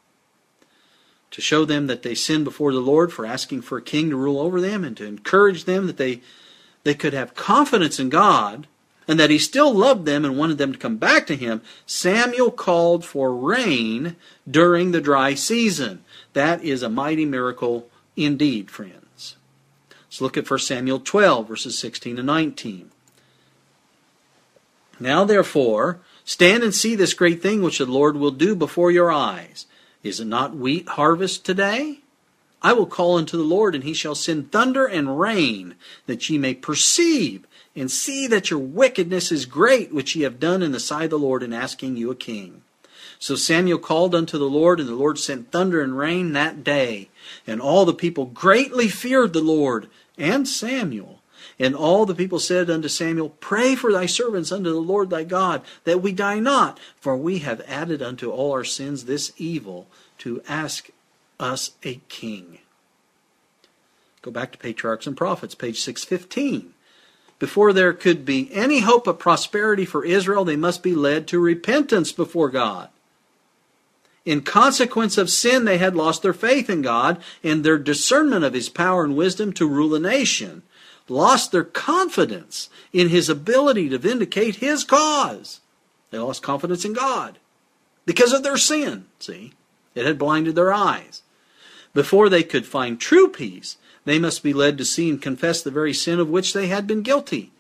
to 1.32 1.42
show 1.42 1.66
them 1.66 1.88
that 1.88 2.02
they 2.02 2.16
sinned 2.16 2.44
before 2.44 2.74
the 2.74 2.80
Lord 2.80 3.14
for 3.14 3.26
asking 3.26 3.62
for 3.62 3.78
a 3.78 3.84
king 3.84 4.10
to 4.10 4.16
rule 4.16 4.40
over 4.40 4.60
them 4.60 4.84
and 4.84 4.98
to 4.98 5.06
encourage 5.06 5.66
them 5.66 5.88
that 5.88 5.98
they, 5.98 6.22
they 6.84 6.94
could 6.94 7.14
have 7.14 7.36
confidence 7.36 8.00
in 8.00 8.10
God 8.10 8.68
and 9.10 9.20
that 9.20 9.32
he 9.32 9.40
still 9.40 9.74
loved 9.74 10.06
them 10.06 10.24
and 10.24 10.38
wanted 10.38 10.60
them 10.60 10.72
to 10.72 10.78
come 10.78 10.98
back 10.98 11.26
to 11.26 11.36
him, 11.36 11.64
Samuel 11.88 12.52
called 12.52 13.04
for 13.04 13.34
rain 13.34 14.16
during 14.50 14.92
the 14.92 15.02
dry 15.02 15.34
season. 15.34 16.04
That 16.34 16.64
is 16.64 16.84
a 16.84 16.90
mighty 16.90 17.26
miracle 17.26 17.90
indeed, 18.16 18.70
friends. 18.70 19.36
Let's 19.90 20.22
look 20.22 20.38
at 20.38 20.48
1 20.48 20.60
Samuel 20.60 21.00
12, 21.00 21.48
verses 21.48 21.80
16 21.80 22.20
and 22.20 22.28
19. 22.28 22.92
Now, 25.00 25.24
therefore, 25.24 26.00
stand 26.24 26.62
and 26.62 26.76
see 26.76 26.96
this 26.96 27.16
great 27.16 27.42
thing 27.42 27.64
which 27.64 27.80
the 27.80 27.88
Lord 27.88 28.16
will 28.16 28.30
do 28.30 28.56
before 28.56 28.92
your 28.92 29.12
eyes. 29.12 29.66
Is 30.04 30.20
it 30.20 30.26
not 30.26 30.56
wheat 30.56 30.88
harvest 30.88 31.46
today? 31.46 32.02
I 32.62 32.74
will 32.74 32.86
call 32.86 33.18
unto 33.18 33.38
the 33.38 33.44
Lord, 33.44 33.74
and 33.76 33.84
he 33.84 33.94
shall 33.94 34.16
send 34.16 34.52
thunder 34.52 34.86
and 34.86 35.20
rain, 35.20 35.76
that 36.08 36.30
ye 36.30 36.38
may 36.38 36.54
perceive 36.54 37.48
and 37.76 37.90
see 37.90 38.28
that 38.28 38.50
your 38.50 38.60
wickedness 38.60 39.32
is 39.32 39.46
great, 39.46 39.94
which 39.94 40.16
ye 40.16 40.24
have 40.24 40.40
done 40.40 40.62
in 40.62 40.72
the 40.72 40.80
sight 40.80 41.06
of 41.06 41.10
the 41.12 41.20
Lord 41.20 41.44
in 41.44 41.54
asking 41.54 41.96
you 41.96 42.12
a 42.12 42.16
king. 42.16 42.62
So 43.20 43.36
Samuel 43.36 43.80
called 43.80 44.16
unto 44.16 44.38
the 44.38 44.50
Lord, 44.50 44.80
and 44.80 44.88
the 44.88 44.96
Lord 44.96 45.20
sent 45.20 45.52
thunder 45.52 45.82
and 45.82 45.98
rain 45.98 46.34
that 46.34 46.64
day. 46.64 47.10
And 47.46 47.62
all 47.62 47.86
the 47.86 47.94
people 47.94 48.26
greatly 48.26 48.88
feared 48.88 49.34
the 49.34 49.42
Lord 49.42 49.90
and 50.18 50.48
Samuel. 50.48 51.22
And 51.58 51.76
all 51.76 52.06
the 52.06 52.16
people 52.16 52.40
said 52.40 52.70
unto 52.70 52.88
Samuel, 52.88 53.30
Pray 53.42 53.76
for 53.76 53.92
thy 53.92 54.06
servants 54.06 54.52
unto 54.52 54.72
the 54.72 54.80
Lord 54.80 55.10
thy 55.10 55.26
God, 55.26 55.62
that 55.84 56.02
we 56.02 56.14
die 56.14 56.40
not, 56.40 56.80
for 57.00 57.18
we 57.18 57.40
have 57.40 57.62
added 57.68 58.02
unto 58.02 58.32
all 58.32 58.54
our 58.54 58.64
sins 58.64 59.04
this 59.06 59.34
evil, 59.38 59.88
to 60.20 60.42
ask 60.48 60.90
us 61.40 61.72
a 61.84 61.96
king. 62.10 62.60
Go 64.22 64.32
back 64.32 64.52
to 64.52 64.58
Patriarchs 64.58 65.08
and 65.08 65.16
Prophets, 65.16 65.56
page 65.56 65.80
615. 65.80 66.74
Before 67.38 67.72
there 67.72 67.94
could 67.94 68.26
be 68.26 68.54
any 68.54 68.82
hope 68.82 69.08
of 69.08 69.18
prosperity 69.18 69.86
for 69.86 70.04
Israel, 70.04 70.44
they 70.44 70.58
must 70.58 70.84
be 70.84 70.94
led 70.94 71.28
to 71.28 71.40
repentance 71.40 72.12
before 72.12 72.50
God. 72.50 72.90
In 74.26 74.42
consequence 74.42 75.18
of 75.18 75.30
sin, 75.30 75.64
they 75.64 75.78
had 75.78 75.96
lost 75.96 76.22
their 76.22 76.34
faith 76.34 76.70
in 76.70 76.82
God 76.82 77.22
and 77.42 77.64
their 77.64 77.78
discernment 77.78 78.44
of 78.44 78.54
His 78.54 78.68
power 78.68 79.06
and 79.06 79.16
wisdom 79.16 79.54
to 79.54 79.68
rule 79.68 79.96
a 79.96 80.00
nation 80.00 80.64
lost 81.10 81.52
their 81.52 81.64
confidence 81.64 82.70
in 82.94 83.10
his 83.10 83.30
ability 83.30 83.90
to 83.90 83.98
vindicate 83.98 84.58
his 84.58 84.84
cause. 84.84 85.60
They 86.12 86.20
lost 86.20 86.44
confidence 86.44 86.86
in 86.86 86.94
God 86.94 87.40
because 88.06 88.34
of 88.34 88.44
their 88.44 88.58
sin. 88.58 89.06
See, 89.20 89.54
it 89.96 90.06
had 90.06 90.20
blinded 90.20 90.56
their 90.56 90.74
eyes. 90.74 91.22
Before 91.94 92.30
they 92.30 92.44
could 92.44 92.66
find 92.66 93.00
true 93.00 93.30
peace, 93.30 93.78
they 94.06 94.20
must 94.20 94.44
be 94.44 94.54
led 94.54 94.78
to 94.78 94.86
see 94.86 95.10
and 95.10 95.22
confess 95.22 95.62
the 95.62 95.72
very 95.72 95.94
sin 95.94 96.20
of 96.20 96.30
which 96.30 96.54
they 96.54 96.68
had 96.68 96.88
been 96.88 97.02
guilty. 97.02 97.52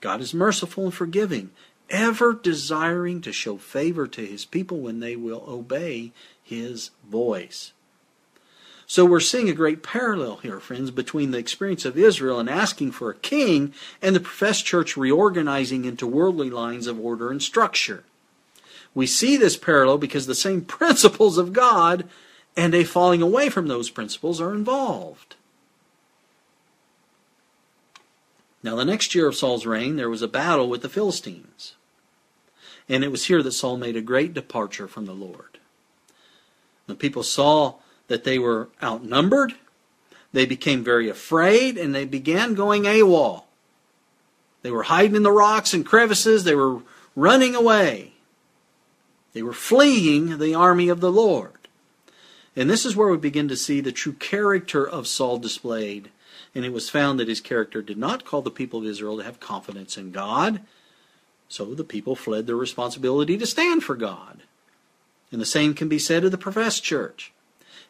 God 0.00 0.20
is 0.20 0.34
merciful 0.34 0.84
and 0.84 0.94
forgiving, 0.94 1.50
ever 1.90 2.32
desiring 2.32 3.20
to 3.22 3.32
show 3.32 3.56
favor 3.56 4.06
to 4.08 4.26
his 4.26 4.44
people 4.44 4.80
when 4.80 5.00
they 5.00 5.14
will 5.16 5.44
obey 5.46 6.12
his 6.42 6.90
voice. 7.08 7.72
So 8.86 9.04
we're 9.04 9.20
seeing 9.20 9.48
a 9.48 9.54
great 9.54 9.82
parallel 9.82 10.38
here, 10.38 10.60
friends, 10.60 10.90
between 10.90 11.30
the 11.30 11.38
experience 11.38 11.84
of 11.84 11.96
Israel 11.96 12.38
and 12.38 12.50
asking 12.50 12.92
for 12.92 13.08
a 13.08 13.14
king 13.14 13.72
and 14.02 14.14
the 14.14 14.20
professed 14.20 14.66
church 14.66 14.96
reorganizing 14.96 15.84
into 15.84 16.06
worldly 16.06 16.50
lines 16.50 16.86
of 16.86 17.00
order 17.00 17.30
and 17.30 17.42
structure. 17.42 18.04
We 18.94 19.06
see 19.06 19.36
this 19.36 19.56
parallel 19.56 19.98
because 19.98 20.26
the 20.26 20.34
same 20.34 20.60
principles 20.66 21.38
of 21.38 21.52
God 21.52 22.08
and 22.56 22.74
a 22.74 22.84
falling 22.84 23.22
away 23.22 23.48
from 23.48 23.68
those 23.68 23.90
principles 23.90 24.40
are 24.40 24.54
involved. 24.54 25.36
Now, 28.62 28.76
the 28.76 28.84
next 28.84 29.14
year 29.14 29.26
of 29.26 29.34
Saul's 29.34 29.66
reign, 29.66 29.96
there 29.96 30.10
was 30.10 30.22
a 30.22 30.28
battle 30.28 30.68
with 30.68 30.82
the 30.82 30.88
Philistines. 30.88 31.74
And 32.88 33.02
it 33.02 33.10
was 33.10 33.24
here 33.24 33.42
that 33.42 33.52
Saul 33.52 33.76
made 33.76 33.96
a 33.96 34.02
great 34.02 34.34
departure 34.34 34.86
from 34.86 35.06
the 35.06 35.14
Lord. 35.14 35.58
The 36.86 36.94
people 36.94 37.22
saw 37.22 37.76
that 38.08 38.24
they 38.24 38.38
were 38.38 38.68
outnumbered, 38.82 39.54
they 40.32 40.46
became 40.46 40.84
very 40.84 41.08
afraid, 41.08 41.76
and 41.76 41.94
they 41.94 42.04
began 42.04 42.54
going 42.54 42.84
AWOL. 42.84 43.44
They 44.62 44.70
were 44.70 44.84
hiding 44.84 45.16
in 45.16 45.22
the 45.22 45.32
rocks 45.32 45.74
and 45.74 45.84
crevices, 45.84 46.44
they 46.44 46.54
were 46.54 46.80
running 47.16 47.54
away. 47.54 48.12
They 49.32 49.42
were 49.42 49.52
fleeing 49.52 50.38
the 50.38 50.54
army 50.54 50.88
of 50.88 51.00
the 51.00 51.10
Lord. 51.10 51.61
And 52.54 52.68
this 52.68 52.84
is 52.84 52.94
where 52.94 53.08
we 53.08 53.16
begin 53.16 53.48
to 53.48 53.56
see 53.56 53.80
the 53.80 53.92
true 53.92 54.12
character 54.12 54.86
of 54.86 55.06
Saul 55.06 55.38
displayed. 55.38 56.10
And 56.54 56.64
it 56.64 56.72
was 56.72 56.90
found 56.90 57.18
that 57.18 57.28
his 57.28 57.40
character 57.40 57.80
did 57.80 57.96
not 57.96 58.24
call 58.24 58.42
the 58.42 58.50
people 58.50 58.80
of 58.80 58.86
Israel 58.86 59.16
to 59.18 59.24
have 59.24 59.40
confidence 59.40 59.96
in 59.96 60.12
God. 60.12 60.60
So 61.48 61.74
the 61.74 61.84
people 61.84 62.14
fled 62.14 62.46
their 62.46 62.56
responsibility 62.56 63.38
to 63.38 63.46
stand 63.46 63.84
for 63.84 63.96
God. 63.96 64.42
And 65.30 65.40
the 65.40 65.46
same 65.46 65.72
can 65.72 65.88
be 65.88 65.98
said 65.98 66.24
of 66.24 66.30
the 66.30 66.38
professed 66.38 66.84
church. 66.84 67.32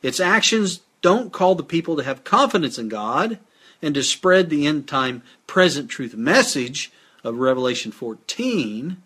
Its 0.00 0.20
actions 0.20 0.80
don't 1.00 1.32
call 1.32 1.56
the 1.56 1.64
people 1.64 1.96
to 1.96 2.04
have 2.04 2.24
confidence 2.24 2.78
in 2.78 2.88
God 2.88 3.38
and 3.82 3.94
to 3.94 4.02
spread 4.02 4.48
the 4.48 4.66
end 4.66 4.86
time 4.86 5.22
present 5.48 5.90
truth 5.90 6.14
message 6.14 6.92
of 7.24 7.38
Revelation 7.38 7.90
14, 7.90 8.96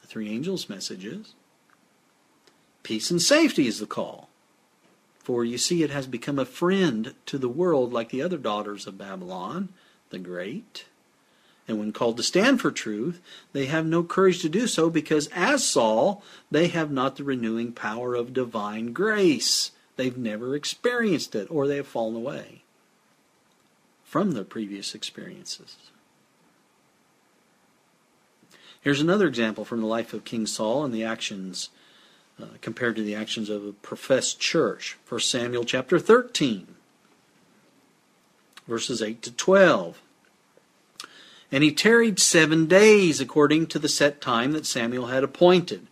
the 0.00 0.06
three 0.06 0.28
angels' 0.30 0.68
messages. 0.68 1.34
Peace 2.82 3.10
and 3.10 3.20
safety 3.20 3.66
is 3.66 3.80
the 3.80 3.86
call. 3.86 4.27
For 5.28 5.44
you 5.44 5.58
see, 5.58 5.82
it 5.82 5.90
has 5.90 6.06
become 6.06 6.38
a 6.38 6.46
friend 6.46 7.12
to 7.26 7.36
the 7.36 7.50
world 7.50 7.92
like 7.92 8.08
the 8.08 8.22
other 8.22 8.38
daughters 8.38 8.86
of 8.86 8.96
Babylon 8.96 9.68
the 10.08 10.18
Great. 10.18 10.86
And 11.68 11.78
when 11.78 11.92
called 11.92 12.16
to 12.16 12.22
stand 12.22 12.62
for 12.62 12.70
truth, 12.70 13.20
they 13.52 13.66
have 13.66 13.84
no 13.84 14.02
courage 14.02 14.40
to 14.40 14.48
do 14.48 14.66
so 14.66 14.88
because, 14.88 15.28
as 15.34 15.62
Saul, 15.62 16.22
they 16.50 16.68
have 16.68 16.90
not 16.90 17.16
the 17.16 17.24
renewing 17.24 17.72
power 17.72 18.14
of 18.14 18.32
divine 18.32 18.94
grace. 18.94 19.72
They've 19.96 20.16
never 20.16 20.56
experienced 20.56 21.34
it, 21.34 21.46
or 21.50 21.66
they 21.66 21.76
have 21.76 21.86
fallen 21.86 22.16
away 22.16 22.62
from 24.04 24.32
their 24.32 24.44
previous 24.44 24.94
experiences. 24.94 25.76
Here's 28.80 29.02
another 29.02 29.28
example 29.28 29.66
from 29.66 29.82
the 29.82 29.86
life 29.86 30.14
of 30.14 30.24
King 30.24 30.46
Saul 30.46 30.86
and 30.86 30.94
the 30.94 31.04
actions 31.04 31.68
uh, 32.40 32.46
compared 32.60 32.96
to 32.96 33.02
the 33.02 33.14
actions 33.14 33.50
of 33.50 33.66
a 33.66 33.72
professed 33.72 34.40
church. 34.40 34.96
1 35.08 35.20
Samuel 35.20 35.64
chapter 35.64 35.98
13, 35.98 36.66
verses 38.66 39.02
8 39.02 39.22
to 39.22 39.32
12. 39.32 40.00
And 41.50 41.64
he 41.64 41.72
tarried 41.72 42.20
seven 42.20 42.66
days 42.66 43.20
according 43.20 43.68
to 43.68 43.78
the 43.78 43.88
set 43.88 44.20
time 44.20 44.52
that 44.52 44.66
Samuel 44.66 45.06
had 45.06 45.24
appointed. 45.24 45.86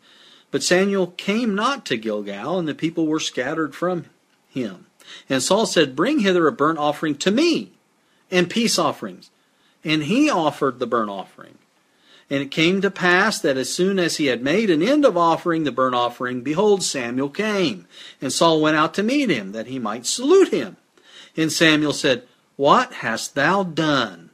But 0.51 0.63
Samuel 0.63 1.09
came 1.09 1.55
not 1.55 1.85
to 1.87 1.97
Gilgal, 1.97 2.59
and 2.59 2.69
the 2.69 2.75
people 2.75 3.07
were 3.07 3.21
scattered 3.21 3.75
from 3.75 4.07
him. 4.49 4.87
And 5.29 5.43
Saul 5.43 5.67
said, 5.67 5.97
Bring 5.97 6.21
hither 6.21 6.47
a 6.47 6.53
burnt 6.53 6.79
offering 6.79 7.17
to 7.17 7.31
me, 7.31 7.73
and 8.31 8.51
peace 8.51 8.79
offerings. 8.79 9.31
And 9.85 10.05
he 10.05 10.31
offered 10.31 10.79
the 10.79 10.87
burnt 10.87 11.11
offering. 11.11 11.59
And 12.29 12.43
it 12.43 12.51
came 12.51 12.81
to 12.81 12.91
pass 12.91 13.39
that 13.41 13.57
as 13.57 13.73
soon 13.73 14.01
as 14.01 14.17
he 14.17 14.27
had 14.27 14.43
made 14.43 14.69
an 14.69 14.83
end 14.83 15.05
of 15.05 15.17
offering 15.17 15.63
the 15.63 15.71
burnt 15.71 15.95
offering, 15.95 16.43
behold, 16.43 16.83
Samuel 16.83 17.29
came. 17.29 17.87
And 18.21 18.33
Saul 18.33 18.61
went 18.61 18.77
out 18.77 18.95
to 18.95 19.05
meet 19.05 19.31
him, 19.31 19.53
that 19.53 19.69
he 19.69 19.79
might 19.79 20.07
salute 20.07 20.49
him. 20.49 20.77
And 21.37 21.53
Samuel 21.53 21.93
said, 21.93 22.25
What 22.57 22.95
hast 22.95 23.37
thou 23.37 23.63
done? 23.63 24.31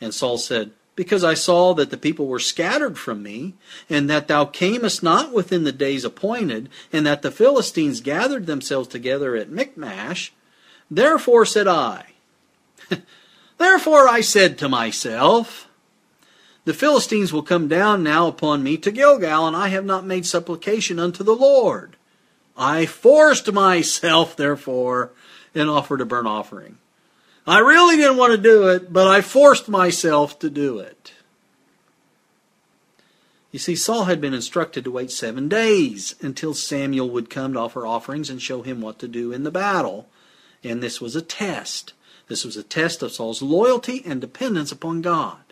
And 0.00 0.14
Saul 0.14 0.38
said, 0.38 0.70
Because 0.94 1.24
I 1.24 1.34
saw 1.34 1.74
that 1.74 1.90
the 1.90 1.98
people 1.98 2.26
were 2.26 2.38
scattered 2.38 2.98
from 2.98 3.22
me, 3.22 3.52
and 3.90 4.08
that 4.08 4.28
thou 4.28 4.46
camest 4.46 5.02
not 5.02 5.32
within 5.32 5.64
the 5.64 5.72
days 5.72 6.04
appointed, 6.04 6.70
and 6.90 7.04
that 7.06 7.20
the 7.20 7.30
Philistines 7.30 8.00
gathered 8.00 8.46
themselves 8.46 8.88
together 8.88 9.36
at 9.36 9.50
Michmash. 9.50 10.32
Therefore 10.90 11.44
said 11.44 11.68
I, 11.68 12.06
Therefore 13.58 14.08
I 14.08 14.22
said 14.22 14.56
to 14.58 14.68
myself, 14.70 15.65
the 16.66 16.74
Philistines 16.74 17.32
will 17.32 17.44
come 17.44 17.68
down 17.68 18.02
now 18.02 18.26
upon 18.26 18.64
me 18.64 18.76
to 18.78 18.90
Gilgal, 18.90 19.46
and 19.46 19.54
I 19.54 19.68
have 19.68 19.84
not 19.84 20.04
made 20.04 20.26
supplication 20.26 20.98
unto 20.98 21.22
the 21.22 21.36
Lord. 21.36 21.94
I 22.56 22.86
forced 22.86 23.52
myself, 23.52 24.34
therefore, 24.34 25.12
and 25.54 25.70
offered 25.70 26.00
a 26.00 26.04
burnt 26.04 26.26
offering. 26.26 26.78
I 27.46 27.60
really 27.60 27.96
didn't 27.96 28.16
want 28.16 28.32
to 28.32 28.38
do 28.38 28.66
it, 28.66 28.92
but 28.92 29.06
I 29.06 29.20
forced 29.20 29.68
myself 29.68 30.40
to 30.40 30.50
do 30.50 30.80
it. 30.80 31.12
You 33.52 33.60
see, 33.60 33.76
Saul 33.76 34.06
had 34.06 34.20
been 34.20 34.34
instructed 34.34 34.82
to 34.84 34.90
wait 34.90 35.12
seven 35.12 35.48
days 35.48 36.16
until 36.20 36.52
Samuel 36.52 37.10
would 37.10 37.30
come 37.30 37.52
to 37.52 37.60
offer 37.60 37.86
offerings 37.86 38.28
and 38.28 38.42
show 38.42 38.62
him 38.62 38.80
what 38.80 38.98
to 38.98 39.06
do 39.06 39.30
in 39.30 39.44
the 39.44 39.52
battle. 39.52 40.08
And 40.64 40.82
this 40.82 41.00
was 41.00 41.14
a 41.14 41.22
test. 41.22 41.92
This 42.26 42.44
was 42.44 42.56
a 42.56 42.64
test 42.64 43.04
of 43.04 43.12
Saul's 43.12 43.40
loyalty 43.40 44.02
and 44.04 44.20
dependence 44.20 44.72
upon 44.72 45.00
God. 45.00 45.45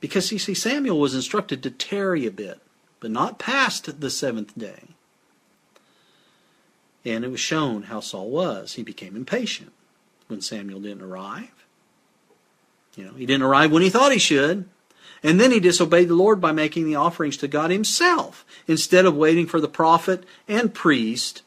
Because 0.00 0.32
you 0.32 0.38
see, 0.38 0.54
Samuel 0.54 0.98
was 0.98 1.14
instructed 1.14 1.62
to 1.62 1.70
tarry 1.70 2.26
a 2.26 2.30
bit, 2.30 2.60
but 3.00 3.10
not 3.10 3.38
past 3.38 4.00
the 4.00 4.10
seventh 4.10 4.56
day. 4.58 4.88
And 7.04 7.24
it 7.24 7.30
was 7.30 7.40
shown 7.40 7.84
how 7.84 8.00
Saul 8.00 8.30
was. 8.30 8.74
He 8.74 8.82
became 8.82 9.16
impatient 9.16 9.72
when 10.28 10.40
Samuel 10.40 10.80
didn't 10.80 11.02
arrive. 11.02 11.64
You 12.96 13.04
know, 13.04 13.12
he 13.12 13.26
didn't 13.26 13.44
arrive 13.44 13.72
when 13.72 13.82
he 13.82 13.90
thought 13.90 14.12
he 14.12 14.18
should. 14.18 14.68
And 15.22 15.38
then 15.38 15.50
he 15.50 15.60
disobeyed 15.60 16.08
the 16.08 16.14
Lord 16.14 16.40
by 16.40 16.52
making 16.52 16.86
the 16.86 16.96
offerings 16.96 17.36
to 17.38 17.48
God 17.48 17.70
himself 17.70 18.44
instead 18.66 19.04
of 19.04 19.14
waiting 19.14 19.46
for 19.46 19.60
the 19.60 19.68
prophet 19.68 20.24
and 20.48 20.72
priest, 20.72 21.42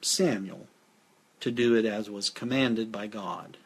Samuel, 0.00 0.66
to 1.40 1.50
do 1.50 1.74
it 1.74 1.84
as 1.84 2.08
was 2.08 2.30
commanded 2.30 2.90
by 2.90 3.06
God. 3.06 3.58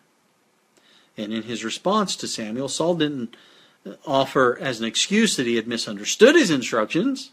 And 1.17 1.33
in 1.33 1.45
his 1.45 1.65
response 1.65 2.17
to 2.17 2.29
Samuel, 2.29 2.69
Saul 2.69 2.97
didn't 2.97 3.37
offer 4.07 4.59
as 4.61 4.81
an 4.81 4.87
excuse 4.87 5.37
that 5.37 5.47
he 5.47 5.57
had 5.57 5.67
misunderstood 5.67 6.35
his 6.35 6.51
instructions 6.51 7.31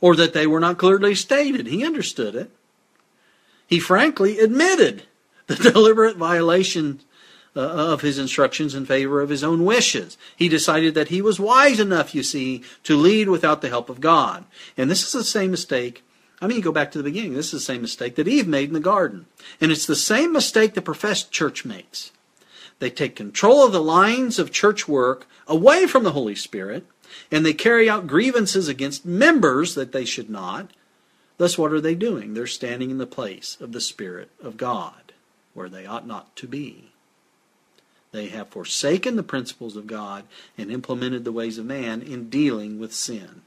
or 0.00 0.14
that 0.16 0.32
they 0.32 0.46
were 0.46 0.60
not 0.60 0.78
clearly 0.78 1.14
stated. 1.14 1.66
He 1.66 1.84
understood 1.84 2.34
it. 2.34 2.50
He 3.66 3.80
frankly 3.80 4.38
admitted 4.38 5.04
the 5.46 5.56
deliberate 5.72 6.16
violation 6.16 7.00
uh, 7.56 7.60
of 7.60 8.02
his 8.02 8.18
instructions 8.18 8.74
in 8.74 8.86
favor 8.86 9.20
of 9.20 9.30
his 9.30 9.42
own 9.42 9.64
wishes. 9.64 10.16
He 10.36 10.48
decided 10.48 10.94
that 10.94 11.08
he 11.08 11.20
was 11.20 11.40
wise 11.40 11.80
enough, 11.80 12.14
you 12.14 12.22
see, 12.22 12.62
to 12.84 12.96
lead 12.96 13.28
without 13.28 13.62
the 13.62 13.68
help 13.68 13.88
of 13.88 14.00
God. 14.00 14.44
And 14.76 14.90
this 14.90 15.04
is 15.04 15.12
the 15.12 15.24
same 15.24 15.50
mistake. 15.50 16.04
I 16.40 16.46
mean, 16.46 16.58
you 16.58 16.62
go 16.62 16.72
back 16.72 16.92
to 16.92 16.98
the 16.98 17.04
beginning. 17.04 17.34
This 17.34 17.46
is 17.46 17.52
the 17.52 17.72
same 17.72 17.82
mistake 17.82 18.14
that 18.14 18.28
Eve 18.28 18.46
made 18.46 18.68
in 18.68 18.74
the 18.74 18.80
garden. 18.80 19.26
And 19.60 19.72
it's 19.72 19.86
the 19.86 19.96
same 19.96 20.32
mistake 20.32 20.74
the 20.74 20.82
professed 20.82 21.32
church 21.32 21.64
makes. 21.64 22.12
They 22.78 22.90
take 22.90 23.16
control 23.16 23.66
of 23.66 23.72
the 23.72 23.82
lines 23.82 24.38
of 24.38 24.52
church 24.52 24.86
work 24.86 25.26
away 25.46 25.86
from 25.86 26.04
the 26.04 26.12
Holy 26.12 26.34
Spirit, 26.34 26.86
and 27.30 27.44
they 27.44 27.54
carry 27.54 27.88
out 27.88 28.06
grievances 28.06 28.68
against 28.68 29.04
members 29.04 29.74
that 29.74 29.92
they 29.92 30.04
should 30.04 30.30
not. 30.30 30.70
Thus, 31.38 31.58
what 31.58 31.72
are 31.72 31.80
they 31.80 31.94
doing? 31.94 32.34
They're 32.34 32.46
standing 32.46 32.90
in 32.90 32.98
the 32.98 33.06
place 33.06 33.56
of 33.60 33.72
the 33.72 33.80
Spirit 33.80 34.30
of 34.42 34.56
God, 34.56 35.12
where 35.54 35.68
they 35.68 35.86
ought 35.86 36.06
not 36.06 36.34
to 36.36 36.46
be. 36.46 36.92
They 38.12 38.28
have 38.28 38.48
forsaken 38.48 39.16
the 39.16 39.22
principles 39.22 39.76
of 39.76 39.86
God 39.86 40.24
and 40.56 40.70
implemented 40.70 41.24
the 41.24 41.32
ways 41.32 41.58
of 41.58 41.66
man 41.66 42.00
in 42.00 42.30
dealing 42.30 42.78
with 42.78 42.94
sin. 42.94 43.42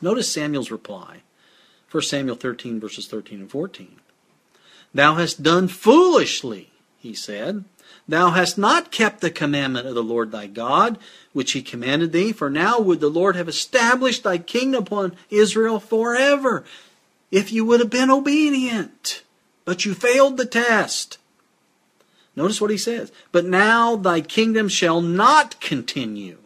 Notice 0.00 0.30
Samuel's 0.30 0.70
reply. 0.70 1.22
1 1.90 2.02
Samuel 2.04 2.36
13, 2.36 2.78
verses 2.78 3.08
13 3.08 3.40
and 3.40 3.50
14. 3.50 3.96
Thou 4.94 5.14
hast 5.16 5.42
done 5.42 5.68
foolishly, 5.68 6.70
he 6.98 7.14
said. 7.14 7.64
Thou 8.10 8.30
hast 8.30 8.58
not 8.58 8.90
kept 8.90 9.20
the 9.20 9.30
commandment 9.30 9.86
of 9.86 9.94
the 9.94 10.02
Lord 10.02 10.32
thy 10.32 10.48
God, 10.48 10.98
which 11.32 11.52
he 11.52 11.62
commanded 11.62 12.10
thee, 12.10 12.32
for 12.32 12.50
now 12.50 12.80
would 12.80 12.98
the 12.98 13.08
Lord 13.08 13.36
have 13.36 13.48
established 13.48 14.24
thy 14.24 14.36
kingdom 14.36 14.82
upon 14.82 15.16
Israel 15.30 15.78
forever, 15.78 16.64
if 17.30 17.52
you 17.52 17.64
would 17.64 17.78
have 17.78 17.88
been 17.88 18.10
obedient. 18.10 19.22
But 19.64 19.84
you 19.84 19.94
failed 19.94 20.38
the 20.38 20.44
test. 20.44 21.18
Notice 22.34 22.60
what 22.60 22.72
he 22.72 22.76
says. 22.76 23.12
But 23.30 23.44
now 23.44 23.94
thy 23.94 24.22
kingdom 24.22 24.68
shall 24.68 25.00
not 25.00 25.60
continue. 25.60 26.38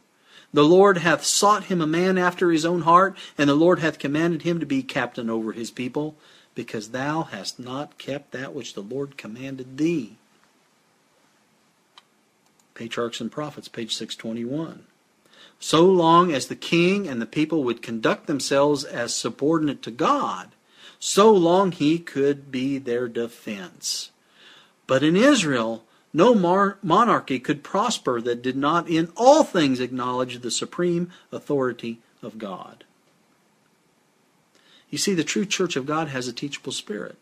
The 0.53 0.65
Lord 0.65 0.99
hath 0.99 1.25
sought 1.25 1.65
him 1.65 1.81
a 1.81 1.87
man 1.87 2.19
after 2.19 2.51
his 2.51 2.67
own 2.67 2.83
heart, 2.83 3.17
and 3.39 3.49
the 3.49 3.55
Lord 3.55 3.79
hath 3.79 3.99
commanded 3.99 4.43
him 4.43 4.61
to 4.61 4.67
be 4.67 4.83
captain 4.83 5.31
over 5.31 5.53
his 5.53 5.71
people, 5.71 6.15
because 6.55 6.91
thou 6.91 7.23
hast 7.23 7.59
not 7.59 7.97
kept 7.97 8.33
that 8.33 8.55
which 8.55 8.75
the 8.75 8.83
Lord 8.83 9.17
commanded 9.17 9.79
thee. 9.79 10.19
Patriarchs 12.75 13.21
and 13.21 13.31
Prophets, 13.31 13.69
page 13.69 13.95
621. 13.95 14.85
So 15.61 15.85
long 15.85 16.33
as 16.33 16.49
the 16.49 16.57
king 16.57 17.09
and 17.09 17.23
the 17.23 17.27
people 17.27 17.65
would 17.65 17.83
conduct 17.83 18.27
themselves 18.27 18.85
as 18.85 19.15
subordinate 19.15 19.83
to 19.83 19.91
God, 19.91 20.51
so 20.99 21.33
long 21.33 21.73
he 21.73 21.99
could 21.99 22.51
be 22.51 22.79
their 22.79 23.09
defense. 23.09 24.11
But 24.87 25.03
in 25.03 25.17
Israel, 25.17 25.85
no 26.13 26.35
mar- 26.35 26.79
monarchy 26.83 27.39
could 27.41 27.65
prosper 27.65 28.21
that 28.21 28.43
did 28.43 28.57
not 28.57 28.89
in 28.89 29.11
all 29.17 29.43
things 29.43 29.81
acknowledge 29.81 30.41
the 30.41 30.51
supreme 30.51 31.11
authority 31.33 32.01
of 32.23 32.39
God. 32.39 32.85
You 34.91 34.99
see, 34.99 35.15
the 35.15 35.25
true 35.25 35.45
church 35.45 35.77
of 35.77 35.87
God 35.87 36.09
has 36.09 36.29
a 36.29 36.33
teachable 36.33 36.73
spirit. 36.73 37.17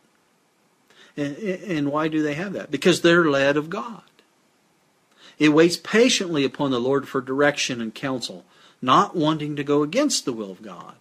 And, 1.16 1.36
and 1.36 1.92
why 1.92 2.08
do 2.08 2.22
they 2.22 2.34
have 2.34 2.52
that? 2.52 2.70
Because 2.70 3.00
they're 3.00 3.24
led 3.24 3.56
of 3.56 3.70
God. 3.70 4.02
It 5.38 5.50
waits 5.50 5.76
patiently 5.76 6.44
upon 6.44 6.70
the 6.70 6.80
Lord 6.80 7.08
for 7.08 7.20
direction 7.20 7.80
and 7.80 7.94
counsel, 7.94 8.44
not 8.80 9.16
wanting 9.16 9.56
to 9.56 9.64
go 9.64 9.82
against 9.82 10.24
the 10.24 10.32
will 10.32 10.50
of 10.50 10.62
God. 10.62 10.94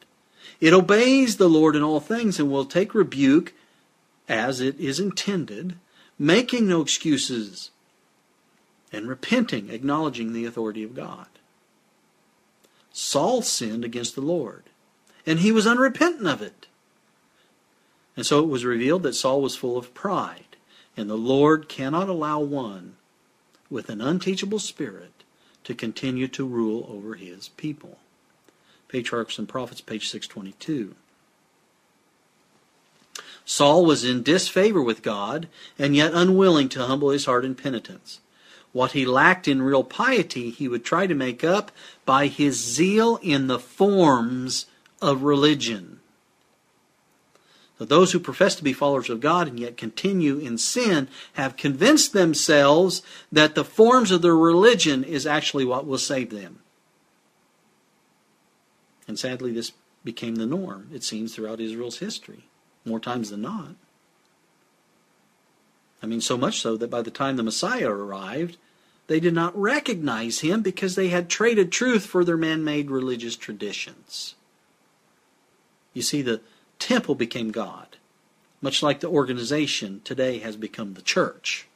It 0.59 0.73
obeys 0.73 1.37
the 1.37 1.49
Lord 1.49 1.75
in 1.75 1.83
all 1.83 1.99
things 1.99 2.39
and 2.39 2.51
will 2.51 2.65
take 2.65 2.93
rebuke 2.93 3.53
as 4.29 4.61
it 4.61 4.79
is 4.79 4.99
intended, 4.99 5.75
making 6.17 6.67
no 6.67 6.81
excuses 6.81 7.71
and 8.91 9.07
repenting, 9.07 9.69
acknowledging 9.69 10.33
the 10.33 10.45
authority 10.45 10.83
of 10.83 10.95
God. 10.95 11.27
Saul 12.93 13.41
sinned 13.41 13.85
against 13.85 14.15
the 14.15 14.21
Lord, 14.21 14.63
and 15.25 15.39
he 15.39 15.51
was 15.51 15.65
unrepentant 15.65 16.27
of 16.27 16.41
it. 16.41 16.67
And 18.15 18.25
so 18.25 18.39
it 18.39 18.47
was 18.47 18.65
revealed 18.65 19.03
that 19.03 19.15
Saul 19.15 19.41
was 19.41 19.55
full 19.55 19.77
of 19.77 19.93
pride, 19.93 20.57
and 20.97 21.09
the 21.09 21.15
Lord 21.17 21.69
cannot 21.69 22.09
allow 22.09 22.39
one 22.39 22.97
with 23.71 23.89
an 23.89 24.01
unteachable 24.01 24.59
spirit 24.59 25.23
to 25.63 25.73
continue 25.73 26.27
to 26.27 26.45
rule 26.45 26.85
over 26.89 27.15
his 27.15 27.47
people. 27.49 27.97
Patriarchs 28.89 29.39
and 29.39 29.47
Prophets, 29.47 29.79
page 29.79 30.09
622. 30.09 30.93
Saul 33.45 33.85
was 33.85 34.03
in 34.03 34.21
disfavor 34.21 34.81
with 34.81 35.01
God 35.01 35.47
and 35.79 35.95
yet 35.95 36.13
unwilling 36.13 36.67
to 36.69 36.85
humble 36.85 37.09
his 37.09 37.25
heart 37.25 37.45
in 37.45 37.55
penitence. 37.55 38.19
What 38.73 38.91
he 38.91 39.05
lacked 39.05 39.47
in 39.47 39.61
real 39.61 39.83
piety, 39.83 40.49
he 40.49 40.67
would 40.67 40.85
try 40.85 41.07
to 41.07 41.15
make 41.15 41.43
up 41.43 41.71
by 42.05 42.27
his 42.27 42.61
zeal 42.61 43.17
in 43.21 43.47
the 43.47 43.59
forms 43.59 44.65
of 45.01 45.23
religion. 45.23 46.00
So 47.81 47.85
those 47.85 48.11
who 48.11 48.19
profess 48.19 48.53
to 48.57 48.63
be 48.63 48.73
followers 48.73 49.09
of 49.09 49.21
God 49.21 49.47
and 49.47 49.59
yet 49.59 49.75
continue 49.75 50.37
in 50.37 50.59
sin 50.59 51.07
have 51.33 51.57
convinced 51.57 52.13
themselves 52.13 53.01
that 53.31 53.55
the 53.55 53.63
forms 53.63 54.11
of 54.11 54.21
their 54.21 54.37
religion 54.37 55.03
is 55.03 55.25
actually 55.25 55.65
what 55.65 55.87
will 55.87 55.97
save 55.97 56.29
them. 56.29 56.59
And 59.07 59.17
sadly, 59.17 59.51
this 59.51 59.71
became 60.03 60.35
the 60.35 60.45
norm, 60.45 60.89
it 60.93 61.03
seems, 61.03 61.33
throughout 61.33 61.59
Israel's 61.59 61.97
history, 61.97 62.43
more 62.85 62.99
times 62.99 63.31
than 63.31 63.41
not. 63.41 63.73
I 66.03 66.05
mean, 66.05 66.21
so 66.21 66.37
much 66.37 66.61
so 66.61 66.77
that 66.77 66.91
by 66.91 67.01
the 67.01 67.09
time 67.09 67.35
the 67.35 67.41
Messiah 67.41 67.89
arrived, 67.89 68.57
they 69.07 69.19
did 69.19 69.33
not 69.33 69.59
recognize 69.59 70.41
him 70.41 70.61
because 70.61 70.93
they 70.93 71.07
had 71.07 71.29
traded 71.29 71.71
truth 71.71 72.05
for 72.05 72.23
their 72.23 72.37
man 72.37 72.63
made 72.63 72.91
religious 72.91 73.35
traditions. 73.35 74.35
You 75.95 76.03
see, 76.03 76.21
the 76.21 76.41
temple 76.81 77.15
became 77.15 77.51
God, 77.51 77.97
much 78.61 78.83
like 78.83 78.99
the 78.99 79.07
organization 79.07 80.01
today 80.03 80.39
has 80.39 80.57
become 80.57 80.95
the 80.95 81.01
church. 81.01 81.67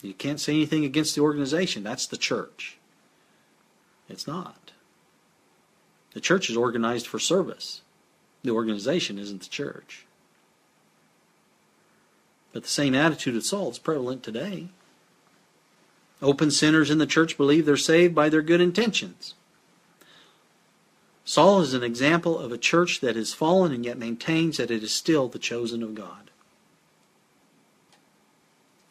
You 0.00 0.14
can't 0.14 0.40
say 0.40 0.54
anything 0.54 0.84
against 0.84 1.14
the 1.14 1.20
organization, 1.20 1.84
that's 1.84 2.06
the 2.06 2.16
church. 2.16 2.78
It's 4.08 4.26
not. 4.26 4.72
The 6.14 6.20
church 6.20 6.50
is 6.50 6.56
organized 6.56 7.06
for 7.06 7.18
service, 7.18 7.82
the 8.42 8.50
organization 8.50 9.18
isn't 9.18 9.42
the 9.42 9.48
church. 9.48 10.06
But 12.52 12.64
the 12.64 12.68
same 12.68 12.94
attitude 12.94 13.36
of 13.36 13.44
Saul 13.44 13.70
is 13.70 13.78
prevalent 13.78 14.22
today. 14.22 14.68
Open 16.20 16.50
sinners 16.50 16.90
in 16.90 16.98
the 16.98 17.06
church 17.06 17.36
believe 17.36 17.64
they're 17.64 17.76
saved 17.76 18.14
by 18.14 18.28
their 18.28 18.42
good 18.42 18.60
intentions. 18.60 19.34
Saul 21.32 21.62
is 21.62 21.72
an 21.72 21.82
example 21.82 22.38
of 22.38 22.52
a 22.52 22.58
church 22.58 23.00
that 23.00 23.16
has 23.16 23.32
fallen 23.32 23.72
and 23.72 23.86
yet 23.86 23.96
maintains 23.96 24.58
that 24.58 24.70
it 24.70 24.82
is 24.82 24.92
still 24.92 25.28
the 25.28 25.38
chosen 25.38 25.82
of 25.82 25.94
God. 25.94 26.30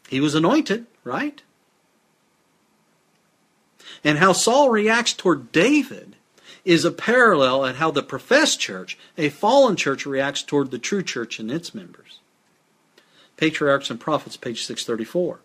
He 0.10 0.20
was 0.20 0.34
anointed, 0.34 0.88
right? 1.04 1.40
And 4.04 4.18
how 4.18 4.34
Saul 4.34 4.72
reacts 4.72 5.14
toward 5.14 5.52
David 5.52 6.16
is 6.66 6.84
a 6.84 6.90
parallel 6.90 7.64
at 7.64 7.76
how 7.76 7.92
the 7.92 8.02
professed 8.02 8.60
church, 8.60 8.98
a 9.20 9.30
fallen 9.30 9.76
church, 9.76 10.08
reacts 10.08 10.42
toward 10.42 10.72
the 10.72 10.80
true 10.80 11.04
church 11.04 11.38
and 11.38 11.52
its 11.52 11.76
members. 11.76 12.22
Patriarchs 13.38 13.92
and 13.92 14.00
Prophets, 14.00 14.36
page 14.36 14.66
634. 14.66 15.42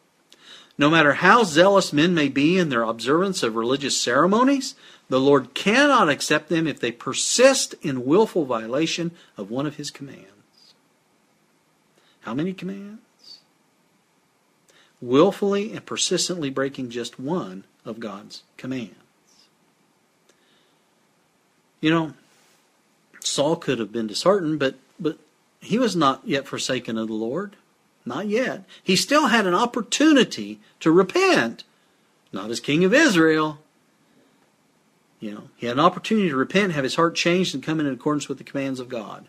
No 0.79 0.91
matter 0.91 1.15
how 1.15 1.43
zealous 1.43 1.93
men 1.93 2.15
may 2.15 2.29
be 2.29 2.59
in 2.59 2.69
their 2.69 2.83
observance 2.83 3.43
of 3.43 3.57
religious 3.57 3.99
ceremonies, 4.01 4.75
the 5.09 5.21
Lord 5.21 5.55
cannot 5.55 6.09
accept 6.09 6.49
them 6.49 6.67
if 6.67 6.81
they 6.81 6.93
persist 6.93 7.75
in 7.81 8.05
willful 8.05 8.45
violation 8.45 9.13
of 9.37 9.51
one 9.51 9.67
of 9.67 9.77
his 9.77 9.91
commands. 9.91 10.27
How 12.21 12.35
many 12.35 12.53
commands? 12.53 13.01
Willfully 15.01 15.73
and 15.73 15.87
persistently 15.87 16.51
breaking 16.51 16.91
just 16.91 17.21
one 17.21 17.65
of 17.85 18.01
God's 18.01 18.43
commands. 18.57 18.95
You 21.81 21.91
know, 21.91 22.15
Saul 23.21 23.57
could 23.57 23.79
have 23.79 23.93
been 23.93 24.07
disheartened, 24.07 24.59
but, 24.59 24.75
but 24.99 25.19
he 25.61 25.79
was 25.79 25.95
not 25.95 26.23
yet 26.27 26.47
forsaken 26.47 26.99
of 26.99 27.09
the 27.09 27.15
Lord. 27.15 27.57
Not 28.07 28.29
yet. 28.29 28.65
He 28.83 28.95
still 28.95 29.27
had 29.27 29.49
an 29.49 29.55
opportunity 29.55 30.61
to 30.79 30.93
repent. 30.93 31.65
Not 32.33 32.51
as 32.51 32.61
king 32.61 32.85
of 32.85 32.95
Israel. 32.95 33.59
You 35.19 35.33
know, 35.33 35.43
he 35.57 35.67
had 35.67 35.77
an 35.77 35.85
opportunity 35.85 36.29
to 36.29 36.37
repent, 36.37 36.73
have 36.73 36.85
his 36.85 36.95
heart 36.95 37.17
changed, 37.17 37.53
and 37.53 37.65
come 37.65 37.81
in 37.81 37.87
accordance 37.87 38.29
with 38.29 38.39
the 38.39 38.45
commands 38.45 38.79
of 38.79 38.89
God. 38.89 39.27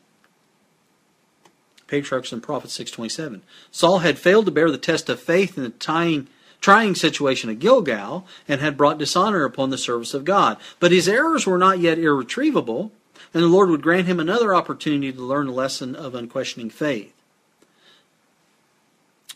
Patriarchs 1.87 2.31
and 2.31 2.43
Prophets 2.43 2.73
627. 2.73 3.41
Saul 3.71 3.99
had 3.99 4.19
failed 4.19 4.45
to 4.45 4.51
bear 4.51 4.69
the 4.69 4.77
test 4.77 5.09
of 5.09 5.19
faith 5.19 5.57
in 5.57 5.63
the 5.63 5.69
tying, 5.69 6.27
trying 6.61 6.93
situation 6.93 7.49
at 7.49 7.59
Gilgal 7.59 8.27
and 8.47 8.61
had 8.61 8.77
brought 8.77 8.97
dishonor 8.97 9.43
upon 9.43 9.69
the 9.69 9.77
service 9.77 10.13
of 10.13 10.25
God. 10.25 10.57
But 10.79 10.91
his 10.91 11.07
errors 11.07 11.47
were 11.47 11.57
not 11.57 11.79
yet 11.79 11.97
irretrievable, 11.97 12.91
and 13.33 13.41
the 13.41 13.47
Lord 13.47 13.69
would 13.69 13.81
grant 13.81 14.07
him 14.07 14.19
another 14.19 14.53
opportunity 14.53 15.13
to 15.13 15.21
learn 15.21 15.47
a 15.47 15.53
lesson 15.53 15.95
of 15.95 16.13
unquestioning 16.13 16.69
faith 16.69 17.16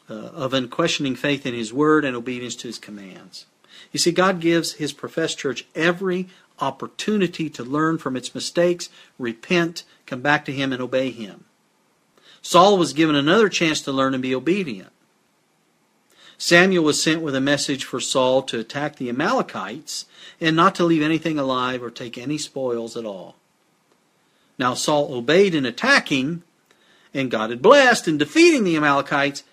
uh, 0.10 0.14
of 0.14 0.54
unquestioning 0.54 1.16
faith 1.16 1.46
in 1.46 1.54
His 1.54 1.74
Word 1.74 2.06
and 2.06 2.16
obedience 2.16 2.56
to 2.58 2.68
His 2.68 2.80
commands. 2.80 3.46
You 3.92 4.00
see, 4.00 4.12
God 4.12 4.40
gives 4.40 4.74
His 4.74 4.94
professed 4.94 5.38
church 5.38 5.66
every 5.76 6.28
opportunity 6.60 7.50
to 7.50 7.64
learn 7.64 7.98
from 7.98 8.16
its 8.16 8.36
mistakes, 8.36 8.90
repent, 9.18 9.84
come 10.06 10.22
back 10.22 10.46
to 10.46 10.52
Him, 10.52 10.72
and 10.72 10.82
obey 10.82 11.12
Him. 11.12 11.46
Saul 12.42 12.78
was 12.78 12.94
given 12.94 13.16
another 13.16 13.50
chance 13.50 13.82
to 13.82 13.92
learn 13.92 14.14
and 14.14 14.24
be 14.24 14.36
obedient. 14.36 14.92
Samuel 16.38 16.84
was 16.84 17.02
sent 17.02 17.22
with 17.22 17.36
a 17.36 17.42
message 17.42 17.84
for 17.84 18.00
Saul 18.00 18.42
to 18.44 18.60
attack 18.60 18.96
the 18.96 19.10
Amalekites 19.10 20.06
and 20.40 20.56
not 20.56 20.74
to 20.76 20.84
leave 20.84 21.04
anything 21.04 21.38
alive 21.38 21.84
or 21.84 21.92
take 21.92 22.18
any 22.18 22.40
spoils 22.40 22.98
at 22.98 23.06
all. 23.06 23.36
Now 24.58 24.74
Saul 24.74 25.14
obeyed 25.14 25.54
in 25.54 25.68
attacking, 25.68 26.42
and 27.14 27.30
God 27.30 27.52
had 27.52 27.62
blessed 27.62 28.08
in 28.08 28.18
defeating 28.18 28.64
the 28.64 28.76
Amalekites, 28.76 29.44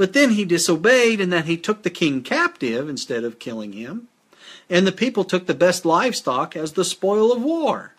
but 0.00 0.14
then 0.14 0.30
he 0.30 0.46
disobeyed 0.46 1.20
in 1.20 1.28
that 1.28 1.44
he 1.44 1.58
took 1.58 1.82
the 1.82 1.90
king 1.90 2.22
captive 2.22 2.88
instead 2.88 3.22
of 3.22 3.38
killing 3.38 3.74
him, 3.74 4.08
and 4.70 4.86
the 4.86 4.92
people 4.92 5.24
took 5.24 5.44
the 5.44 5.52
best 5.52 5.84
livestock 5.84 6.56
as 6.56 6.72
the 6.72 6.86
spoil 6.86 7.30
of 7.30 7.42
war. 7.42 7.92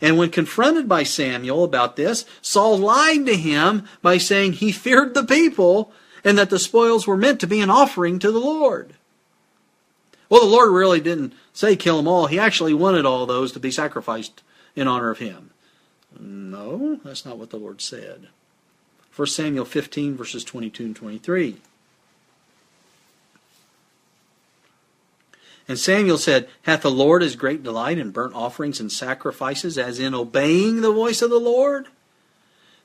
And 0.00 0.18
when 0.18 0.30
confronted 0.30 0.88
by 0.88 1.04
Samuel 1.04 1.62
about 1.62 1.94
this, 1.94 2.26
Saul 2.42 2.78
lied 2.78 3.26
to 3.26 3.36
him 3.36 3.86
by 4.02 4.18
saying 4.18 4.54
he 4.54 4.72
feared 4.72 5.14
the 5.14 5.22
people 5.22 5.92
and 6.24 6.36
that 6.36 6.50
the 6.50 6.58
spoils 6.58 7.06
were 7.06 7.16
meant 7.16 7.38
to 7.42 7.46
be 7.46 7.60
an 7.60 7.70
offering 7.70 8.18
to 8.18 8.32
the 8.32 8.40
Lord. 8.40 8.94
Well, 10.28 10.40
the 10.40 10.48
Lord 10.48 10.72
really 10.72 11.00
didn't 11.00 11.32
say 11.52 11.76
kill 11.76 11.98
them 11.98 12.08
all. 12.08 12.26
He 12.26 12.40
actually 12.40 12.74
wanted 12.74 13.06
all 13.06 13.24
those 13.24 13.52
to 13.52 13.60
be 13.60 13.70
sacrificed 13.70 14.42
in 14.74 14.88
honor 14.88 15.10
of 15.10 15.20
him. 15.20 15.52
No, 16.18 16.98
that's 17.04 17.24
not 17.24 17.38
what 17.38 17.50
the 17.50 17.56
Lord 17.56 17.80
said. 17.80 18.30
1 19.16 19.26
Samuel 19.28 19.64
15, 19.64 20.14
verses 20.14 20.44
22 20.44 20.84
and 20.84 20.96
23. 20.96 21.56
And 25.68 25.78
Samuel 25.78 26.18
said, 26.18 26.48
Hath 26.62 26.82
the 26.82 26.90
Lord 26.90 27.22
his 27.22 27.34
great 27.34 27.62
delight 27.62 27.98
in 27.98 28.10
burnt 28.10 28.34
offerings 28.34 28.78
and 28.78 28.92
sacrifices, 28.92 29.78
as 29.78 29.98
in 29.98 30.14
obeying 30.14 30.82
the 30.82 30.92
voice 30.92 31.22
of 31.22 31.30
the 31.30 31.40
Lord? 31.40 31.86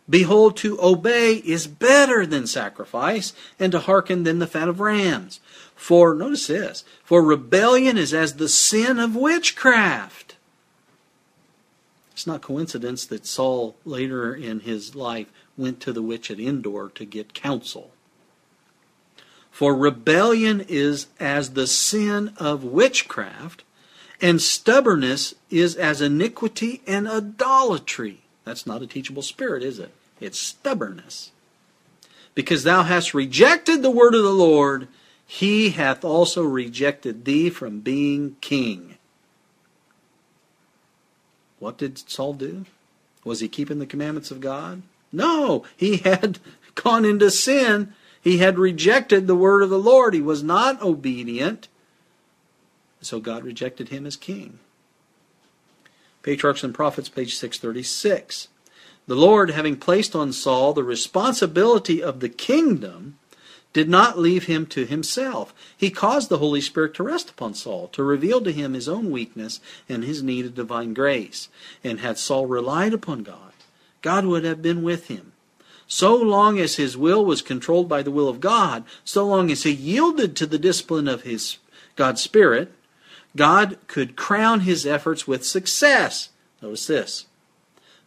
Behold, 0.09 0.57
to 0.57 0.81
obey 0.81 1.35
is 1.35 1.67
better 1.67 2.25
than 2.25 2.47
sacrifice, 2.47 3.33
and 3.59 3.71
to 3.73 3.79
hearken 3.79 4.23
than 4.23 4.39
the 4.39 4.47
fat 4.47 4.67
of 4.67 4.79
rams. 4.79 5.41
For, 5.75 6.15
notice 6.15 6.47
this, 6.47 6.83
for 7.03 7.21
rebellion 7.21 7.97
is 7.97 8.13
as 8.13 8.35
the 8.35 8.49
sin 8.49 8.99
of 8.99 9.15
witchcraft. 9.15 10.35
It's 12.13 12.27
not 12.27 12.41
coincidence 12.41 13.05
that 13.07 13.25
Saul 13.25 13.75
later 13.85 14.33
in 14.33 14.61
his 14.61 14.95
life 14.95 15.27
went 15.61 15.79
to 15.81 15.93
the 15.93 16.01
witch 16.01 16.29
at 16.29 16.39
Endor 16.39 16.89
to 16.95 17.05
get 17.05 17.33
counsel. 17.33 17.91
For 19.51 19.75
rebellion 19.75 20.65
is 20.67 21.07
as 21.19 21.51
the 21.51 21.67
sin 21.67 22.33
of 22.37 22.63
witchcraft, 22.63 23.63
And 24.21 24.39
stubbornness 24.39 25.33
is 25.49 25.75
as 25.75 25.99
iniquity 25.99 26.81
and 26.85 27.07
idolatry. 27.07 28.21
That's 28.45 28.67
not 28.67 28.83
a 28.83 28.87
teachable 28.87 29.23
spirit, 29.23 29.63
is 29.63 29.79
it? 29.79 29.91
It's 30.19 30.37
stubbornness. 30.37 31.31
Because 32.35 32.63
thou 32.63 32.83
hast 32.83 33.15
rejected 33.15 33.81
the 33.81 33.89
word 33.89 34.13
of 34.13 34.23
the 34.23 34.29
Lord, 34.29 34.87
he 35.25 35.71
hath 35.71 36.05
also 36.05 36.43
rejected 36.43 37.25
thee 37.25 37.49
from 37.49 37.79
being 37.79 38.35
king. 38.41 38.97
What 41.57 41.77
did 41.77 41.97
Saul 42.09 42.33
do? 42.33 42.65
Was 43.23 43.39
he 43.39 43.47
keeping 43.47 43.79
the 43.79 43.85
commandments 43.85 44.31
of 44.31 44.39
God? 44.39 44.83
No, 45.11 45.65
he 45.75 45.97
had 45.97 46.39
gone 46.75 47.05
into 47.05 47.31
sin. 47.31 47.93
He 48.21 48.37
had 48.37 48.59
rejected 48.59 49.27
the 49.27 49.35
word 49.35 49.63
of 49.63 49.69
the 49.69 49.79
Lord. 49.79 50.13
He 50.13 50.21
was 50.21 50.43
not 50.43 50.81
obedient. 50.81 51.67
So 53.01 53.19
God 53.19 53.43
rejected 53.43 53.89
him 53.89 54.05
as 54.05 54.15
king. 54.15 54.59
Patriarchs 56.21 56.63
and 56.63 56.73
Prophets, 56.73 57.09
page 57.09 57.35
636. 57.35 58.47
The 59.07 59.15
Lord, 59.15 59.49
having 59.49 59.75
placed 59.75 60.15
on 60.15 60.31
Saul 60.31 60.73
the 60.73 60.83
responsibility 60.83 62.01
of 62.01 62.19
the 62.19 62.29
kingdom, 62.29 63.17
did 63.73 63.89
not 63.89 64.19
leave 64.19 64.45
him 64.45 64.65
to 64.67 64.85
himself. 64.85 65.53
He 65.75 65.89
caused 65.89 66.29
the 66.29 66.37
Holy 66.37 66.61
Spirit 66.61 66.93
to 66.95 67.03
rest 67.03 67.29
upon 67.29 67.53
Saul, 67.53 67.87
to 67.89 68.03
reveal 68.03 68.41
to 68.41 68.51
him 68.51 68.73
his 68.73 68.89
own 68.89 69.09
weakness 69.09 69.59
and 69.87 70.03
his 70.03 70.21
need 70.21 70.45
of 70.45 70.55
divine 70.55 70.93
grace. 70.93 71.49
And 71.83 71.99
had 71.99 72.17
Saul 72.17 72.45
relied 72.45 72.93
upon 72.93 73.23
God, 73.23 73.50
God 74.01 74.25
would 74.25 74.43
have 74.43 74.61
been 74.61 74.83
with 74.83 75.07
him. 75.07 75.33
So 75.87 76.15
long 76.15 76.57
as 76.57 76.75
his 76.75 76.95
will 76.95 77.25
was 77.25 77.41
controlled 77.41 77.89
by 77.89 78.01
the 78.01 78.11
will 78.11 78.29
of 78.29 78.39
God, 78.39 78.85
so 79.03 79.27
long 79.27 79.51
as 79.51 79.63
he 79.63 79.71
yielded 79.71 80.35
to 80.37 80.45
the 80.45 80.57
discipline 80.57 81.07
of 81.07 81.23
his 81.23 81.57
God's 81.95 82.21
Spirit, 82.21 82.71
God 83.35 83.77
could 83.87 84.15
crown 84.15 84.61
his 84.61 84.85
efforts 84.85 85.27
with 85.27 85.45
success. 85.45 86.29
Notice 86.61 86.87
this. 86.87 87.25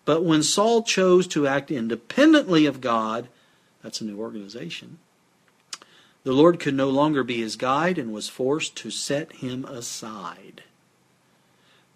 But 0.05 0.25
when 0.25 0.43
Saul 0.43 0.83
chose 0.83 1.27
to 1.29 1.47
act 1.47 1.71
independently 1.71 2.67
of 2.67 2.81
God, 2.81 3.29
that's 3.83 4.01
a 4.01 4.05
new 4.05 4.19
organization, 4.19 4.99
the 6.25 6.33
Lord 6.33 6.59
could 6.59 6.75
no 6.75 6.89
longer 6.89 7.23
be 7.23 7.41
his 7.43 7.57
guide 7.57 7.99
and 7.99 8.13
was 8.13 8.29
forced 8.31 8.77
to 8.77 8.91
set 8.91 9.33
him 9.33 9.67
aside. 9.67 10.63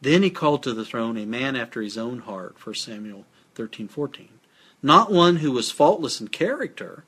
Then 0.02 0.22
he 0.22 0.30
called 0.30 0.62
to 0.62 0.74
the 0.74 0.84
throne 0.84 1.16
a 1.16 1.24
man 1.24 1.56
after 1.56 1.80
his 1.80 1.96
own 1.98 2.20
heart, 2.20 2.54
1 2.64 2.74
Samuel 2.74 3.24
13:14. 3.58 4.28
Not 4.82 5.10
one 5.10 5.36
who 5.36 5.50
was 5.52 5.72
faultless 5.72 6.20
in 6.20 6.28
character, 6.28 7.04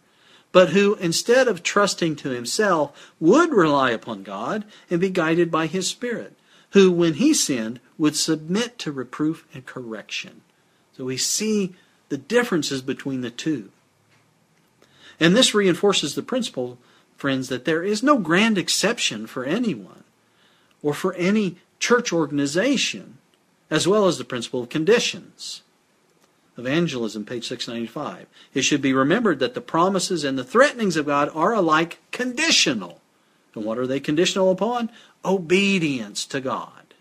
but 0.52 0.70
who, 0.70 0.96
instead 0.96 1.46
of 1.46 1.62
trusting 1.62 2.16
to 2.16 2.30
himself, 2.30 3.12
would 3.20 3.54
rely 3.54 3.90
upon 3.90 4.24
God 4.24 4.64
and 4.90 5.00
be 5.00 5.10
guided 5.10 5.50
by 5.50 5.66
his 5.66 5.86
Spirit, 5.86 6.36
who, 6.70 6.90
when 6.90 7.14
he 7.14 7.32
sinned, 7.32 7.78
would 7.96 8.16
submit 8.16 8.78
to 8.80 8.90
reproof 8.90 9.46
and 9.54 9.64
correction. 9.64 10.40
So 10.96 11.04
we 11.04 11.16
see 11.16 11.74
the 12.08 12.18
differences 12.18 12.82
between 12.82 13.20
the 13.20 13.30
two. 13.30 13.70
And 15.20 15.36
this 15.36 15.54
reinforces 15.54 16.14
the 16.14 16.22
principle, 16.22 16.78
friends, 17.16 17.48
that 17.48 17.64
there 17.64 17.84
is 17.84 18.02
no 18.02 18.18
grand 18.18 18.58
exception 18.58 19.26
for 19.26 19.44
anyone 19.44 20.04
or 20.82 20.94
for 20.94 21.14
any 21.14 21.58
church 21.78 22.12
organization, 22.12 23.18
as 23.70 23.86
well 23.86 24.06
as 24.06 24.18
the 24.18 24.24
principle 24.24 24.62
of 24.62 24.68
conditions. 24.68 25.62
Evangelism, 26.60 27.24
page 27.24 27.48
695. 27.48 28.26
It 28.54 28.62
should 28.62 28.82
be 28.82 28.92
remembered 28.92 29.38
that 29.40 29.54
the 29.54 29.60
promises 29.60 30.24
and 30.24 30.38
the 30.38 30.44
threatenings 30.44 30.96
of 30.96 31.06
God 31.06 31.30
are 31.34 31.54
alike 31.54 31.98
conditional. 32.12 33.00
And 33.54 33.64
what 33.64 33.78
are 33.78 33.86
they 33.86 34.00
conditional 34.00 34.50
upon? 34.50 34.90
Obedience 35.24 36.24
to 36.26 36.40
God. 36.40 36.94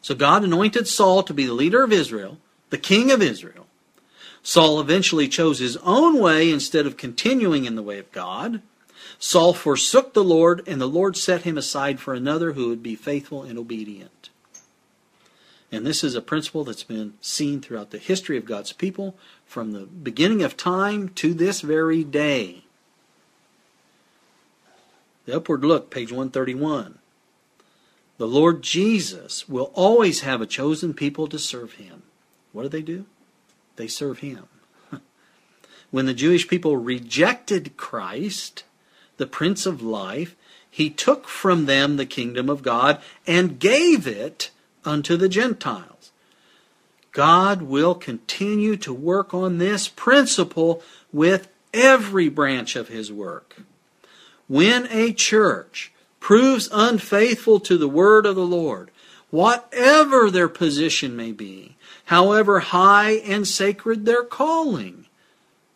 So 0.00 0.14
God 0.14 0.44
anointed 0.44 0.86
Saul 0.86 1.22
to 1.24 1.34
be 1.34 1.46
the 1.46 1.52
leader 1.52 1.82
of 1.82 1.92
Israel, 1.92 2.38
the 2.70 2.78
king 2.78 3.10
of 3.10 3.22
Israel. 3.22 3.66
Saul 4.42 4.80
eventually 4.80 5.26
chose 5.26 5.58
his 5.58 5.76
own 5.78 6.20
way 6.20 6.50
instead 6.52 6.86
of 6.86 6.96
continuing 6.96 7.64
in 7.64 7.74
the 7.74 7.82
way 7.82 7.98
of 7.98 8.12
God. 8.12 8.62
Saul 9.18 9.52
forsook 9.52 10.14
the 10.14 10.22
Lord, 10.22 10.62
and 10.68 10.80
the 10.80 10.86
Lord 10.86 11.16
set 11.16 11.42
him 11.42 11.58
aside 11.58 11.98
for 11.98 12.14
another 12.14 12.52
who 12.52 12.68
would 12.68 12.82
be 12.82 12.94
faithful 12.94 13.42
and 13.42 13.58
obedient. 13.58 14.10
And 15.72 15.86
this 15.86 16.04
is 16.04 16.14
a 16.14 16.22
principle 16.22 16.64
that's 16.64 16.84
been 16.84 17.14
seen 17.20 17.60
throughout 17.60 17.90
the 17.90 17.98
history 17.98 18.36
of 18.36 18.44
God's 18.44 18.72
people 18.72 19.16
from 19.44 19.72
the 19.72 19.86
beginning 19.86 20.42
of 20.42 20.56
time 20.56 21.08
to 21.10 21.34
this 21.34 21.60
very 21.60 22.04
day. 22.04 22.64
The 25.24 25.36
upward 25.36 25.64
look, 25.64 25.90
page 25.90 26.12
131. 26.12 26.98
The 28.18 28.28
Lord 28.28 28.62
Jesus 28.62 29.48
will 29.48 29.72
always 29.74 30.20
have 30.20 30.40
a 30.40 30.46
chosen 30.46 30.94
people 30.94 31.26
to 31.26 31.38
serve 31.38 31.74
him. 31.74 32.04
What 32.52 32.62
do 32.62 32.68
they 32.68 32.82
do? 32.82 33.04
They 33.74 33.88
serve 33.88 34.20
him. 34.20 34.46
when 35.90 36.06
the 36.06 36.14
Jewish 36.14 36.48
people 36.48 36.76
rejected 36.76 37.76
Christ, 37.76 38.64
the 39.16 39.26
Prince 39.26 39.66
of 39.66 39.82
Life, 39.82 40.36
he 40.70 40.90
took 40.90 41.26
from 41.26 41.66
them 41.66 41.96
the 41.96 42.06
kingdom 42.06 42.48
of 42.48 42.62
God 42.62 43.02
and 43.26 43.58
gave 43.58 44.06
it 44.06 44.50
unto 44.86 45.16
the 45.16 45.28
Gentiles. 45.28 46.12
God 47.12 47.62
will 47.62 47.94
continue 47.94 48.76
to 48.76 48.92
work 48.92 49.32
on 49.32 49.58
this 49.58 49.88
principle 49.88 50.82
with 51.12 51.48
every 51.72 52.28
branch 52.28 52.76
of 52.76 52.88
his 52.88 53.10
work. 53.10 53.56
When 54.48 54.86
a 54.90 55.12
church 55.12 55.92
proves 56.20 56.68
unfaithful 56.72 57.60
to 57.60 57.78
the 57.78 57.88
word 57.88 58.26
of 58.26 58.36
the 58.36 58.46
Lord, 58.46 58.90
whatever 59.30 60.30
their 60.30 60.48
position 60.48 61.16
may 61.16 61.32
be, 61.32 61.76
however 62.06 62.60
high 62.60 63.12
and 63.12 63.46
sacred 63.46 64.04
their 64.04 64.22
calling. 64.22 65.06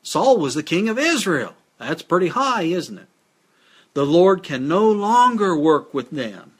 Saul 0.02 0.38
was 0.38 0.54
the 0.54 0.62
king 0.62 0.88
of 0.88 0.98
Israel. 0.98 1.54
That's 1.78 2.02
pretty 2.02 2.28
high, 2.28 2.62
isn't 2.62 2.98
it? 2.98 3.08
The 3.94 4.06
Lord 4.06 4.42
can 4.42 4.68
no 4.68 4.90
longer 4.90 5.56
work 5.56 5.92
with 5.92 6.10
them. 6.10 6.52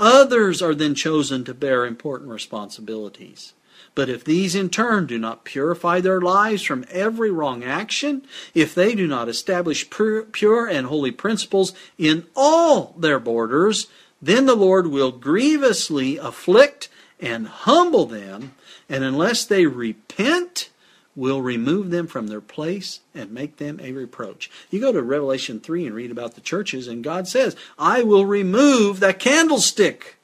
Others 0.00 0.62
are 0.62 0.74
then 0.74 0.94
chosen 0.94 1.44
to 1.44 1.52
bear 1.52 1.84
important 1.84 2.30
responsibilities. 2.30 3.52
But 3.94 4.08
if 4.08 4.24
these 4.24 4.54
in 4.54 4.70
turn 4.70 5.06
do 5.06 5.18
not 5.18 5.44
purify 5.44 6.00
their 6.00 6.22
lives 6.22 6.62
from 6.62 6.86
every 6.90 7.30
wrong 7.30 7.62
action, 7.62 8.22
if 8.54 8.74
they 8.74 8.94
do 8.94 9.06
not 9.06 9.28
establish 9.28 9.90
pure 9.90 10.66
and 10.66 10.86
holy 10.86 11.10
principles 11.10 11.74
in 11.98 12.26
all 12.34 12.94
their 12.98 13.18
borders, 13.18 13.88
then 14.22 14.46
the 14.46 14.54
Lord 14.54 14.86
will 14.86 15.12
grievously 15.12 16.16
afflict 16.16 16.88
and 17.20 17.46
humble 17.46 18.06
them, 18.06 18.54
and 18.88 19.04
unless 19.04 19.44
they 19.44 19.66
repent, 19.66 20.69
will 21.16 21.42
remove 21.42 21.90
them 21.90 22.06
from 22.06 22.28
their 22.28 22.40
place 22.40 23.00
and 23.14 23.32
make 23.32 23.56
them 23.56 23.80
a 23.82 23.92
reproach. 23.92 24.50
You 24.70 24.80
go 24.80 24.92
to 24.92 25.02
Revelation 25.02 25.60
3 25.60 25.86
and 25.86 25.94
read 25.94 26.10
about 26.10 26.34
the 26.34 26.40
churches, 26.40 26.86
and 26.86 27.02
God 27.02 27.26
says, 27.26 27.56
I 27.78 28.02
will 28.02 28.26
remove 28.26 29.00
that 29.00 29.18
candlestick 29.18 30.16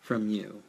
from 0.00 0.30
you. 0.30 0.62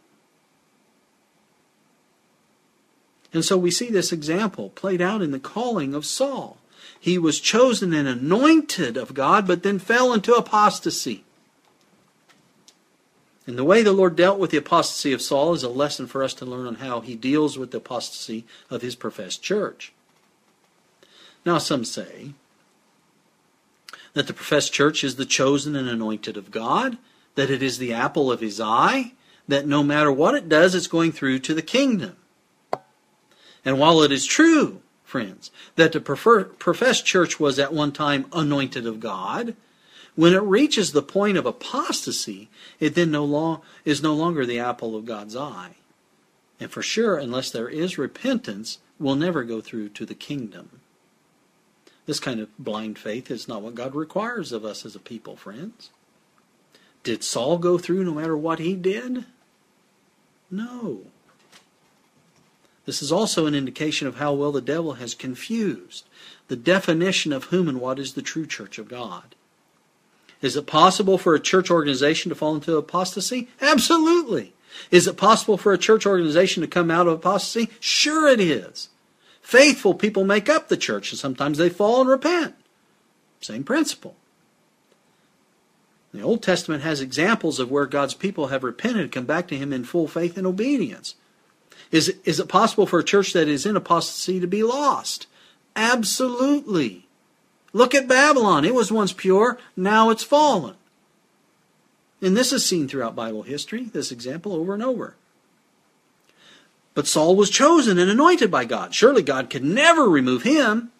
And 3.34 3.46
so 3.46 3.58
we 3.58 3.72
see 3.72 3.90
this 3.90 4.12
example 4.12 4.70
played 4.70 5.02
out 5.02 5.22
in 5.22 5.32
the 5.32 5.40
calling 5.40 5.94
of 5.94 6.06
Saul. 6.06 6.58
He 7.00 7.18
was 7.18 7.40
chosen 7.40 7.94
and 7.94 8.08
anointed 8.08 8.98
of 8.98 9.14
God, 9.14 9.46
but 9.46 9.62
then 9.62 9.78
fell 9.78 10.14
into 10.14 10.34
apostasy. 10.34 11.24
And 13.48 13.58
the 13.58 13.64
way 13.64 13.82
the 13.82 13.94
Lord 13.94 14.18
dealt 14.18 14.40
with 14.40 14.52
the 14.52 14.58
apostasy 14.58 15.14
of 15.14 15.22
Saul 15.22 15.54
is 15.54 15.64
a 15.64 15.70
lesson 15.70 16.06
for 16.06 16.22
us 16.22 16.34
to 16.36 16.46
learn 16.46 16.68
on 16.68 16.76
how 16.76 17.00
he 17.00 17.16
deals 17.16 17.58
with 17.58 17.72
the 17.72 17.78
apostasy 17.78 18.46
of 18.70 18.82
his 18.82 18.96
professed 18.96 19.42
church. 19.42 19.94
Now, 21.46 21.58
some 21.58 21.86
say 21.86 22.34
that 24.14 24.28
the 24.28 24.34
professed 24.34 24.74
church 24.74 25.02
is 25.02 25.16
the 25.16 25.26
chosen 25.26 25.78
and 25.78 25.88
anointed 25.88 26.36
of 26.36 26.52
God, 26.52 26.98
that 27.36 27.50
it 27.50 27.64
is 27.64 27.78
the 27.78 27.94
apple 27.94 28.30
of 28.30 28.42
his 28.42 28.60
eye, 28.60 29.14
that 29.48 29.66
no 29.66 29.82
matter 29.82 30.12
what 30.12 30.36
it 30.36 30.50
does, 30.50 30.76
it's 30.76 30.88
going 30.88 31.14
through 31.14 31.40
to 31.40 31.54
the 31.54 31.62
kingdom. 31.62 32.18
And 33.64 33.80
while 33.80 34.02
it 34.02 34.12
is 34.12 34.26
true, 34.26 34.82
friends, 35.06 35.52
that 35.78 35.94
the 35.94 36.02
professed 36.02 37.06
church 37.06 37.40
was 37.40 37.60
at 37.60 37.72
one 37.72 37.94
time 37.94 38.26
anointed 38.34 38.86
of 38.86 39.00
God, 39.00 39.56
when 40.18 40.34
it 40.34 40.42
reaches 40.42 40.92
the 40.92 41.04
point 41.04 41.38
of 41.38 41.46
apostasy, 41.46 42.50
it 42.80 42.96
then 42.96 43.12
no 43.12 43.24
long, 43.24 43.62
is 43.86 44.02
no 44.02 44.16
longer 44.16 44.48
the 44.48 44.58
apple 44.58 44.96
of 44.96 45.06
God's 45.06 45.36
eye. 45.36 45.76
And 46.60 46.72
for 46.72 46.82
sure, 46.82 47.18
unless 47.18 47.52
there 47.52 47.70
is 47.70 48.00
repentance, 48.00 48.80
will 49.00 49.14
never 49.14 49.44
go 49.44 49.62
through 49.62 49.90
to 49.90 50.08
the 50.08 50.16
kingdom. 50.16 50.82
This 52.08 52.20
kind 52.20 52.40
of 52.40 52.50
blind 52.58 52.98
faith 52.98 53.30
is 53.30 53.48
not 53.48 53.62
what 53.62 53.76
God 53.76 53.94
requires 53.94 54.52
of 54.52 54.66
us 54.66 54.88
as 54.88 54.96
a 54.96 55.00
people, 55.00 55.36
friends. 55.36 55.92
Did 57.04 57.24
Saul 57.24 57.60
go 57.60 57.78
through 57.78 58.04
no 58.04 58.16
matter 58.16 58.36
what 58.36 58.58
he 58.58 58.76
did? 58.76 59.26
No. 60.50 61.02
This 62.86 63.04
is 63.04 63.12
also 63.12 63.46
an 63.46 63.54
indication 63.54 64.08
of 64.08 64.16
how 64.16 64.34
well 64.34 64.52
the 64.52 64.62
devil 64.62 64.94
has 64.94 65.14
confused 65.14 66.06
the 66.48 66.56
definition 66.56 67.32
of 67.32 67.46
whom 67.46 67.70
and 67.70 67.80
what 67.80 68.00
is 68.00 68.14
the 68.14 68.24
true 68.24 68.48
church 68.48 68.80
of 68.80 68.88
God. 68.88 69.36
Is 70.42 70.56
it 70.56 70.68
possible 70.68 71.18
for 71.18 71.34
a 71.34 71.40
church 71.40 71.72
organization 71.72 72.30
to 72.30 72.36
fall 72.36 72.56
into 72.56 72.78
apostasy? 72.78 73.50
Absolutely. 73.62 74.54
Is 74.92 75.08
it 75.08 75.18
possible 75.18 75.58
for 75.58 75.74
a 75.74 75.78
church 75.78 76.06
organization 76.06 76.62
to 76.62 76.68
come 76.68 76.92
out 76.92 77.08
of 77.08 77.14
apostasy? 77.14 77.70
Sure 77.80 78.28
it 78.28 78.40
is. 78.40 78.90
Faithful 79.42 79.94
people 79.94 80.24
make 80.24 80.50
up 80.50 80.68
the 80.68 80.78
church, 80.78 81.12
and 81.12 81.20
sometimes 81.20 81.58
they 81.58 81.70
fall 81.70 82.02
and 82.02 82.10
repent. 82.10 82.56
Same 83.40 83.64
principle. 83.64 84.16
The 86.14 86.22
Old 86.22 86.44
Testament 86.44 86.84
has 86.84 87.02
examples 87.02 87.60
of 87.60 87.72
where 87.72 87.86
God's 87.86 88.14
people 88.14 88.48
have 88.48 88.64
repented 88.64 89.02
and 89.04 89.12
come 89.12 89.26
back 89.26 89.48
to 89.48 89.58
Him 89.58 89.72
in 89.74 89.84
full 89.84 90.08
faith 90.08 90.38
and 90.38 90.48
obedience. 90.48 91.16
Is, 91.92 92.10
is 92.26 92.40
it 92.40 92.50
possible 92.50 92.86
for 92.86 93.00
a 93.00 93.04
church 93.04 93.34
that 93.34 93.48
is 93.48 93.66
in 93.66 93.76
apostasy 93.76 94.40
to 94.40 94.48
be 94.48 94.64
lost? 94.64 95.28
Absolutely. 95.76 97.07
Look 97.78 97.94
at 97.94 98.08
Babylon. 98.08 98.66
It 98.66 98.74
was 98.74 98.92
once 98.92 99.14
pure, 99.14 99.60
now 99.76 100.10
it's 100.10 100.24
fallen. 100.24 100.74
And 102.24 102.36
this 102.36 102.52
is 102.52 102.66
seen 102.66 102.88
throughout 102.88 103.16
Bible 103.16 103.44
history, 103.44 103.84
this 103.84 104.12
example 104.12 104.54
over 104.54 104.74
and 104.74 104.82
over. 104.82 105.16
But 106.96 107.06
Saul 107.06 107.36
was 107.36 107.52
chosen 107.52 108.00
and 108.00 108.10
anointed 108.10 108.50
by 108.50 108.66
God. 108.66 108.96
Surely 108.96 109.22
God 109.22 109.52
could 109.52 109.64
never 109.64 110.10
remove 110.10 110.42
him. 110.42 110.92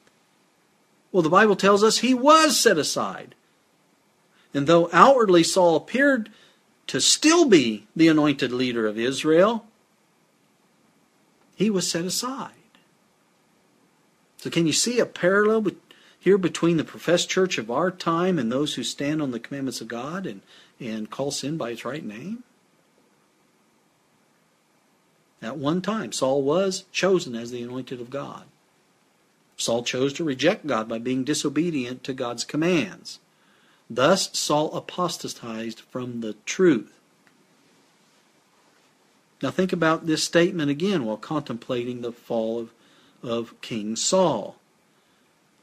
Well, 1.12 1.24
the 1.24 1.30
Bible 1.30 1.56
tells 1.56 1.84
us 1.84 1.98
he 1.98 2.14
was 2.14 2.60
set 2.60 2.78
aside. 2.78 3.34
And 4.54 4.68
though 4.68 4.88
outwardly 4.94 5.42
Saul 5.42 5.78
appeared 5.78 6.30
to 6.86 7.02
still 7.02 7.46
be 7.46 7.88
the 7.96 8.08
anointed 8.08 8.52
leader 8.52 8.86
of 8.86 9.00
Israel, 9.00 9.66
he 11.56 11.72
was 11.72 11.90
set 11.90 12.06
aside. 12.06 12.52
So, 14.38 14.52
can 14.52 14.68
you 14.68 14.74
see 14.74 15.00
a 15.00 15.08
parallel 15.08 15.62
here 16.28 16.38
between 16.38 16.76
the 16.76 16.84
professed 16.84 17.30
church 17.30 17.58
of 17.58 17.72
our 17.72 17.90
time 17.90 18.38
and 18.38 18.52
those 18.52 18.74
who 18.74 18.84
stand 18.84 19.22
on 19.22 19.32
the 19.32 19.40
commandments 19.40 19.80
of 19.80 19.88
God 19.88 20.26
and, 20.26 20.42
and 20.78 21.10
call 21.10 21.32
sin 21.32 21.56
by 21.56 21.70
its 21.70 21.86
right 21.86 22.04
name? 22.04 22.44
At 25.42 25.56
one 25.56 25.82
time, 25.82 26.12
Saul 26.12 26.42
was 26.42 26.84
chosen 26.92 27.34
as 27.34 27.52
the 27.52 27.62
anointed 27.62 28.02
of 28.02 28.10
God. 28.10 28.44
Saul 29.56 29.84
chose 29.84 30.12
to 30.14 30.26
reject 30.26 30.68
God 30.68 30.90
by 30.90 30.98
being 30.98 31.24
disobedient 31.24 32.04
to 32.04 32.14
God's 32.14 32.44
commands. 32.44 33.20
Thus, 33.90 34.30
Saul 34.38 34.76
apostatized 34.76 35.80
from 35.80 36.20
the 36.20 36.34
truth. 36.46 36.92
Now, 39.42 39.52
think 39.52 39.72
about 39.72 40.08
this 40.08 40.26
statement 40.26 40.70
again 40.70 41.06
while 41.06 41.16
contemplating 41.16 42.02
the 42.02 42.12
fall 42.12 42.60
of, 42.60 42.72
of 43.24 43.62
King 43.62 43.96
Saul. 43.96 44.58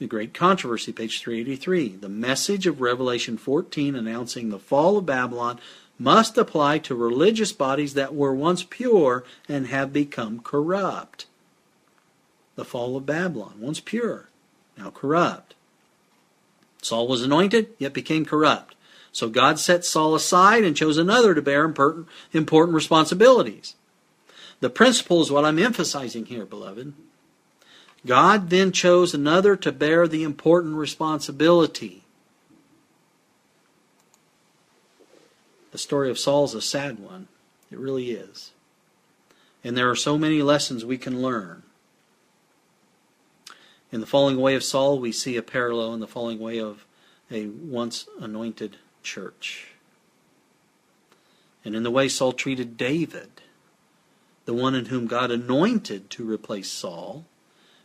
The 0.00 0.06
Great 0.06 0.34
Controversy, 0.34 0.92
page 0.92 1.20
383. 1.20 1.96
The 1.96 2.08
message 2.08 2.66
of 2.66 2.80
Revelation 2.80 3.38
14 3.38 3.94
announcing 3.94 4.48
the 4.48 4.58
fall 4.58 4.98
of 4.98 5.06
Babylon 5.06 5.60
must 6.00 6.36
apply 6.36 6.78
to 6.80 6.96
religious 6.96 7.52
bodies 7.52 7.94
that 7.94 8.12
were 8.12 8.34
once 8.34 8.64
pure 8.64 9.22
and 9.48 9.68
have 9.68 9.92
become 9.92 10.40
corrupt. 10.40 11.26
The 12.56 12.64
fall 12.64 12.96
of 12.96 13.06
Babylon, 13.06 13.54
once 13.60 13.78
pure, 13.78 14.28
now 14.76 14.90
corrupt. 14.90 15.54
Saul 16.82 17.06
was 17.06 17.22
anointed, 17.22 17.68
yet 17.78 17.92
became 17.92 18.24
corrupt. 18.24 18.74
So 19.12 19.28
God 19.28 19.60
set 19.60 19.84
Saul 19.84 20.16
aside 20.16 20.64
and 20.64 20.76
chose 20.76 20.98
another 20.98 21.36
to 21.36 21.42
bear 21.42 21.64
important 21.64 22.74
responsibilities. 22.74 23.76
The 24.58 24.70
principle 24.70 25.22
is 25.22 25.30
what 25.30 25.44
I'm 25.44 25.60
emphasizing 25.60 26.26
here, 26.26 26.44
beloved. 26.44 26.94
God 28.06 28.50
then 28.50 28.72
chose 28.72 29.14
another 29.14 29.56
to 29.56 29.72
bear 29.72 30.06
the 30.06 30.22
important 30.22 30.76
responsibility. 30.76 32.02
The 35.72 35.78
story 35.78 36.10
of 36.10 36.18
Saul 36.18 36.44
is 36.44 36.54
a 36.54 36.62
sad 36.62 36.98
one. 36.98 37.28
It 37.70 37.78
really 37.78 38.10
is. 38.10 38.52
And 39.64 39.76
there 39.76 39.90
are 39.90 39.96
so 39.96 40.18
many 40.18 40.42
lessons 40.42 40.84
we 40.84 40.98
can 40.98 41.22
learn. 41.22 41.62
In 43.90 44.00
the 44.00 44.06
falling 44.06 44.36
away 44.36 44.54
of 44.54 44.62
Saul, 44.62 44.98
we 44.98 45.10
see 45.10 45.36
a 45.36 45.42
parallel 45.42 45.94
in 45.94 46.00
the 46.00 46.06
falling 46.06 46.38
away 46.38 46.58
of 46.60 46.84
a 47.30 47.46
once 47.46 48.06
anointed 48.20 48.76
church. 49.02 49.68
And 51.64 51.74
in 51.74 51.82
the 51.82 51.90
way 51.90 52.08
Saul 52.08 52.32
treated 52.32 52.76
David, 52.76 53.40
the 54.44 54.54
one 54.54 54.74
in 54.74 54.86
whom 54.86 55.06
God 55.06 55.30
anointed 55.30 56.10
to 56.10 56.30
replace 56.30 56.70
Saul, 56.70 57.24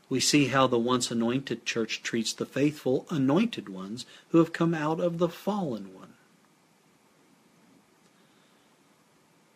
we 0.10 0.20
see 0.20 0.48
how 0.48 0.66
the 0.66 0.80
once 0.80 1.12
anointed 1.12 1.66
church 1.66 2.02
treats 2.02 2.34
the 2.34 2.46
faithful 2.46 3.06
anointed 3.12 3.70
ones 3.70 4.06
who 4.30 4.40
have 4.40 4.52
come 4.52 4.74
out 4.74 5.00
of 5.00 5.20
the 5.20 5.30
fallen 5.30 5.94
one. 5.94 6.14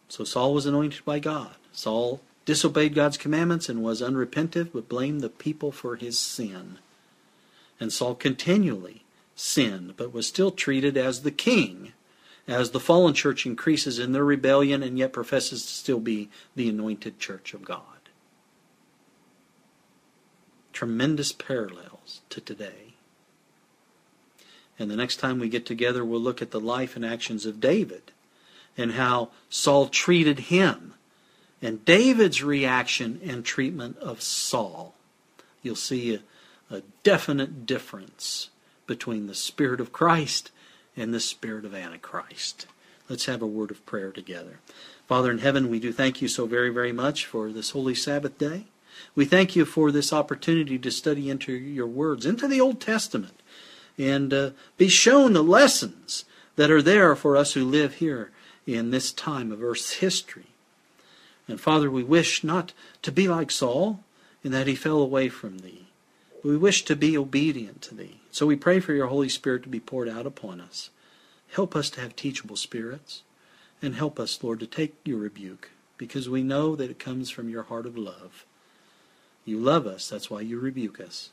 So 0.08 0.24
Saul 0.24 0.54
was 0.54 0.68
anointed 0.68 1.04
by 1.04 1.18
God. 1.18 1.56
Saul 1.72 2.22
disobeyed 2.46 2.94
God's 2.94 3.18
commandments 3.18 3.68
and 3.68 3.82
was 3.82 4.02
unrepentant, 4.02 4.72
but 4.74 4.88
blamed 4.88 5.22
the 5.22 5.30
people 5.30 5.72
for 5.72 5.96
his 5.96 6.20
sin. 6.20 6.78
And 7.80 7.92
Saul 7.92 8.14
continually 8.14 9.04
sinned, 9.36 9.98
but 9.98 10.14
was 10.14 10.28
still 10.28 10.52
treated 10.52 10.96
as 10.96 11.24
the 11.24 11.32
king, 11.32 11.94
as 12.48 12.72
the 12.72 12.80
fallen 12.80 13.16
church 13.16 13.48
increases 13.48 13.98
in 13.98 14.12
their 14.12 14.24
rebellion 14.24 14.84
and 14.84 15.00
yet 15.00 15.14
professes 15.14 15.66
to 15.66 15.72
still 15.72 16.00
be 16.00 16.30
the 16.56 16.70
anointed 16.70 17.18
church 17.18 17.56
of 17.56 17.66
God 17.66 17.93
tremendous 20.74 21.32
parallels 21.32 22.22
to 22.30 22.42
today. 22.42 22.96
And 24.78 24.90
the 24.90 24.96
next 24.96 25.18
time 25.18 25.40
we 25.40 25.50
get 25.50 25.66
together, 25.66 26.04
we'll 26.04 26.20
look 26.20 26.42
at 26.42 26.52
the 26.52 26.60
life 26.60 26.96
and 26.96 27.06
actions 27.06 27.46
of 27.46 27.62
David 27.62 28.12
and 28.78 28.94
how 28.94 29.30
Saul 29.50 29.88
treated 29.88 30.40
him 30.40 30.96
and 31.62 31.86
David's 31.86 32.44
reaction 32.44 33.22
and 33.24 33.46
treatment 33.46 33.98
of 34.00 34.22
Saul. 34.22 34.96
You'll 35.62 35.76
see 35.76 36.16
a, 36.16 36.76
a 36.76 36.82
definite 37.04 37.66
difference 37.66 38.50
between 38.86 39.28
the 39.28 39.36
Spirit 39.36 39.80
of 39.80 39.94
Christ 39.94 40.52
and 40.98 41.14
the 41.14 41.20
Spirit 41.20 41.66
of 41.66 41.74
Antichrist. 41.74 42.68
Let's 43.08 43.26
have 43.26 43.42
a 43.42 43.48
word 43.48 43.72
of 43.72 43.86
prayer 43.86 44.12
together. 44.12 44.60
Father 45.08 45.32
in 45.32 45.40
heaven, 45.40 45.70
we 45.70 45.80
do 45.80 45.94
thank 45.94 46.22
you 46.22 46.28
so 46.28 46.46
very, 46.46 46.70
very 46.70 46.92
much 46.92 47.26
for 47.26 47.52
this 47.52 47.72
holy 47.72 47.96
Sabbath 47.96 48.38
day. 48.38 48.66
We 49.16 49.26
thank 49.26 49.56
you 49.56 49.66
for 49.66 49.92
this 49.92 50.12
opportunity 50.12 50.78
to 50.80 50.92
study 50.92 51.30
into 51.30 51.54
your 51.54 51.88
words, 51.88 52.26
into 52.26 52.48
the 52.48 52.62
Old 52.62 52.82
Testament, 52.82 53.42
and 53.98 54.34
uh, 54.34 54.50
be 54.78 54.88
shown 54.88 55.34
the 55.34 55.44
lessons 55.44 56.26
that 56.56 56.72
are 56.72 56.82
there 56.82 57.16
for 57.16 57.38
us 57.38 57.54
who 57.54 57.64
live 57.64 57.96
here 57.96 58.32
in 58.66 58.92
this 58.92 59.12
time 59.12 59.52
of 59.52 59.64
Earth's 59.64 59.94
history. 59.94 60.48
And 61.48 61.60
Father, 61.60 61.92
we 61.92 62.04
wish 62.04 62.44
not 62.44 62.74
to 63.02 63.12
be 63.12 63.28
like 63.28 63.52
Saul 63.52 64.00
in 64.44 64.52
that 64.52 64.68
he 64.68 64.76
fell 64.76 65.00
away 65.00 65.30
from 65.30 65.60
thee. 65.60 65.88
We 66.44 66.58
wish 66.58 66.84
to 66.86 66.96
be 66.96 67.18
obedient 67.18 67.82
to 67.84 67.96
thee. 67.96 68.20
So 68.32 68.46
we 68.46 68.56
pray 68.56 68.80
for 68.80 68.94
your 68.94 69.08
Holy 69.08 69.30
Spirit 69.30 69.64
to 69.64 69.70
be 69.70 69.80
poured 69.80 70.10
out 70.10 70.26
upon 70.26 70.60
us. 70.60 70.90
Help 71.52 71.76
us 71.76 71.90
to 71.92 72.02
have 72.02 72.16
teachable 72.16 72.56
spirits, 72.56 73.22
and 73.82 73.96
help 73.96 74.20
us, 74.20 74.44
Lord, 74.44 74.60
to 74.62 74.68
take 74.68 74.96
your 75.06 75.20
rebuke, 75.20 75.70
because 75.98 76.28
we 76.28 76.42
know 76.42 76.76
that 76.76 76.90
it 76.90 76.98
comes 76.98 77.30
from 77.30 77.50
your 77.50 77.64
heart 77.64 77.86
of 77.86 77.98
love. 77.98 78.46
You 79.46 79.58
love 79.60 79.86
us, 79.86 80.10
that's 80.10 80.30
why 80.30 80.42
you 80.42 80.60
rebuke 80.60 81.00
us, 81.00 81.32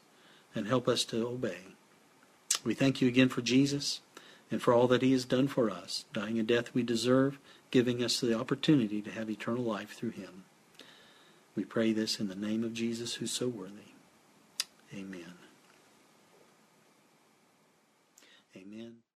and 0.55 0.67
help 0.67 0.89
us 0.89 1.05
to 1.07 1.27
obey. 1.27 1.59
We 2.65 2.75
thank 2.75 3.01
you 3.01 3.09
again 3.09 3.29
for 3.29 3.41
Jesus 3.41 4.01
and 4.51 4.61
for 4.61 4.75
all 4.75 4.89
that 4.89 5.03
he 5.03 5.13
has 5.13 5.25
done 5.25 5.49
for 5.49 5.71
us, 5.71 6.05
dying 6.13 6.39
a 6.39 6.43
death 6.43 6.75
we 6.75 6.83
deserve, 6.83 7.39
giving 7.71 8.03
us 8.03 8.21
the 8.21 8.39
opportunity 8.39 9.01
to 9.01 9.11
have 9.11 9.31
eternal 9.31 9.63
life 9.63 9.91
through 9.91 10.11
him. 10.11 10.45
We 11.55 11.65
pray 11.65 11.93
this 11.93 12.19
in 12.19 12.29
the 12.29 12.35
name 12.35 12.65
of 12.65 12.75
Jesus, 12.75 13.15
who's 13.15 13.31
so 13.31 13.49
worthy. 13.49 13.95
Amen. 14.93 15.35
Amen. 18.57 19.01